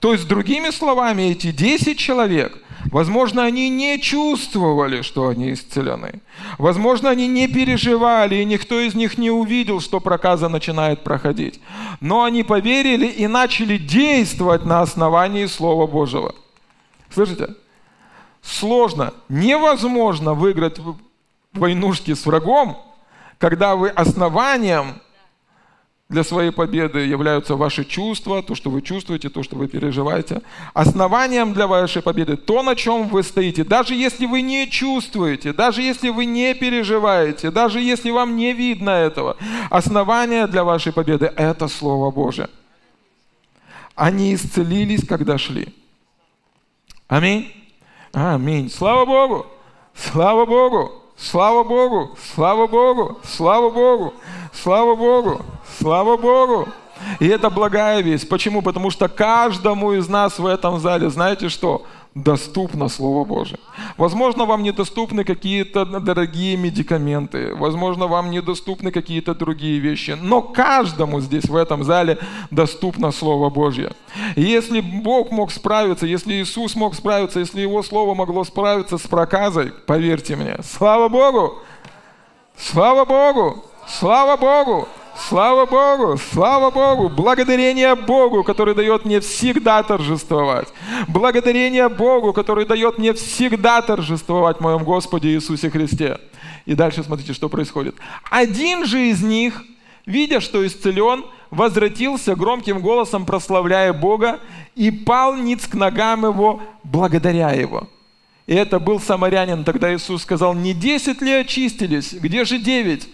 то 0.00 0.12
есть, 0.12 0.26
другими 0.26 0.70
словами, 0.70 1.30
эти 1.30 1.52
10 1.52 1.98
человек, 1.98 2.58
возможно, 2.86 3.44
они 3.44 3.68
не 3.68 4.00
чувствовали, 4.00 5.02
что 5.02 5.28
они 5.28 5.52
исцелены. 5.52 6.22
Возможно, 6.56 7.10
они 7.10 7.28
не 7.28 7.48
переживали, 7.48 8.36
и 8.36 8.46
никто 8.46 8.80
из 8.80 8.94
них 8.94 9.18
не 9.18 9.30
увидел, 9.30 9.80
что 9.80 10.00
проказа 10.00 10.48
начинает 10.48 11.04
проходить. 11.04 11.60
Но 12.00 12.24
они 12.24 12.42
поверили 12.42 13.06
и 13.06 13.26
начали 13.26 13.76
действовать 13.76 14.64
на 14.64 14.80
основании 14.80 15.44
Слова 15.44 15.86
Божьего. 15.86 16.34
Слышите? 17.10 17.54
Сложно, 18.40 19.12
невозможно 19.28 20.32
выиграть 20.32 20.78
войнушки 21.52 22.14
с 22.14 22.24
врагом, 22.24 22.78
когда 23.36 23.76
вы 23.76 23.90
основанием 23.90 25.02
для 26.10 26.24
своей 26.24 26.50
победы 26.50 26.98
являются 27.06 27.54
ваши 27.54 27.84
чувства, 27.84 28.42
то, 28.42 28.56
что 28.56 28.68
вы 28.68 28.82
чувствуете, 28.82 29.28
то, 29.28 29.44
что 29.44 29.54
вы 29.56 29.68
переживаете. 29.68 30.42
Основанием 30.74 31.54
для 31.54 31.68
вашей 31.68 32.02
победы 32.02 32.36
то, 32.36 32.62
на 32.64 32.74
чем 32.74 33.06
вы 33.06 33.22
стоите. 33.22 33.62
Даже 33.62 33.94
если 33.94 34.26
вы 34.26 34.42
не 34.42 34.68
чувствуете, 34.68 35.52
даже 35.52 35.82
если 35.82 36.08
вы 36.10 36.24
не 36.24 36.52
переживаете, 36.54 37.52
даже 37.52 37.80
если 37.80 38.10
вам 38.10 38.36
не 38.36 38.52
видно 38.52 38.90
этого, 38.90 39.36
основание 39.70 40.48
для 40.48 40.64
вашей 40.64 40.92
победы– 40.92 41.32
это 41.36 41.68
Слово 41.68 42.10
Божие. 42.10 42.48
Они 43.94 44.34
исцелились, 44.34 45.06
когда 45.06 45.38
шли. 45.38 45.68
Аминь. 47.06 47.52
Аминь. 48.12 48.68
Слава 48.68 49.06
Богу! 49.06 49.46
Слава 49.94 50.44
Богу! 50.44 50.99
Слава 51.20 51.64
Богу! 51.64 52.16
Слава 52.34 52.66
Богу! 52.66 53.18
Слава 53.24 53.70
Богу! 53.70 54.14
Слава 54.54 54.96
Богу! 54.96 55.40
Слава 55.78 56.16
Богу! 56.16 56.68
И 57.18 57.28
это 57.28 57.50
благая 57.50 58.00
весть. 58.00 58.28
Почему? 58.28 58.62
Потому 58.62 58.90
что 58.90 59.08
каждому 59.08 59.92
из 59.92 60.08
нас 60.08 60.38
в 60.38 60.46
этом 60.46 60.80
зале, 60.80 61.10
знаете 61.10 61.48
что? 61.50 61.82
Доступно 62.14 62.88
Слово 62.88 63.24
Божие. 63.24 63.58
Возможно, 63.96 64.44
вам 64.44 64.62
недоступны 64.62 65.24
какие-то 65.24 65.84
дорогие 65.84 66.56
медикаменты, 66.56 67.54
возможно, 67.54 68.06
вам 68.06 68.30
недоступны 68.30 68.90
какие-то 68.90 69.34
другие 69.34 69.78
вещи, 69.78 70.16
но 70.20 70.42
каждому 70.42 71.20
здесь, 71.20 71.44
в 71.44 71.54
этом 71.54 71.84
зале, 71.84 72.18
доступно 72.50 73.12
Слово 73.12 73.50
Божье. 73.50 73.92
И 74.34 74.42
если 74.42 74.80
Бог 74.80 75.30
мог 75.30 75.52
справиться, 75.52 76.06
если 76.06 76.34
Иисус 76.34 76.74
мог 76.74 76.94
справиться, 76.94 77.38
если 77.38 77.60
Его 77.60 77.82
Слово 77.82 78.14
могло 78.14 78.44
справиться 78.44 78.98
с 78.98 79.06
проказой, 79.06 79.72
поверьте 79.86 80.36
мне, 80.36 80.56
слава 80.62 81.08
Богу! 81.08 81.58
Слава 82.56 83.04
Богу! 83.04 83.64
Слава 83.86 84.36
Богу! 84.36 84.88
Слава 85.28 85.66
Богу! 85.66 86.18
Слава 86.32 86.70
Богу! 86.70 87.08
Благодарение 87.08 87.94
Богу, 87.94 88.42
который 88.42 88.74
дает 88.74 89.04
мне 89.04 89.20
всегда 89.20 89.82
торжествовать. 89.82 90.68
Благодарение 91.08 91.88
Богу, 91.88 92.32
который 92.32 92.64
дает 92.64 92.98
мне 92.98 93.12
всегда 93.12 93.82
торжествовать 93.82 94.58
в 94.58 94.60
моем 94.60 94.82
Господе 94.82 95.28
Иисусе 95.34 95.70
Христе. 95.70 96.18
И 96.66 96.74
дальше 96.74 97.02
смотрите, 97.02 97.32
что 97.32 97.48
происходит. 97.48 97.94
Один 98.30 98.84
же 98.86 99.08
из 99.08 99.22
них, 99.22 99.62
видя, 100.06 100.40
что 100.40 100.66
исцелен, 100.66 101.24
возвратился 101.50 102.34
громким 102.34 102.80
голосом, 102.80 103.26
прославляя 103.26 103.92
Бога, 103.92 104.40
и 104.74 104.90
пал 104.90 105.36
ниц 105.36 105.66
к 105.66 105.74
ногам 105.74 106.24
его, 106.24 106.62
благодаря 106.82 107.50
его. 107.50 107.88
И 108.46 108.54
это 108.54 108.80
был 108.80 108.98
самарянин. 108.98 109.64
Тогда 109.64 109.94
Иисус 109.94 110.22
сказал, 110.22 110.54
не 110.54 110.72
десять 110.72 111.20
ли 111.20 111.32
очистились? 111.32 112.14
Где 112.14 112.44
же 112.44 112.58
девять? 112.58 113.08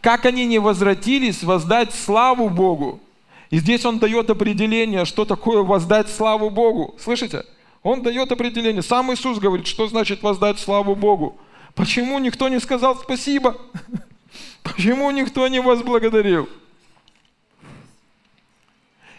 Как 0.00 0.26
они 0.26 0.46
не 0.46 0.58
возвратились 0.58 1.42
воздать 1.42 1.94
славу 1.94 2.48
Богу? 2.48 3.00
И 3.50 3.58
здесь 3.58 3.84
он 3.84 3.98
дает 3.98 4.30
определение, 4.30 5.04
что 5.04 5.24
такое 5.24 5.62
воздать 5.62 6.08
славу 6.08 6.50
Богу. 6.50 6.94
Слышите? 6.98 7.44
Он 7.82 8.02
дает 8.02 8.30
определение. 8.30 8.82
Сам 8.82 9.12
Иисус 9.12 9.38
говорит, 9.38 9.66
что 9.66 9.88
значит 9.88 10.22
воздать 10.22 10.58
славу 10.58 10.94
Богу. 10.94 11.36
Почему 11.74 12.18
никто 12.18 12.48
не 12.48 12.60
сказал 12.60 12.96
спасибо? 12.96 13.56
Почему 14.62 15.10
никто 15.10 15.46
не 15.48 15.60
возблагодарил? 15.60 16.48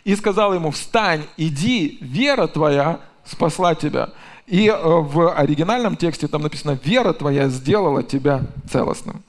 И 0.04 0.16
сказал 0.16 0.54
ему, 0.54 0.72
встань, 0.72 1.26
иди, 1.38 1.98
вера 2.02 2.48
твоя 2.48 3.02
спасла 3.26 3.76
тебя. 3.76 4.10
И 4.48 4.68
э, 4.68 4.76
в 4.76 5.34
оригинальном 5.34 5.96
тексте 5.96 6.28
там 6.28 6.42
написано, 6.42 6.80
вера 6.84 7.14
твоя 7.14 7.50
сделала 7.50 8.04
тебя 8.04 8.44
целостным. 8.70 9.24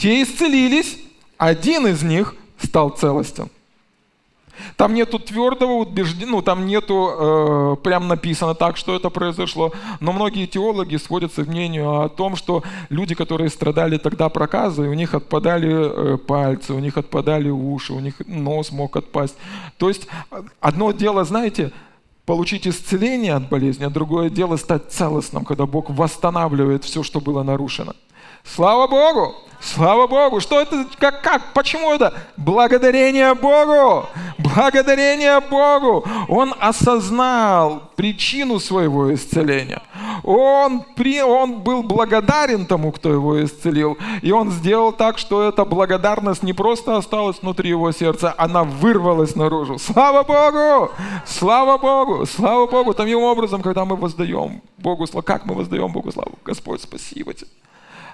Те 0.00 0.22
исцелились, 0.22 0.98
один 1.36 1.86
из 1.86 2.02
них 2.02 2.34
стал 2.58 2.88
целостен. 2.88 3.50
Там 4.76 4.94
нету 4.94 5.18
твердого 5.18 5.72
убеждения, 5.72 6.30
ну 6.30 6.40
там 6.40 6.66
нету 6.66 7.10
э, 7.18 7.76
прям 7.82 8.08
написано 8.08 8.54
так, 8.54 8.78
что 8.78 8.96
это 8.96 9.10
произошло. 9.10 9.72
Но 10.00 10.12
многие 10.12 10.46
теологи 10.46 10.96
сводятся 10.96 11.44
к 11.44 11.48
мнению 11.48 12.00
о 12.00 12.08
том, 12.08 12.36
что 12.36 12.62
люди, 12.88 13.14
которые 13.14 13.50
страдали 13.50 13.98
тогда 13.98 14.30
проказой, 14.30 14.88
у 14.88 14.94
них 14.94 15.12
отпадали 15.14 16.14
э, 16.14 16.16
пальцы, 16.16 16.72
у 16.72 16.78
них 16.78 16.96
отпадали 16.96 17.50
уши, 17.50 17.92
у 17.92 18.00
них 18.00 18.14
нос 18.26 18.72
мог 18.72 18.96
отпасть. 18.96 19.36
То 19.76 19.88
есть 19.88 20.08
одно 20.60 20.92
дело, 20.92 21.24
знаете, 21.24 21.72
получить 22.24 22.66
исцеление 22.66 23.34
от 23.34 23.50
болезни, 23.50 23.84
а 23.84 23.90
другое 23.90 24.30
дело 24.30 24.56
стать 24.56 24.90
целостным, 24.90 25.44
когда 25.44 25.66
Бог 25.66 25.90
восстанавливает 25.90 26.84
все, 26.84 27.02
что 27.02 27.20
было 27.20 27.42
нарушено. 27.42 27.92
Слава 28.44 28.86
Богу! 28.86 29.34
Слава 29.60 30.06
Богу! 30.06 30.40
Что 30.40 30.58
это? 30.58 30.86
Как? 30.98 31.20
как? 31.20 31.52
Почему 31.52 31.92
это? 31.92 32.14
Благодарение 32.38 33.34
Богу! 33.34 34.06
Благодарение 34.38 35.38
Богу! 35.40 36.06
Он 36.28 36.54
осознал 36.58 37.82
причину 37.94 38.58
своего 38.58 39.12
исцеления. 39.12 39.82
Он, 40.24 40.82
при, 40.96 41.20
он 41.20 41.60
был 41.60 41.82
благодарен 41.82 42.64
тому, 42.64 42.90
кто 42.90 43.12
его 43.12 43.44
исцелил. 43.44 43.98
И 44.22 44.32
он 44.32 44.50
сделал 44.50 44.92
так, 44.92 45.18
что 45.18 45.42
эта 45.42 45.66
благодарность 45.66 46.42
не 46.42 46.54
просто 46.54 46.96
осталась 46.96 47.42
внутри 47.42 47.68
его 47.68 47.92
сердца, 47.92 48.34
она 48.38 48.64
вырвалась 48.64 49.36
наружу. 49.36 49.78
Слава 49.78 50.22
Богу! 50.22 50.90
Слава 51.26 51.76
Богу! 51.76 52.24
Слава 52.24 52.66
Богу! 52.66 52.94
Таким 52.94 53.18
образом, 53.18 53.60
когда 53.60 53.84
мы 53.84 53.96
воздаем 53.96 54.62
Богу 54.78 55.06
славу, 55.06 55.22
как 55.22 55.44
мы 55.44 55.54
воздаем 55.54 55.92
Богу 55.92 56.10
славу? 56.12 56.38
Господь, 56.44 56.80
спасибо 56.80 57.34
тебе. 57.34 57.50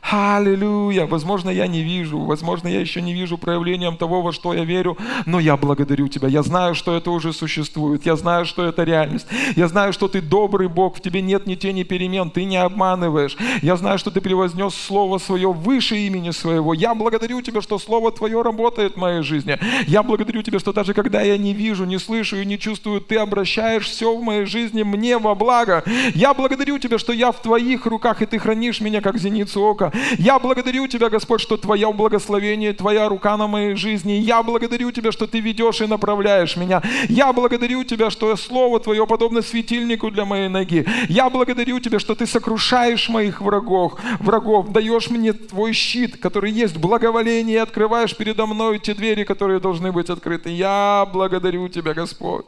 Аллилуйя. 0.09 1.05
Возможно, 1.07 1.51
я 1.51 1.67
не 1.67 1.83
вижу, 1.83 2.21
возможно, 2.21 2.69
я 2.69 2.81
еще 2.81 3.03
не 3.03 3.13
вижу 3.13 3.39
проявлением 3.39 3.97
того, 3.97 4.23
во 4.23 4.33
что 4.33 4.55
я 4.55 4.65
верю, 4.65 4.97
но 5.27 5.41
я 5.41 5.57
благодарю 5.57 6.07
Тебя. 6.07 6.29
Я 6.29 6.45
знаю, 6.45 6.77
что 6.77 6.97
это 6.97 7.11
уже 7.11 7.33
существует. 7.33 8.07
Я 8.07 8.15
знаю, 8.15 8.45
что 8.45 8.65
это 8.65 8.85
реальность. 8.85 9.27
Я 9.57 9.67
знаю, 9.67 9.93
что 9.93 10.07
Ты 10.07 10.21
добрый 10.21 10.69
Бог, 10.69 10.97
в 10.97 11.01
Тебе 11.01 11.23
нет 11.23 11.47
ни 11.47 11.57
тени 11.57 11.83
перемен, 11.83 12.31
Ты 12.31 12.45
не 12.45 12.57
обманываешь. 12.57 13.37
Я 13.63 13.77
знаю, 13.77 13.99
что 13.99 14.13
Ты 14.13 14.21
превознес 14.21 14.75
Слово 14.75 15.19
Свое 15.19 15.53
выше 15.53 15.97
имени 15.97 16.31
Своего. 16.31 16.73
Я 16.73 16.95
благодарю 16.95 17.43
Тебя, 17.43 17.61
что 17.61 17.77
Слово 17.79 18.13
Твое 18.13 18.43
работает 18.43 18.95
в 18.95 18.99
моей 18.99 19.23
жизни. 19.23 19.59
Я 19.89 20.05
благодарю 20.05 20.43
Тебя, 20.43 20.61
что 20.61 20.73
даже 20.73 20.95
когда 20.95 21.21
я 21.23 21.37
не 21.37 21.53
вижу, 21.53 21.85
не 21.85 21.99
слышу 21.99 22.37
и 22.37 22.47
не 22.47 22.61
чувствую, 22.61 23.01
Ты 23.01 23.17
обращаешь 23.17 23.89
все 23.89 24.15
в 24.17 24.23
моей 24.23 24.45
жизни 24.45 24.85
мне 24.85 25.19
во 25.19 25.35
благо. 25.35 25.83
Я 26.15 26.33
благодарю 26.33 26.79
Тебя, 26.79 26.99
что 26.99 27.13
я 27.13 27.33
в 27.33 27.43
Твоих 27.43 27.87
руках, 27.87 28.23
и 28.23 28.27
Ты 28.27 28.39
хранишь 28.39 28.81
меня, 28.81 29.01
как 29.01 29.19
зеницу 29.19 29.61
ока. 29.63 29.93
Я 30.19 30.39
благодарю 30.39 30.87
Тебя, 30.87 31.09
Господь, 31.09 31.41
что 31.41 31.57
Твое 31.57 31.93
благословение, 31.93 32.73
Твоя 32.73 33.09
рука 33.09 33.37
на 33.37 33.47
моей 33.47 33.75
жизни. 33.75 34.13
Я 34.13 34.43
благодарю 34.43 34.91
Тебя, 34.93 35.13
что 35.13 35.27
Ты 35.27 35.41
ведешь 35.41 35.81
и 35.81 35.87
направляешь 35.87 36.57
меня. 36.57 36.83
Я 37.09 37.33
благодарю 37.33 37.85
Тебя, 37.85 38.11
что 38.11 38.35
Слово 38.37 38.81
Твое 38.81 39.07
подобно 39.07 39.43
светильнику 39.43 40.11
для 40.11 40.25
моей 40.25 40.49
ноги. 40.49 40.87
Я 41.09 41.31
благодарю 41.31 41.81
Тебя, 41.81 41.99
что 41.99 42.15
Ты 42.15 42.27
сокрушаешь 42.27 43.09
моих 43.09 43.41
врагов, 43.41 43.99
врагов, 44.21 44.73
даешь 44.73 45.11
мне 45.11 45.33
Твой 45.33 45.73
щит, 45.73 46.19
который 46.19 46.51
есть 46.51 46.77
благоволение, 46.77 47.57
и 47.57 47.59
открываешь 47.59 48.17
передо 48.17 48.47
мной 48.47 48.79
те 48.79 48.95
двери, 48.95 49.25
которые 49.25 49.61
должны 49.61 49.93
быть 49.93 50.11
открыты. 50.11 50.51
Я 50.51 51.09
благодарю 51.13 51.69
Тебя, 51.69 51.95
Господь. 51.95 52.47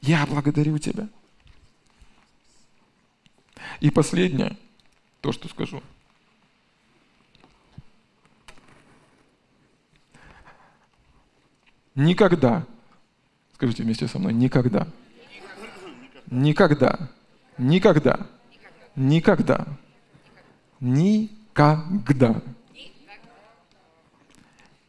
Я 0.00 0.26
благодарю 0.26 0.78
Тебя. 0.78 1.08
И 3.80 3.90
последнее, 3.90 4.56
то, 5.20 5.32
что 5.32 5.48
скажу– 5.48 5.82
Никогда. 11.96 12.64
Скажите 13.54 13.82
вместе 13.82 14.06
со 14.06 14.18
мной, 14.18 14.34
никогда. 14.34 14.86
Никогда. 16.30 17.08
Никогда. 17.56 18.26
Никогда. 18.94 19.66
Никогда. 20.80 22.42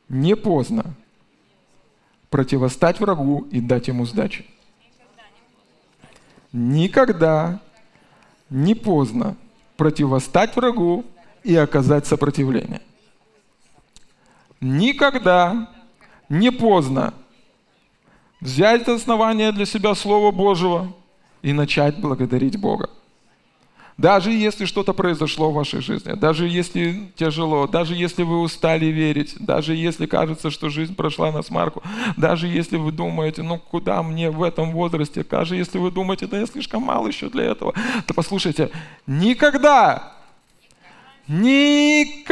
Не 0.10 0.36
поздно 0.36 0.94
противостать 2.30 3.00
врагу 3.00 3.48
и 3.52 3.62
дать 3.62 3.88
ему 3.88 4.06
сдачи. 4.06 4.46
Никогда 6.52 7.62
не 8.50 8.76
поздно 8.76 9.38
противостать 9.78 10.56
врагу 10.58 11.06
и 11.44 11.56
оказать 11.56 12.06
сопротивление. 12.06 12.82
Никогда 14.60 15.70
не 16.30 16.52
поздно 16.52 17.14
взять 18.42 18.88
основание 18.88 19.52
для 19.52 19.66
себя 19.66 19.96
Слова 19.96 20.32
Божьего 20.32 20.94
и 21.42 21.54
начать 21.54 22.00
благодарить 22.00 22.60
Бога. 22.60 22.90
Даже 23.98 24.32
если 24.32 24.66
что-то 24.66 24.94
произошло 24.94 25.50
в 25.50 25.56
вашей 25.56 25.82
жизни, 25.82 26.14
даже 26.14 26.48
если 26.48 27.12
тяжело, 27.16 27.66
даже 27.66 27.96
если 27.96 28.22
вы 28.22 28.42
устали 28.42 28.86
верить, 28.86 29.36
даже 29.40 29.74
если 29.74 30.06
кажется, 30.06 30.52
что 30.52 30.70
жизнь 30.70 30.96
прошла 30.96 31.32
на 31.32 31.42
смарку, 31.42 31.82
даже 32.16 32.48
если 32.48 32.78
вы 32.78 32.92
думаете, 32.92 33.42
ну 33.42 33.58
куда 33.58 34.04
мне 34.04 34.30
в 34.30 34.44
этом 34.44 34.72
возрасте, 34.72 35.24
даже 35.24 35.56
если 35.56 35.80
вы 35.80 35.90
думаете, 35.90 36.28
да 36.28 36.38
я 36.38 36.46
слишком 36.46 36.84
мал 36.84 37.08
еще 37.08 37.28
для 37.30 37.46
этого, 37.46 37.74
то 38.06 38.14
послушайте, 38.14 38.70
никогда, 39.08 40.14
никогда, 41.28 42.28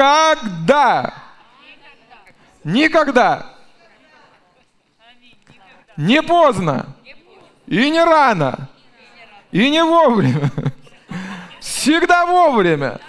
никогда 2.63 3.54
не 5.97 6.21
поздно. 6.21 6.87
И 7.67 7.89
не 7.89 8.03
рано. 8.03 8.69
И 9.51 9.69
не 9.69 9.83
вовремя. 9.83 10.51
Всегда 11.59 12.25
вовремя. 12.25 12.99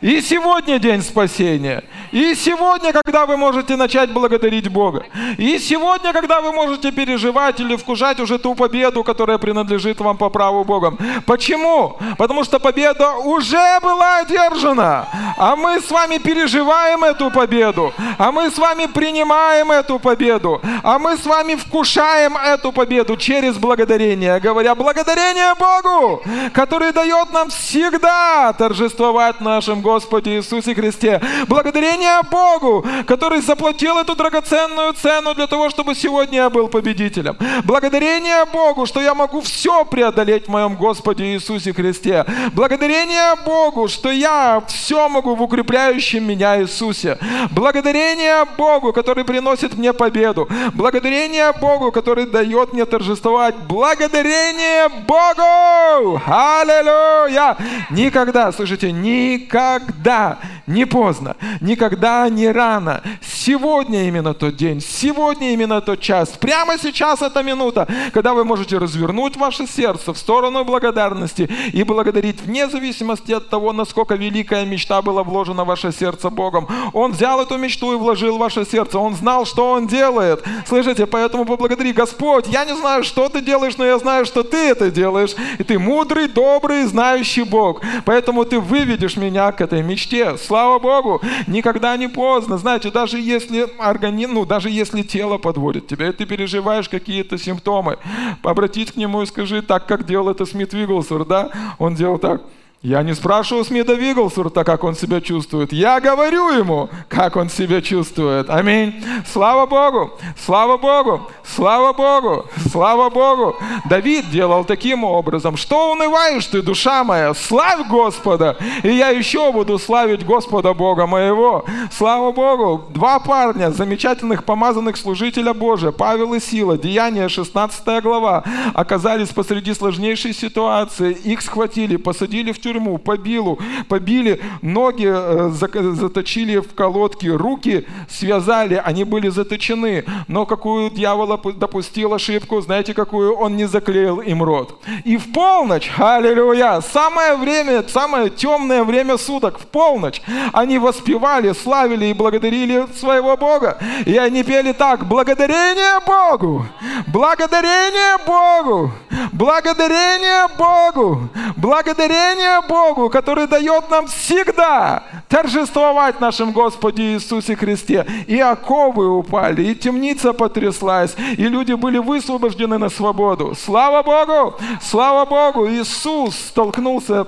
И 0.00 0.20
сегодня 0.20 0.78
день 0.78 1.02
спасения. 1.02 1.84
И 2.14 2.34
сегодня, 2.34 2.92
когда 2.92 3.26
вы 3.26 3.36
можете 3.36 3.76
начать 3.76 4.10
благодарить 4.10 4.68
Бога. 4.68 5.04
И 5.36 5.58
сегодня, 5.58 6.12
когда 6.12 6.40
вы 6.40 6.52
можете 6.52 6.92
переживать 6.92 7.60
или 7.60 7.76
вкушать 7.76 8.20
уже 8.20 8.38
ту 8.38 8.54
победу, 8.54 9.02
которая 9.02 9.38
принадлежит 9.38 10.00
вам 10.00 10.16
по 10.16 10.30
праву 10.30 10.64
Богом. 10.64 10.96
Почему? 11.26 11.98
Потому 12.16 12.44
что 12.44 12.58
победа 12.60 13.14
уже 13.16 13.80
была 13.82 14.18
одержана. 14.18 15.08
А 15.36 15.56
мы 15.56 15.80
с 15.80 15.90
вами 15.90 16.18
переживаем 16.18 17.02
эту 17.04 17.30
победу. 17.30 17.92
А 18.18 18.30
мы 18.30 18.50
с 18.50 18.58
вами 18.58 18.86
принимаем 18.86 19.72
эту 19.72 19.98
победу. 19.98 20.62
А 20.82 20.98
мы 20.98 21.16
с 21.16 21.26
вами 21.26 21.56
вкушаем 21.56 22.36
эту 22.36 22.70
победу 22.70 23.16
через 23.16 23.56
благодарение. 23.56 24.38
Говоря, 24.38 24.74
благодарение 24.74 25.54
Богу, 25.58 26.22
который 26.52 26.92
дает 26.92 27.32
нам 27.32 27.50
всегда 27.50 28.52
торжествовать 28.52 29.40
нашим 29.40 29.80
Господом 29.80 30.04
Господе 30.14 30.36
Иисусе 30.36 30.74
Христе. 30.74 31.20
Благодарение 31.48 32.03
Богу, 32.30 32.84
который 33.06 33.40
заплатил 33.40 33.98
эту 33.98 34.14
драгоценную 34.14 34.92
цену 34.92 35.34
для 35.34 35.46
того, 35.46 35.70
чтобы 35.70 35.94
сегодня 35.94 36.38
я 36.38 36.50
был 36.50 36.68
победителем. 36.68 37.36
Благодарение 37.64 38.44
Богу, 38.52 38.86
что 38.86 39.00
я 39.00 39.14
могу 39.14 39.40
все 39.40 39.84
преодолеть 39.84 40.46
в 40.46 40.50
моем 40.50 40.76
Господе 40.76 41.24
Иисусе 41.24 41.72
Христе. 41.72 42.24
Благодарение 42.52 43.34
Богу, 43.44 43.88
что 43.88 44.10
я 44.10 44.62
все 44.68 45.08
могу 45.08 45.34
в 45.34 45.42
укрепляющем 45.42 46.24
меня 46.24 46.60
Иисусе. 46.60 47.18
Благодарение 47.50 48.44
Богу, 48.56 48.92
который 48.92 49.24
приносит 49.24 49.74
мне 49.74 49.92
победу. 49.92 50.48
Благодарение 50.74 51.52
Богу, 51.60 51.92
который 51.92 52.26
дает 52.26 52.72
мне 52.72 52.84
торжествовать. 52.84 53.56
Благодарение 53.68 54.88
Богу! 55.06 56.20
Аллилуйя! 56.26 57.56
Никогда, 57.90 58.52
слушайте, 58.52 58.92
никогда 58.92 60.38
не 60.66 60.84
поздно, 60.84 61.36
никогда 61.60 61.93
не 62.30 62.50
рано. 62.50 63.02
Сегодня 63.20 64.08
именно 64.08 64.34
тот 64.34 64.56
день, 64.56 64.80
сегодня 64.80 65.52
именно 65.52 65.80
тот 65.80 66.00
час, 66.00 66.30
прямо 66.30 66.78
сейчас 66.78 67.22
эта 67.22 67.42
минута, 67.42 67.88
когда 68.12 68.32
вы 68.34 68.44
можете 68.44 68.78
развернуть 68.78 69.36
ваше 69.36 69.66
сердце 69.66 70.12
в 70.12 70.18
сторону 70.18 70.64
благодарности 70.64 71.48
и 71.72 71.82
благодарить 71.82 72.40
вне 72.40 72.68
зависимости 72.68 73.32
от 73.32 73.48
того, 73.48 73.72
насколько 73.72 74.14
великая 74.14 74.64
мечта 74.64 75.02
была 75.02 75.22
вложена 75.22 75.64
в 75.64 75.66
ваше 75.66 75.92
сердце 75.92 76.30
Богом. 76.30 76.68
Он 76.92 77.12
взял 77.12 77.40
эту 77.40 77.58
мечту 77.58 77.92
и 77.92 77.96
вложил 77.96 78.36
в 78.36 78.40
ваше 78.40 78.64
сердце. 78.64 78.98
Он 78.98 79.14
знал, 79.14 79.46
что 79.46 79.72
Он 79.72 79.86
делает. 79.86 80.42
Слышите, 80.66 81.06
поэтому 81.06 81.44
поблагодари 81.44 81.92
Господь. 81.92 82.46
Я 82.48 82.64
не 82.64 82.74
знаю, 82.76 83.04
что 83.04 83.28
ты 83.28 83.40
делаешь, 83.40 83.76
но 83.76 83.84
я 83.84 83.98
знаю, 83.98 84.24
что 84.24 84.42
ты 84.42 84.56
это 84.56 84.90
делаешь. 84.90 85.34
И 85.58 85.64
ты 85.64 85.78
мудрый, 85.78 86.28
добрый, 86.28 86.84
знающий 86.84 87.42
Бог. 87.42 87.80
Поэтому 88.04 88.44
ты 88.44 88.58
выведешь 88.58 89.16
меня 89.16 89.52
к 89.52 89.60
этой 89.60 89.82
мечте. 89.82 90.36
Слава 90.38 90.78
Богу, 90.78 91.20
никогда 91.46 91.73
не 91.96 92.08
поздно. 92.08 92.58
Знаете, 92.58 92.90
даже 92.90 93.18
если 93.18 93.66
организм, 93.78 94.34
ну, 94.34 94.44
даже 94.44 94.70
если 94.70 95.02
тело 95.02 95.38
подводит 95.38 95.86
тебя, 95.86 96.08
и 96.08 96.12
ты 96.12 96.26
переживаешь 96.26 96.88
какие-то 96.88 97.38
симптомы, 97.38 97.98
обратись 98.42 98.92
к 98.92 98.96
нему 98.96 99.22
и 99.22 99.26
скажи, 99.26 99.62
так 99.62 99.86
как 99.86 100.06
делал 100.06 100.28
это 100.28 100.46
Смит 100.46 100.72
Вигглсворт, 100.72 101.28
да? 101.28 101.50
Он 101.78 101.94
делал 101.94 102.18
так– 102.18 102.42
я 102.84 103.02
не 103.02 103.14
спрашиваю 103.14 103.64
Смита 103.64 103.94
Вигглсурта, 103.94 104.62
как 104.62 104.84
он 104.84 104.94
себя 104.94 105.22
чувствует. 105.22 105.72
Я 105.72 106.00
говорю 106.00 106.50
ему, 106.50 106.90
как 107.08 107.34
он 107.36 107.48
себя 107.48 107.80
чувствует. 107.80 108.50
Аминь. 108.50 109.02
Слава 109.32 109.64
Богу, 109.64 110.12
слава 110.44 110.76
Богу, 110.76 111.22
слава 111.44 111.94
Богу, 111.94 112.44
слава 112.70 113.08
Богу. 113.08 113.56
Давид 113.88 114.28
делал 114.30 114.66
таким 114.66 115.02
образом. 115.02 115.56
Что 115.56 115.92
унываешь 115.92 116.44
ты, 116.44 116.60
душа 116.60 117.04
моя? 117.04 117.32
Славь 117.32 117.88
Господа, 117.88 118.58
и 118.82 118.90
я 118.90 119.08
еще 119.08 119.50
буду 119.50 119.78
славить 119.78 120.26
Господа 120.26 120.74
Бога 120.74 121.06
моего. 121.06 121.64
Слава 121.90 122.32
Богу. 122.32 122.84
Два 122.90 123.18
парня, 123.18 123.70
замечательных 123.70 124.44
помазанных 124.44 124.98
служителя 124.98 125.54
Божия, 125.54 125.90
Павел 125.90 126.34
и 126.34 126.40
Сила, 126.40 126.76
Деяние 126.76 127.30
16 127.30 128.02
глава, 128.02 128.44
оказались 128.74 129.30
посреди 129.30 129.72
сложнейшей 129.72 130.34
ситуации. 130.34 131.14
Их 131.24 131.40
схватили, 131.40 131.96
посадили 131.96 132.52
в 132.52 132.60
тюрьму 132.60 132.73
тюрьму, 132.74 132.98
побилу, 132.98 133.58
побили, 133.88 134.40
ноги 134.62 135.08
э, 135.08 135.50
заточили 135.50 136.58
в 136.58 136.74
колодки, 136.74 137.26
руки 137.26 137.86
связали, 138.08 138.82
они 138.84 139.04
были 139.04 139.28
заточены. 139.28 140.04
Но 140.28 140.46
какую 140.46 140.90
дьявол 140.90 141.38
допустил 141.54 142.14
ошибку, 142.14 142.60
знаете 142.60 142.94
какую? 142.94 143.34
Он 143.34 143.56
не 143.56 143.66
заклеил 143.66 144.20
им 144.20 144.42
рот. 144.42 144.80
И 145.04 145.16
в 145.16 145.32
полночь, 145.32 145.90
аллилуйя, 145.98 146.80
самое 146.80 147.36
время, 147.36 147.84
самое 147.88 148.30
темное 148.30 148.84
время 148.84 149.16
суток, 149.18 149.58
в 149.58 149.66
полночь, 149.66 150.20
они 150.52 150.78
воспевали, 150.78 151.52
славили 151.52 152.06
и 152.06 152.14
благодарили 152.14 152.86
своего 152.98 153.36
Бога. 153.36 153.78
И 154.06 154.16
они 154.16 154.42
пели 154.42 154.72
так, 154.72 155.06
благодарение 155.06 156.00
Богу, 156.06 156.66
благодарение 157.06 158.16
Богу, 158.26 158.90
благодарение 159.32 160.48
Богу, 160.58 161.28
благодарение 161.56 162.63
Богу, 162.68 163.10
который 163.10 163.46
дает 163.46 163.90
нам 163.90 164.06
всегда 164.06 165.02
торжествовать 165.28 166.20
нашем 166.20 166.52
Господе 166.52 167.14
Иисусе 167.14 167.56
Христе. 167.56 168.06
И 168.26 168.38
оковы 168.40 169.08
упали, 169.08 169.62
и 169.62 169.74
темница 169.74 170.32
потряслась, 170.32 171.14
и 171.16 171.48
люди 171.48 171.72
были 171.72 171.98
высвобождены 171.98 172.78
на 172.78 172.88
свободу. 172.88 173.54
Слава 173.54 174.02
Богу! 174.02 174.56
Слава 174.82 175.24
Богу! 175.24 175.68
Иисус 175.68 176.36
столкнулся 176.36 177.26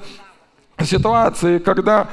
с 0.78 0.87
ситуацией, 0.87 1.59
когда 1.59 2.09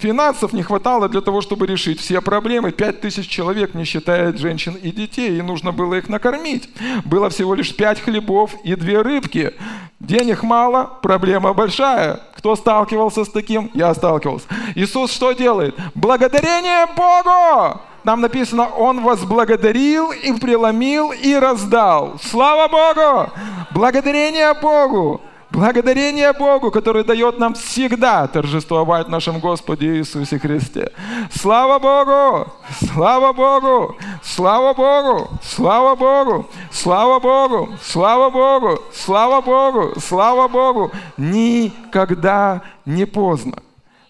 Финансов 0.00 0.54
не 0.54 0.62
хватало 0.62 1.10
для 1.10 1.20
того, 1.20 1.42
чтобы 1.42 1.66
решить 1.66 2.00
все 2.00 2.22
проблемы. 2.22 2.72
Пять 2.72 3.02
тысяч 3.02 3.28
человек, 3.28 3.74
не 3.74 3.84
считая 3.84 4.32
женщин 4.32 4.74
и 4.74 4.90
детей, 4.90 5.38
и 5.38 5.42
нужно 5.42 5.72
было 5.72 5.96
их 5.96 6.08
накормить. 6.08 6.70
Было 7.04 7.28
всего 7.28 7.54
лишь 7.54 7.76
пять 7.76 8.00
хлебов 8.00 8.54
и 8.64 8.74
две 8.76 9.02
рыбки. 9.02 9.52
Денег 10.00 10.42
мало, 10.42 10.90
проблема 11.02 11.52
большая. 11.52 12.20
Кто 12.34 12.56
сталкивался 12.56 13.26
с 13.26 13.28
таким? 13.28 13.70
Я 13.74 13.92
сталкивался. 13.92 14.46
Иисус 14.74 15.12
что 15.12 15.32
делает? 15.32 15.76
Благодарение 15.94 16.86
Богу! 16.96 17.82
Нам 18.02 18.22
написано, 18.22 18.68
Он 18.68 19.02
возблагодарил 19.02 20.12
и 20.12 20.32
преломил 20.32 21.12
и 21.12 21.34
раздал. 21.34 22.18
Слава 22.22 22.68
Богу! 22.68 23.30
Благодарение 23.72 24.54
Богу! 24.54 25.20
Благодарение 25.50 26.32
Богу, 26.32 26.70
который 26.70 27.02
дает 27.02 27.38
нам 27.38 27.54
всегда 27.54 28.28
торжествовать 28.28 29.08
в 29.08 29.10
нашем 29.10 29.40
Господе 29.40 29.96
Иисусе 29.96 30.38
Христе. 30.38 30.92
Слава 31.32 31.80
Богу! 31.80 32.52
Слава 32.92 33.32
Богу! 33.32 33.96
Слава 34.22 34.74
Богу! 34.74 35.28
Слава 35.42 35.96
Богу! 35.96 36.46
Слава 36.70 37.18
Богу! 37.18 37.68
Слава 37.82 38.30
Богу! 38.30 38.78
Слава 38.92 39.40
Богу! 39.40 40.00
Слава 40.00 40.46
Богу! 40.46 40.92
Никогда 41.16 42.62
не 42.86 43.04
поздно 43.04 43.56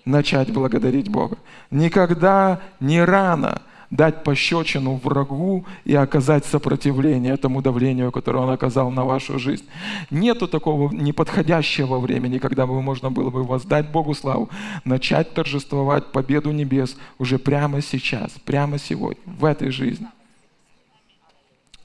начать 0.05 0.53
благодарить 0.53 1.09
Бога. 1.09 1.39
Никогда 1.71 2.61
не 2.81 3.03
рано 3.03 3.63
дать 3.91 4.23
пощечину 4.23 5.01
врагу 5.03 5.65
и 5.85 5.95
оказать 5.95 6.45
сопротивление 6.45 7.35
этому 7.35 7.61
давлению, 7.61 8.13
которое 8.13 8.39
он 8.39 8.51
оказал 8.51 8.91
на 8.91 9.05
вашу 9.05 9.39
жизнь. 9.39 9.67
Нету 10.11 10.47
такого 10.47 10.93
неподходящего 10.93 11.99
времени, 11.99 12.39
когда 12.39 12.67
бы 12.67 12.81
можно 12.81 13.11
было 13.11 13.31
бы 13.31 13.43
воздать 13.43 13.91
Богу 13.91 14.15
славу, 14.15 14.49
начать 14.85 15.35
торжествовать 15.35 16.13
победу 16.13 16.53
небес 16.53 16.97
уже 17.19 17.39
прямо 17.39 17.83
сейчас, 17.83 18.31
прямо 18.45 18.79
сегодня, 18.79 19.23
в 19.27 19.45
этой 19.45 19.71
жизни. 19.71 20.07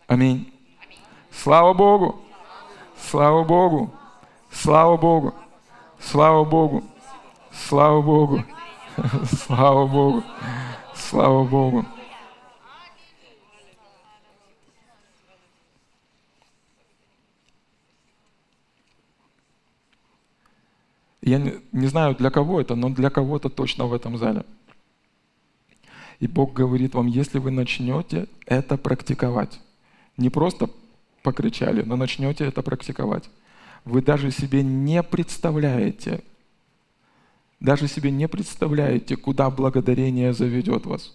Аминь. 0.08 0.52
Слава 1.32 1.74
Богу! 1.74 2.22
Слава 3.10 3.44
Богу! 3.44 3.92
Слава 4.52 4.96
Богу! 4.96 5.34
Слава 6.00 6.44
Богу! 6.46 6.84
Слава 7.52 8.02
Богу! 8.02 8.44
Слава 9.26 9.88
Богу! 9.88 10.24
Слава 10.94 11.44
Богу! 11.44 11.86
Я 21.26 21.40
не, 21.40 21.56
не 21.72 21.88
знаю, 21.88 22.16
для 22.16 22.30
кого 22.30 22.62
это, 22.62 22.76
но 22.76 22.90
для 22.90 23.10
кого-то 23.10 23.50
точно 23.50 23.88
в 23.88 23.94
этом 23.94 24.16
зале. 24.18 24.46
И 26.20 26.28
Бог 26.28 26.54
говорит 26.54 26.94
вам, 26.94 27.08
если 27.08 27.40
вы 27.40 27.50
начнете 27.50 28.28
это 28.46 28.78
практиковать, 28.78 29.60
не 30.18 30.30
просто 30.30 30.70
покричали, 31.24 31.82
но 31.82 31.96
начнете 31.96 32.46
это 32.46 32.62
практиковать, 32.62 33.28
вы 33.86 34.04
даже 34.04 34.30
себе 34.30 34.62
не 34.62 35.02
представляете, 35.02 36.24
даже 37.60 37.88
себе 37.88 38.12
не 38.12 38.28
представляете, 38.28 39.18
куда 39.18 39.50
благодарение 39.50 40.32
заведет 40.32 40.86
вас. 40.86 41.12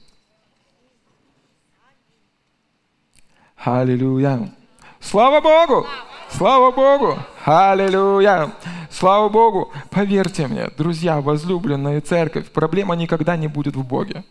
Аллилуйя. 3.56 4.52
Слава 4.98 5.40
Богу! 5.40 5.86
Слава 6.30 6.72
Богу! 6.72 7.16
Аллилуйя! 7.44 8.52
Слава 8.90 9.28
Богу! 9.28 9.72
Поверьте 9.90 10.48
мне, 10.48 10.68
друзья, 10.76 11.20
возлюбленная 11.20 12.00
церковь, 12.00 12.50
проблема 12.50 12.96
никогда 12.96 13.36
не 13.36 13.46
будет 13.46 13.76
в 13.76 13.84
Боге. 13.84 14.24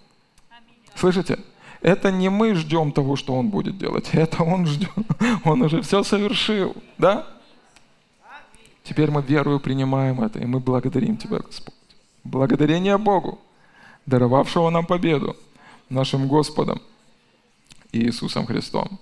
Слышите? 0.95 1.39
Это 1.81 2.11
не 2.11 2.29
мы 2.29 2.55
ждем 2.55 2.91
того, 2.91 3.15
что 3.15 3.33
Он 3.35 3.49
будет 3.49 3.77
делать, 3.77 4.09
это 4.13 4.43
Он 4.43 4.65
ждет. 4.67 4.89
Он 5.45 5.61
уже 5.61 5.81
все 5.81 6.03
совершил, 6.03 6.75
да? 6.97 7.25
Теперь 8.83 9.11
мы 9.11 9.21
верою 9.21 9.59
принимаем 9.59 10.21
это, 10.21 10.39
и 10.39 10.45
мы 10.45 10.59
благодарим 10.59 11.15
Тебя, 11.15 11.39
Господь. 11.39 11.73
Благодарение 12.25 12.97
Богу, 12.97 13.39
даровавшего 14.05 14.69
нам 14.69 14.85
победу, 14.85 15.37
нашим 15.89 16.27
Господом 16.27 16.81
Иисусом 17.93 18.45
Христом. 18.45 18.99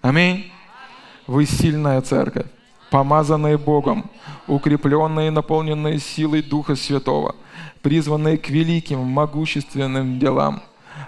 Аминь. 0.00 0.50
Вы 1.28 1.46
сильная 1.46 2.00
церковь, 2.00 2.46
помазанные 2.90 3.56
Богом, 3.56 4.04
укрепленные 4.46 5.28
и 5.28 5.30
наполненные 5.30 5.98
силой 5.98 6.42
Духа 6.42 6.74
Святого, 6.74 7.34
призванные 7.82 8.36
к 8.36 8.50
великим, 8.50 8.98
могущественным 8.98 10.18
делам. 10.18 10.62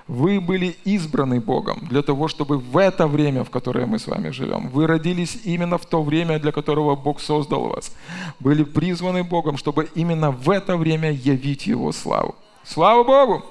Вы 0.08 0.40
были 0.40 0.76
избраны 0.84 1.40
Богом 1.40 1.86
для 1.88 2.02
того, 2.02 2.28
чтобы 2.28 2.58
в 2.58 2.76
это 2.76 3.06
время, 3.06 3.44
в 3.44 3.50
которое 3.50 3.86
мы 3.86 3.98
с 3.98 4.06
вами 4.06 4.30
живем, 4.30 4.68
вы 4.68 4.86
родились 4.86 5.38
именно 5.44 5.78
в 5.78 5.86
то 5.86 6.02
время, 6.02 6.38
для 6.38 6.52
которого 6.52 6.96
Бог 6.96 7.20
создал 7.20 7.68
вас. 7.68 7.94
Были 8.40 8.64
призваны 8.64 9.22
Богом, 9.22 9.56
чтобы 9.56 9.88
именно 9.94 10.30
в 10.30 10.50
это 10.50 10.76
время 10.76 11.10
явить 11.10 11.66
Его 11.66 11.92
славу. 11.92 12.34
Слава 12.64 13.04
Богу! 13.04 13.44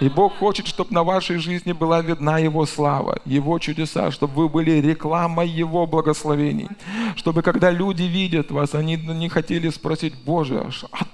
И 0.00 0.08
Бог 0.08 0.36
хочет, 0.38 0.66
чтобы 0.66 0.92
на 0.92 1.04
вашей 1.04 1.36
жизни 1.36 1.72
была 1.72 2.00
видна 2.00 2.38
Его 2.38 2.66
слава, 2.66 3.20
Его 3.24 3.58
чудеса, 3.58 4.10
чтобы 4.10 4.34
вы 4.34 4.48
были 4.48 4.72
рекламой 4.72 5.48
Его 5.48 5.86
благословений. 5.86 6.68
Чтобы 7.14 7.42
когда 7.42 7.70
люди 7.70 8.02
видят 8.02 8.50
вас, 8.50 8.74
они 8.74 8.96
не 8.96 9.28
хотели 9.28 9.68
спросить, 9.70 10.14
Боже, 10.24 10.70
а 10.92 11.04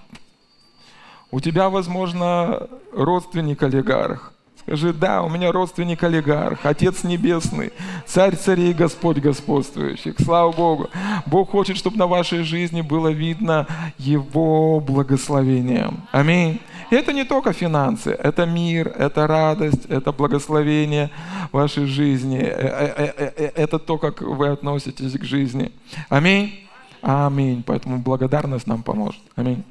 у 1.31 1.41
тебя, 1.41 1.71
возможно, 1.71 2.69
родственник 2.93 3.63
олигарх. 3.63 4.33
Скажи, 4.61 4.93
да, 4.93 5.23
у 5.23 5.29
меня 5.29 5.51
родственник 5.51 6.05
олигарх, 6.05 6.61
Отец 6.65 7.03
Небесный, 7.03 7.73
Царь 8.07 8.37
царей 8.37 8.73
Господь 8.73 9.19
господствующих. 9.19 10.15
Слава 10.21 10.53
Богу. 10.53 10.89
Бог 11.27 11.51
хочет, 11.51 11.77
чтобы 11.77 11.97
на 11.97 12.07
вашей 12.07 12.45
жизни 12.45 12.81
было 12.81 13.09
видно 13.09 13.67
Его 13.99 14.79
благословение. 14.79 15.91
Аминь. 16.13 16.61
И 16.93 16.95
это 16.95 17.15
не 17.15 17.25
только 17.25 17.55
финансы, 17.55 18.11
это 18.11 18.45
мир, 18.45 18.89
это 18.89 19.27
радость, 19.27 19.87
это 19.87 20.13
благословение 20.13 21.11
вашей 21.51 21.87
жизни, 21.87 22.39
э, 22.39 23.13
э, 23.17 23.33
э, 23.35 23.53
это 23.57 23.79
то, 23.79 23.97
как 23.97 24.21
вы 24.21 24.49
относитесь 24.49 25.19
к 25.19 25.25
жизни. 25.25 25.73
Аминь. 26.11 26.69
Аминь. 27.01 27.63
Поэтому 27.67 27.99
благодарность 27.99 28.67
нам 28.67 28.83
поможет. 28.83 29.23
Аминь. 29.37 29.65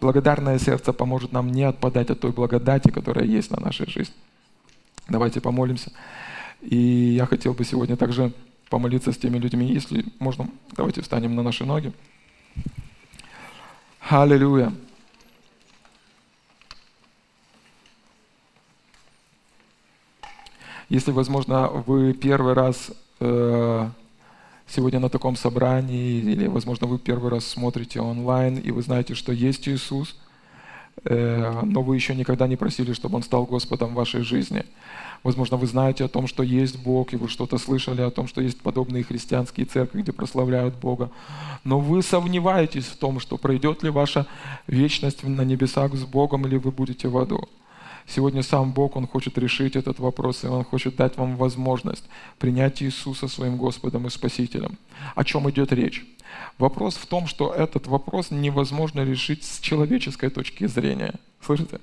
Благодарное 0.00 0.58
сердце 0.58 0.92
поможет 0.92 1.30
нам 1.30 1.52
не 1.52 1.62
отпадать 1.62 2.10
от 2.10 2.18
той 2.18 2.32
благодати, 2.32 2.90
которая 2.90 3.26
есть 3.26 3.52
на 3.52 3.60
нашей 3.60 3.88
жизни. 3.88 4.14
Давайте 5.08 5.40
помолимся. 5.40 5.92
И 6.62 7.14
я 7.16 7.26
хотел 7.26 7.54
бы 7.54 7.64
сегодня 7.64 7.96
также 7.96 8.32
помолиться 8.70 9.12
с 9.12 9.16
теми 9.16 9.38
людьми, 9.38 9.72
если 9.72 10.04
можно, 10.18 10.48
давайте 10.76 11.00
встанем 11.00 11.36
на 11.36 11.44
наши 11.44 11.64
ноги. 11.64 11.92
Аллилуйя. 14.00 14.72
Если, 20.88 21.10
возможно, 21.10 21.66
вы 21.68 22.12
первый 22.12 22.52
раз 22.52 22.92
э, 23.18 23.88
сегодня 24.68 25.00
на 25.00 25.08
таком 25.08 25.34
собрании, 25.34 26.18
или, 26.18 26.46
возможно, 26.46 26.86
вы 26.86 26.98
первый 26.98 27.30
раз 27.30 27.44
смотрите 27.44 28.00
онлайн, 28.00 28.58
и 28.58 28.70
вы 28.70 28.82
знаете, 28.82 29.14
что 29.14 29.32
есть 29.32 29.68
Иисус, 29.68 30.16
э, 31.04 31.60
но 31.64 31.82
вы 31.82 31.96
еще 31.96 32.14
никогда 32.14 32.46
не 32.46 32.54
просили, 32.54 32.92
чтобы 32.92 33.16
Он 33.16 33.24
стал 33.24 33.46
Господом 33.46 33.94
вашей 33.94 34.22
жизни. 34.22 34.64
Возможно, 35.24 35.56
вы 35.56 35.66
знаете 35.66 36.04
о 36.04 36.08
том, 36.08 36.28
что 36.28 36.44
есть 36.44 36.80
Бог, 36.80 37.12
и 37.12 37.16
вы 37.16 37.28
что-то 37.28 37.58
слышали 37.58 38.00
о 38.00 38.12
том, 38.12 38.28
что 38.28 38.40
есть 38.40 38.60
подобные 38.60 39.02
христианские 39.02 39.66
церкви, 39.66 40.02
где 40.02 40.12
прославляют 40.12 40.76
Бога. 40.76 41.10
Но 41.64 41.80
вы 41.80 42.00
сомневаетесь 42.02 42.86
в 42.86 42.96
том, 42.96 43.18
что 43.18 43.38
пройдет 43.38 43.82
ли 43.82 43.90
ваша 43.90 44.28
вечность 44.68 45.24
на 45.24 45.42
небесах 45.42 45.96
с 45.96 46.04
Богом, 46.04 46.46
или 46.46 46.58
вы 46.58 46.70
будете 46.70 47.08
в 47.08 47.18
аду. 47.18 47.48
Сегодня 48.08 48.42
сам 48.42 48.72
Бог, 48.72 48.96
Он 48.96 49.06
хочет 49.06 49.36
решить 49.38 49.74
этот 49.74 49.98
вопрос, 49.98 50.44
и 50.44 50.46
Он 50.46 50.64
хочет 50.64 50.96
дать 50.96 51.16
вам 51.16 51.36
возможность 51.36 52.04
принять 52.38 52.82
Иисуса 52.82 53.26
своим 53.28 53.56
Господом 53.56 54.06
и 54.06 54.10
Спасителем. 54.10 54.78
О 55.14 55.24
чем 55.24 55.50
идет 55.50 55.72
речь? 55.72 56.04
Вопрос 56.58 56.96
в 56.96 57.06
том, 57.06 57.26
что 57.26 57.52
этот 57.52 57.86
вопрос 57.86 58.30
невозможно 58.30 59.04
решить 59.04 59.44
с 59.44 59.60
человеческой 59.60 60.30
точки 60.30 60.66
зрения. 60.66 61.14
Слышите? 61.40 61.80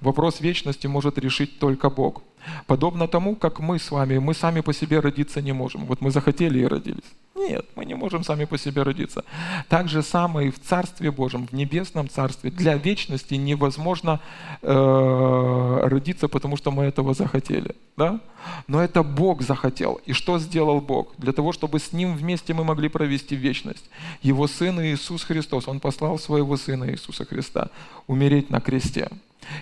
Вопрос 0.00 0.40
вечности 0.40 0.86
может 0.86 1.18
решить 1.18 1.58
только 1.58 1.90
Бог. 1.90 2.22
Подобно 2.66 3.08
тому, 3.08 3.36
как 3.36 3.60
мы 3.60 3.78
с 3.78 3.90
вами, 3.90 4.18
мы 4.18 4.34
сами 4.34 4.60
по 4.60 4.72
себе 4.72 5.00
родиться 5.00 5.40
не 5.42 5.52
можем. 5.52 5.86
Вот 5.86 6.00
мы 6.00 6.10
захотели 6.10 6.58
и 6.58 6.66
родились. 6.66 7.04
Нет, 7.34 7.66
мы 7.76 7.84
не 7.84 7.94
можем 7.94 8.24
сами 8.24 8.44
по 8.44 8.58
себе 8.58 8.82
родиться. 8.82 9.24
Так 9.68 9.88
же 9.88 10.02
самое 10.02 10.48
и 10.48 10.50
в 10.50 10.60
Царстве 10.60 11.10
Божьем, 11.10 11.46
в 11.46 11.52
Небесном 11.52 12.08
Царстве. 12.08 12.50
Для 12.50 12.76
вечности 12.76 13.34
невозможно 13.34 14.20
э, 14.62 15.80
родиться, 15.82 16.28
потому 16.28 16.56
что 16.56 16.70
мы 16.70 16.84
этого 16.84 17.12
захотели. 17.12 17.74
Да? 17.96 18.20
Но 18.66 18.82
это 18.82 19.02
Бог 19.02 19.42
захотел. 19.42 20.00
И 20.06 20.12
что 20.12 20.38
сделал 20.38 20.80
Бог? 20.80 21.14
Для 21.18 21.32
того, 21.32 21.52
чтобы 21.52 21.80
с 21.80 21.92
Ним 21.92 22.16
вместе 22.16 22.54
мы 22.54 22.64
могли 22.64 22.88
провести 22.88 23.36
вечность. 23.36 23.90
Его 24.22 24.46
Сын 24.46 24.80
Иисус 24.80 25.24
Христос, 25.24 25.68
Он 25.68 25.80
послал 25.80 26.18
Своего 26.18 26.56
Сына 26.56 26.90
Иисуса 26.90 27.24
Христа 27.24 27.68
умереть 28.06 28.50
на 28.50 28.60
кресте. 28.60 29.10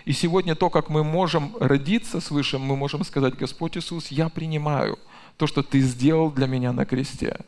И 0.04 0.12
сегодня 0.12 0.54
то, 0.54 0.70
как 0.70 0.88
мы 0.88 1.04
можем 1.04 1.54
родиться 1.60 2.20
свыше, 2.20 2.58
мы 2.58 2.76
можем 2.76 3.04
сказать, 3.04 3.34
Господь 3.36 3.76
Иисус, 3.76 4.08
я 4.08 4.28
принимаю 4.28 4.98
то, 5.36 5.46
что 5.46 5.62
Ты 5.62 5.80
сделал 5.80 6.30
для 6.30 6.46
меня 6.46 6.72
на 6.72 6.84
кресте. 6.84 7.38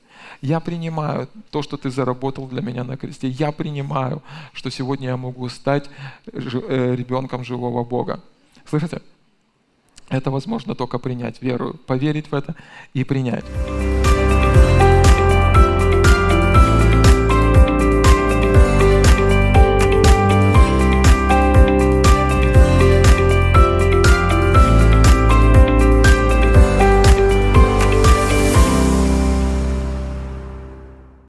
Я 0.41 0.61
принимаю 0.61 1.29
то, 1.51 1.63
что 1.63 1.77
Ты 1.77 1.91
заработал 1.91 2.47
для 2.47 2.63
меня 2.63 2.85
на 2.85 2.97
кресте. 2.97 3.29
Я 3.29 3.53
принимаю, 3.53 4.23
что 4.53 4.71
сегодня 4.71 5.09
я 5.09 5.17
могу 5.17 5.49
стать 5.49 5.91
э, 6.27 6.95
ребенком 6.97 7.45
живого 7.45 7.85
Бога. 7.85 8.23
Слышите? 8.69 9.01
Это 10.09 10.31
возможно 10.31 10.75
только 10.75 10.99
принять 10.99 11.43
веру, 11.43 11.75
поверить 11.87 12.31
в 12.31 12.35
это 12.35 12.55
и 12.93 13.05
принять. 13.05 13.45